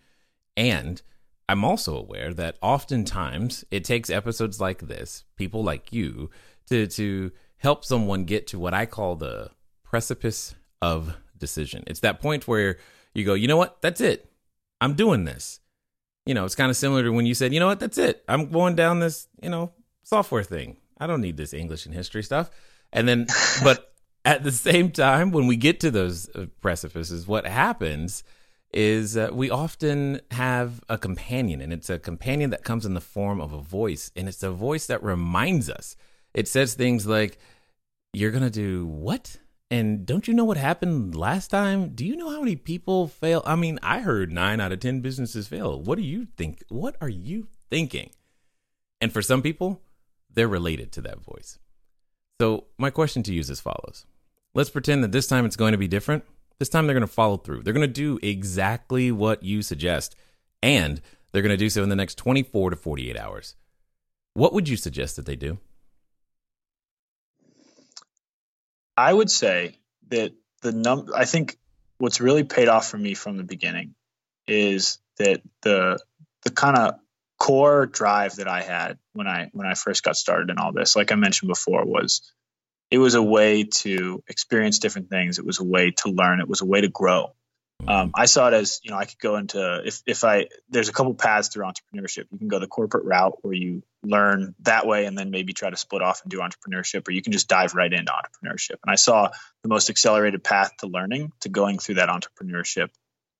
And 0.55 1.01
I'm 1.47 1.65
also 1.65 1.97
aware 1.97 2.31
that 2.35 2.57
oftentimes 2.61 3.65
it 3.71 3.83
takes 3.83 4.11
episodes 4.11 4.61
like 4.61 4.81
this, 4.81 5.23
people 5.35 5.63
like 5.63 5.91
you, 5.91 6.29
to 6.67 6.85
to 6.85 7.31
help 7.59 7.85
someone 7.85 8.25
get 8.25 8.47
to 8.47 8.59
what 8.59 8.73
I 8.73 8.85
call 8.85 9.15
the 9.15 9.51
precipice 9.83 10.55
of 10.81 11.15
decision. 11.37 11.83
It's 11.87 12.01
that 12.01 12.21
point 12.21 12.47
where 12.47 12.77
you 13.13 13.23
go, 13.25 13.33
you 13.33 13.47
know 13.47 13.57
what, 13.57 13.81
that's 13.81 14.01
it. 14.01 14.29
I'm 14.81 14.93
doing 14.93 15.25
this. 15.25 15.59
You 16.25 16.33
know, 16.33 16.45
it's 16.45 16.55
kind 16.55 16.69
of 16.69 16.77
similar 16.77 17.03
to 17.03 17.11
when 17.11 17.25
you 17.25 17.33
said, 17.33 17.53
you 17.53 17.59
know 17.59 17.67
what, 17.67 17.79
that's 17.79 17.97
it. 17.97 18.23
I'm 18.27 18.49
going 18.49 18.75
down 18.75 18.99
this, 18.99 19.27
you 19.41 19.49
know, 19.49 19.71
software 20.03 20.43
thing. 20.43 20.77
I 20.97 21.07
don't 21.07 21.21
need 21.21 21.37
this 21.37 21.53
English 21.53 21.85
and 21.85 21.95
history 21.95 22.23
stuff. 22.23 22.49
And 22.91 23.07
then, 23.07 23.27
but 23.63 23.93
at 24.25 24.43
the 24.43 24.51
same 24.51 24.91
time, 24.91 25.31
when 25.31 25.47
we 25.47 25.55
get 25.55 25.79
to 25.81 25.91
those 25.91 26.29
uh, 26.35 26.45
precipices, 26.61 27.27
what 27.27 27.47
happens 27.47 28.23
is 28.71 29.17
uh, 29.17 29.29
we 29.31 29.49
often 29.49 30.21
have 30.31 30.81
a 30.87 30.97
companion, 30.97 31.61
and 31.61 31.73
it's 31.73 31.89
a 31.89 31.97
companion 31.97 32.51
that 32.51 32.63
comes 32.63 32.85
in 32.85 32.93
the 32.93 33.01
form 33.01 33.41
of 33.41 33.51
a 33.51 33.61
voice, 33.61 34.11
and 34.15 34.27
it's 34.27 34.43
a 34.43 34.51
voice 34.51 34.85
that 34.87 35.01
reminds 35.01 35.69
us. 35.69 35.95
It 36.39 36.47
says 36.47 36.73
things 36.73 37.05
like, 37.05 37.37
You're 38.13 38.31
going 38.31 38.43
to 38.43 38.49
do 38.49 38.87
what? 38.87 39.35
And 39.69 40.05
don't 40.05 40.25
you 40.25 40.33
know 40.33 40.45
what 40.45 40.55
happened 40.55 41.13
last 41.13 41.49
time? 41.49 41.89
Do 41.89 42.05
you 42.05 42.15
know 42.15 42.29
how 42.29 42.39
many 42.39 42.55
people 42.55 43.09
fail? 43.09 43.43
I 43.45 43.57
mean, 43.57 43.77
I 43.83 43.99
heard 43.99 44.31
nine 44.31 44.61
out 44.61 44.71
of 44.71 44.79
10 44.79 45.01
businesses 45.01 45.49
fail. 45.49 45.81
What 45.81 45.97
do 45.97 46.01
you 46.01 46.27
think? 46.37 46.63
What 46.69 46.95
are 47.01 47.09
you 47.09 47.49
thinking? 47.69 48.11
And 49.01 49.11
for 49.11 49.21
some 49.21 49.41
people, 49.41 49.81
they're 50.33 50.47
related 50.47 50.93
to 50.93 51.01
that 51.01 51.19
voice. 51.19 51.59
So, 52.39 52.67
my 52.77 52.89
question 52.89 53.21
to 53.23 53.33
you 53.33 53.41
is 53.41 53.49
as 53.49 53.59
follows 53.59 54.05
Let's 54.53 54.69
pretend 54.69 55.03
that 55.03 55.11
this 55.11 55.27
time 55.27 55.45
it's 55.45 55.57
going 55.57 55.73
to 55.73 55.77
be 55.77 55.89
different. 55.89 56.23
This 56.57 56.69
time 56.69 56.87
they're 56.87 56.95
going 56.95 57.01
to 57.01 57.13
follow 57.13 57.35
through. 57.35 57.63
They're 57.63 57.73
going 57.73 57.85
to 57.85 57.93
do 57.93 58.17
exactly 58.23 59.11
what 59.11 59.43
you 59.43 59.61
suggest, 59.61 60.15
and 60.63 61.01
they're 61.33 61.41
going 61.41 61.49
to 61.49 61.57
do 61.57 61.69
so 61.69 61.83
in 61.83 61.89
the 61.89 61.97
next 61.97 62.15
24 62.15 62.69
to 62.69 62.75
48 62.77 63.17
hours. 63.17 63.55
What 64.35 64.53
would 64.53 64.69
you 64.69 64.77
suggest 64.77 65.17
that 65.17 65.25
they 65.25 65.35
do? 65.35 65.59
I 68.99 69.13
would 69.13 69.31
say 69.31 69.77
that 70.09 70.33
the 70.61 70.73
num 70.73 71.07
I 71.15 71.23
think 71.23 71.57
what's 71.99 72.19
really 72.19 72.43
paid 72.43 72.67
off 72.67 72.89
for 72.89 72.97
me 72.97 73.13
from 73.13 73.37
the 73.37 73.45
beginning 73.45 73.95
is 74.45 74.97
that 75.19 75.41
the 75.61 75.99
the 76.43 76.51
kind 76.51 76.77
of 76.77 76.95
core 77.37 77.85
drive 77.85 78.35
that 78.35 78.49
I 78.49 78.61
had 78.61 78.97
when 79.13 79.25
I 79.25 79.51
when 79.53 79.65
I 79.65 79.75
first 79.75 80.03
got 80.03 80.17
started 80.17 80.49
in 80.49 80.57
all 80.57 80.73
this, 80.73 80.97
like 80.97 81.13
I 81.13 81.15
mentioned 81.15 81.47
before, 81.47 81.85
was 81.85 82.33
it 82.91 82.97
was 82.97 83.15
a 83.15 83.23
way 83.23 83.63
to 83.63 84.21
experience 84.27 84.79
different 84.79 85.09
things. 85.09 85.39
It 85.39 85.45
was 85.45 85.59
a 85.59 85.63
way 85.63 85.91
to 85.99 86.09
learn. 86.09 86.41
It 86.41 86.49
was 86.49 86.59
a 86.59 86.65
way 86.65 86.81
to 86.81 86.89
grow. 86.89 87.33
Um, 87.87 88.11
I 88.13 88.25
saw 88.25 88.47
it 88.49 88.53
as 88.53 88.79
you 88.83 88.91
know 88.91 88.97
I 88.97 89.05
could 89.05 89.19
go 89.19 89.37
into 89.37 89.81
if 89.85 90.01
if 90.05 90.23
I 90.23 90.47
there's 90.69 90.89
a 90.89 90.93
couple 90.93 91.13
paths 91.13 91.47
through 91.47 91.65
entrepreneurship. 91.65 92.25
You 92.31 92.37
can 92.37 92.47
go 92.47 92.59
the 92.59 92.67
corporate 92.67 93.05
route 93.05 93.37
where 93.41 93.53
you 93.53 93.83
learn 94.03 94.53
that 94.61 94.85
way 94.85 95.05
and 95.05 95.17
then 95.17 95.31
maybe 95.31 95.53
try 95.53 95.69
to 95.69 95.77
split 95.77 96.01
off 96.01 96.21
and 96.23 96.31
do 96.31 96.39
entrepreneurship, 96.39 97.07
or 97.07 97.11
you 97.11 97.21
can 97.21 97.31
just 97.31 97.47
dive 97.47 97.75
right 97.75 97.91
into 97.91 98.11
entrepreneurship. 98.11 98.77
And 98.83 98.91
I 98.91 98.95
saw 98.95 99.29
the 99.63 99.69
most 99.69 99.89
accelerated 99.89 100.43
path 100.43 100.71
to 100.79 100.87
learning 100.87 101.31
to 101.41 101.49
going 101.49 101.79
through 101.79 101.95
that 101.95 102.09
entrepreneurship, 102.09 102.89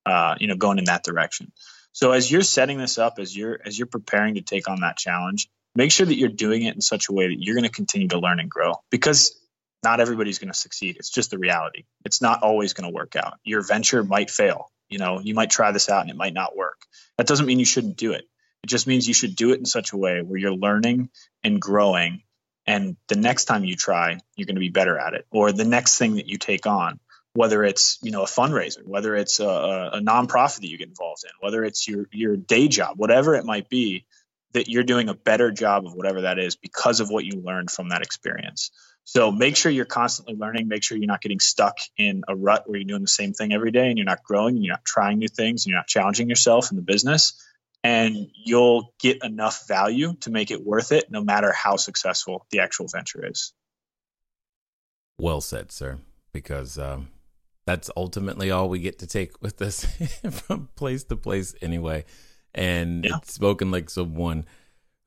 uh, 0.05 0.35
you 0.39 0.47
know, 0.47 0.55
going 0.55 0.79
in 0.79 0.85
that 0.85 1.03
direction. 1.03 1.51
So 1.91 2.11
as 2.11 2.31
you're 2.31 2.41
setting 2.41 2.77
this 2.77 2.97
up, 2.97 3.19
as 3.19 3.35
you're 3.35 3.59
as 3.65 3.77
you're 3.77 3.87
preparing 3.87 4.35
to 4.35 4.41
take 4.41 4.69
on 4.69 4.81
that 4.81 4.97
challenge, 4.97 5.49
make 5.75 5.91
sure 5.91 6.05
that 6.05 6.15
you're 6.15 6.29
doing 6.29 6.63
it 6.63 6.75
in 6.75 6.81
such 6.81 7.09
a 7.09 7.13
way 7.13 7.27
that 7.27 7.41
you're 7.41 7.55
going 7.55 7.65
to 7.65 7.71
continue 7.71 8.07
to 8.09 8.19
learn 8.19 8.39
and 8.39 8.49
grow 8.49 8.75
because 8.89 9.38
not 9.83 9.99
everybody's 9.99 10.39
going 10.39 10.51
to 10.51 10.57
succeed. 10.57 10.97
It's 10.97 11.09
just 11.09 11.31
the 11.31 11.37
reality. 11.37 11.85
It's 12.05 12.21
not 12.21 12.43
always 12.43 12.73
going 12.73 12.89
to 12.89 12.95
work 12.95 13.15
out. 13.15 13.39
Your 13.43 13.61
venture 13.61 14.03
might 14.03 14.29
fail. 14.29 14.71
You 14.89 14.97
know, 14.97 15.19
you 15.19 15.33
might 15.33 15.49
try 15.49 15.71
this 15.71 15.89
out 15.89 16.01
and 16.01 16.09
it 16.09 16.17
might 16.17 16.33
not 16.33 16.57
work. 16.57 16.79
That 17.17 17.27
doesn't 17.27 17.45
mean 17.45 17.59
you 17.59 17.65
shouldn't 17.65 17.97
do 17.97 18.13
it. 18.13 18.25
It 18.63 18.67
just 18.67 18.87
means 18.87 19.07
you 19.07 19.13
should 19.13 19.35
do 19.35 19.51
it 19.51 19.59
in 19.59 19.65
such 19.65 19.93
a 19.93 19.97
way 19.97 20.21
where 20.21 20.39
you're 20.39 20.53
learning 20.53 21.09
and 21.43 21.61
growing. 21.61 22.23
And 22.65 22.97
the 23.07 23.15
next 23.15 23.45
time 23.45 23.63
you 23.63 23.75
try, 23.75 24.19
you're 24.35 24.45
going 24.45 24.55
to 24.55 24.59
be 24.59 24.69
better 24.69 24.97
at 24.97 25.13
it. 25.13 25.25
Or 25.31 25.51
the 25.51 25.65
next 25.65 25.97
thing 25.97 26.15
that 26.15 26.27
you 26.27 26.37
take 26.37 26.65
on, 26.67 26.99
whether 27.33 27.63
it's 27.63 27.99
you 28.01 28.11
know 28.11 28.23
a 28.23 28.27
fundraiser, 28.27 28.85
whether 28.85 29.15
it's 29.15 29.39
a, 29.39 29.91
a 29.93 29.99
nonprofit 30.01 30.61
that 30.61 30.67
you 30.67 30.77
get 30.77 30.89
involved 30.89 31.23
in, 31.23 31.31
whether 31.39 31.63
it's 31.63 31.87
your 31.87 32.05
your 32.11 32.35
day 32.35 32.67
job, 32.67 32.97
whatever 32.97 33.35
it 33.35 33.45
might 33.45 33.69
be, 33.69 34.05
that 34.53 34.67
you're 34.67 34.83
doing 34.83 35.09
a 35.09 35.13
better 35.13 35.51
job 35.51 35.85
of 35.85 35.93
whatever 35.93 36.21
that 36.21 36.39
is 36.39 36.55
because 36.55 36.99
of 36.99 37.09
what 37.09 37.25
you 37.25 37.41
learned 37.41 37.71
from 37.71 37.89
that 37.89 38.01
experience. 38.01 38.71
So 39.11 39.31
make 39.31 39.55
sure 39.55 39.71
you're 39.71 39.85
constantly 39.85 40.35
learning. 40.35 40.67
Make 40.67 40.83
sure 40.83 40.95
you're 40.95 41.07
not 41.07 41.19
getting 41.19 41.39
stuck 41.39 41.79
in 41.97 42.21
a 42.27 42.35
rut 42.35 42.69
where 42.69 42.77
you're 42.77 42.87
doing 42.87 43.01
the 43.01 43.07
same 43.07 43.33
thing 43.33 43.51
every 43.51 43.71
day 43.71 43.87
and 43.87 43.97
you're 43.97 44.05
not 44.05 44.21
growing 44.23 44.55
and 44.55 44.63
you're 44.63 44.73
not 44.73 44.85
trying 44.85 45.17
new 45.17 45.27
things 45.27 45.65
and 45.65 45.71
you're 45.71 45.79
not 45.79 45.87
challenging 45.87 46.29
yourself 46.29 46.69
in 46.69 46.75
the 46.75 46.83
business. 46.83 47.33
And 47.83 48.27
you'll 48.35 48.93
get 48.99 49.23
enough 49.23 49.67
value 49.67 50.13
to 50.19 50.29
make 50.29 50.51
it 50.51 50.63
worth 50.63 50.91
it, 50.91 51.09
no 51.09 51.23
matter 51.23 51.51
how 51.51 51.77
successful 51.77 52.45
the 52.51 52.59
actual 52.59 52.85
venture 52.87 53.25
is. 53.25 53.51
Well 55.19 55.41
said, 55.41 55.71
sir. 55.71 55.97
Because 56.31 56.77
um, 56.77 57.07
that's 57.65 57.89
ultimately 57.97 58.51
all 58.51 58.69
we 58.69 58.77
get 58.77 58.99
to 58.99 59.07
take 59.07 59.41
with 59.41 59.59
us 59.63 59.85
from 60.29 60.69
place 60.75 61.03
to 61.05 61.15
place, 61.15 61.55
anyway. 61.63 62.05
And 62.53 63.05
Yeah. 63.05 63.17
it's 63.17 63.33
spoken 63.33 63.71
like 63.71 63.89
someone 63.89 64.45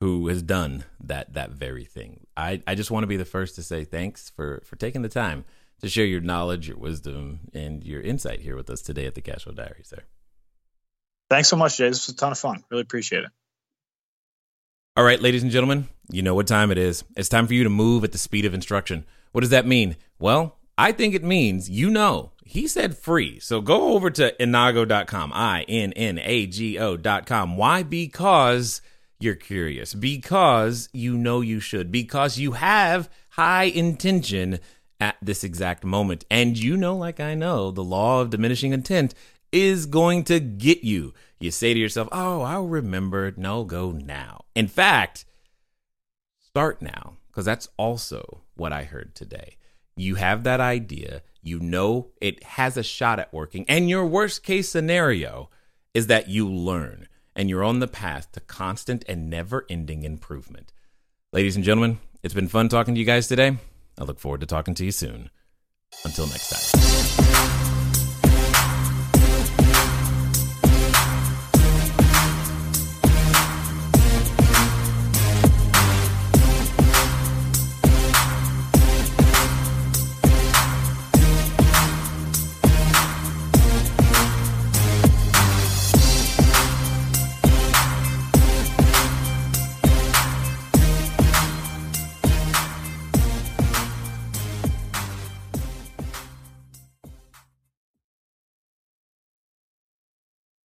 who 0.02 0.26
has 0.26 0.42
done 0.42 0.82
that 0.98 1.32
that 1.34 1.50
very 1.50 1.84
thing. 1.84 2.26
I, 2.36 2.60
I 2.66 2.74
just 2.74 2.90
want 2.90 3.04
to 3.04 3.06
be 3.06 3.16
the 3.16 3.24
first 3.24 3.54
to 3.54 3.62
say 3.62 3.84
thanks 3.84 4.30
for 4.30 4.60
for 4.64 4.74
taking 4.74 5.02
the 5.02 5.08
time 5.08 5.44
to 5.80 5.88
share 5.88 6.04
your 6.04 6.20
knowledge, 6.20 6.66
your 6.66 6.76
wisdom, 6.76 7.38
and 7.54 7.84
your 7.84 8.00
insight 8.00 8.40
here 8.40 8.56
with 8.56 8.68
us 8.68 8.82
today 8.82 9.06
at 9.06 9.14
the 9.14 9.22
Cashflow 9.22 9.54
Diary, 9.54 9.84
sir. 9.84 10.02
Thanks 11.30 11.46
so 11.48 11.56
much, 11.56 11.76
Jay. 11.76 11.88
This 11.88 12.08
was 12.08 12.16
a 12.16 12.18
ton 12.18 12.32
of 12.32 12.38
fun. 12.38 12.64
Really 12.68 12.82
appreciate 12.82 13.22
it. 13.22 13.30
All 14.96 15.04
right, 15.04 15.22
ladies 15.22 15.44
and 15.44 15.52
gentlemen, 15.52 15.86
you 16.10 16.22
know 16.22 16.34
what 16.34 16.48
time 16.48 16.72
it 16.72 16.78
is. 16.78 17.04
It's 17.16 17.28
time 17.28 17.46
for 17.46 17.54
you 17.54 17.62
to 17.62 17.70
move 17.70 18.02
at 18.02 18.10
the 18.10 18.18
speed 18.18 18.44
of 18.44 18.54
instruction. 18.54 19.06
What 19.30 19.42
does 19.42 19.50
that 19.50 19.68
mean? 19.68 19.94
Well, 20.18 20.58
I 20.76 20.90
think 20.90 21.14
it 21.14 21.22
means 21.22 21.70
you 21.70 21.90
know. 21.90 22.32
He 22.44 22.66
said 22.66 22.98
free. 22.98 23.38
So 23.38 23.60
go 23.60 23.92
over 23.94 24.10
to 24.10 24.34
innago.com, 24.40 25.30
I 25.32 25.62
N 25.68 25.92
N 25.92 26.18
A 26.18 26.46
G 26.48 26.76
O.com. 26.76 27.56
Why? 27.56 27.84
Because 27.84 28.82
you're 29.22 29.34
curious, 29.34 29.94
because 29.94 30.88
you 30.92 31.16
know 31.16 31.40
you 31.40 31.60
should, 31.60 31.92
because 31.92 32.38
you 32.38 32.52
have 32.52 33.08
high 33.30 33.64
intention 33.64 34.58
at 35.00 35.16
this 35.22 35.42
exact 35.44 35.84
moment. 35.84 36.24
And 36.30 36.58
you 36.58 36.76
know, 36.76 36.96
like 36.96 37.20
I 37.20 37.34
know, 37.34 37.70
the 37.70 37.84
law 37.84 38.20
of 38.20 38.30
diminishing 38.30 38.72
intent 38.72 39.14
is 39.50 39.86
going 39.86 40.24
to 40.24 40.40
get 40.40 40.84
you. 40.84 41.12
You 41.40 41.50
say 41.50 41.74
to 41.74 41.80
yourself, 41.80 42.08
Oh, 42.12 42.42
I'll 42.42 42.66
remember. 42.66 43.32
No, 43.36 43.64
go 43.64 43.90
now. 43.90 44.44
In 44.54 44.68
fact, 44.68 45.24
start 46.38 46.80
now, 46.80 47.14
because 47.28 47.44
that's 47.44 47.68
also 47.76 48.42
what 48.54 48.72
I 48.72 48.84
heard 48.84 49.14
today. 49.14 49.56
You 49.96 50.14
have 50.14 50.44
that 50.44 50.60
idea, 50.60 51.22
you 51.42 51.60
know 51.60 52.12
it 52.20 52.42
has 52.44 52.76
a 52.76 52.82
shot 52.82 53.18
at 53.18 53.32
working, 53.32 53.64
and 53.68 53.90
your 53.90 54.06
worst 54.06 54.42
case 54.42 54.68
scenario 54.68 55.50
is 55.92 56.06
that 56.06 56.28
you 56.28 56.48
learn 56.48 57.08
and 57.34 57.48
you're 57.48 57.64
on 57.64 57.80
the 57.80 57.88
path 57.88 58.30
to 58.32 58.40
constant 58.40 59.04
and 59.08 59.30
never 59.30 59.66
ending 59.68 60.02
improvement. 60.02 60.72
Ladies 61.32 61.56
and 61.56 61.64
gentlemen, 61.64 61.98
it's 62.22 62.34
been 62.34 62.48
fun 62.48 62.68
talking 62.68 62.94
to 62.94 63.00
you 63.00 63.06
guys 63.06 63.28
today. 63.28 63.56
I 63.98 64.04
look 64.04 64.18
forward 64.18 64.40
to 64.40 64.46
talking 64.46 64.74
to 64.74 64.84
you 64.84 64.92
soon. 64.92 65.30
Until 66.04 66.26
next 66.26 66.72
time. 66.72 67.81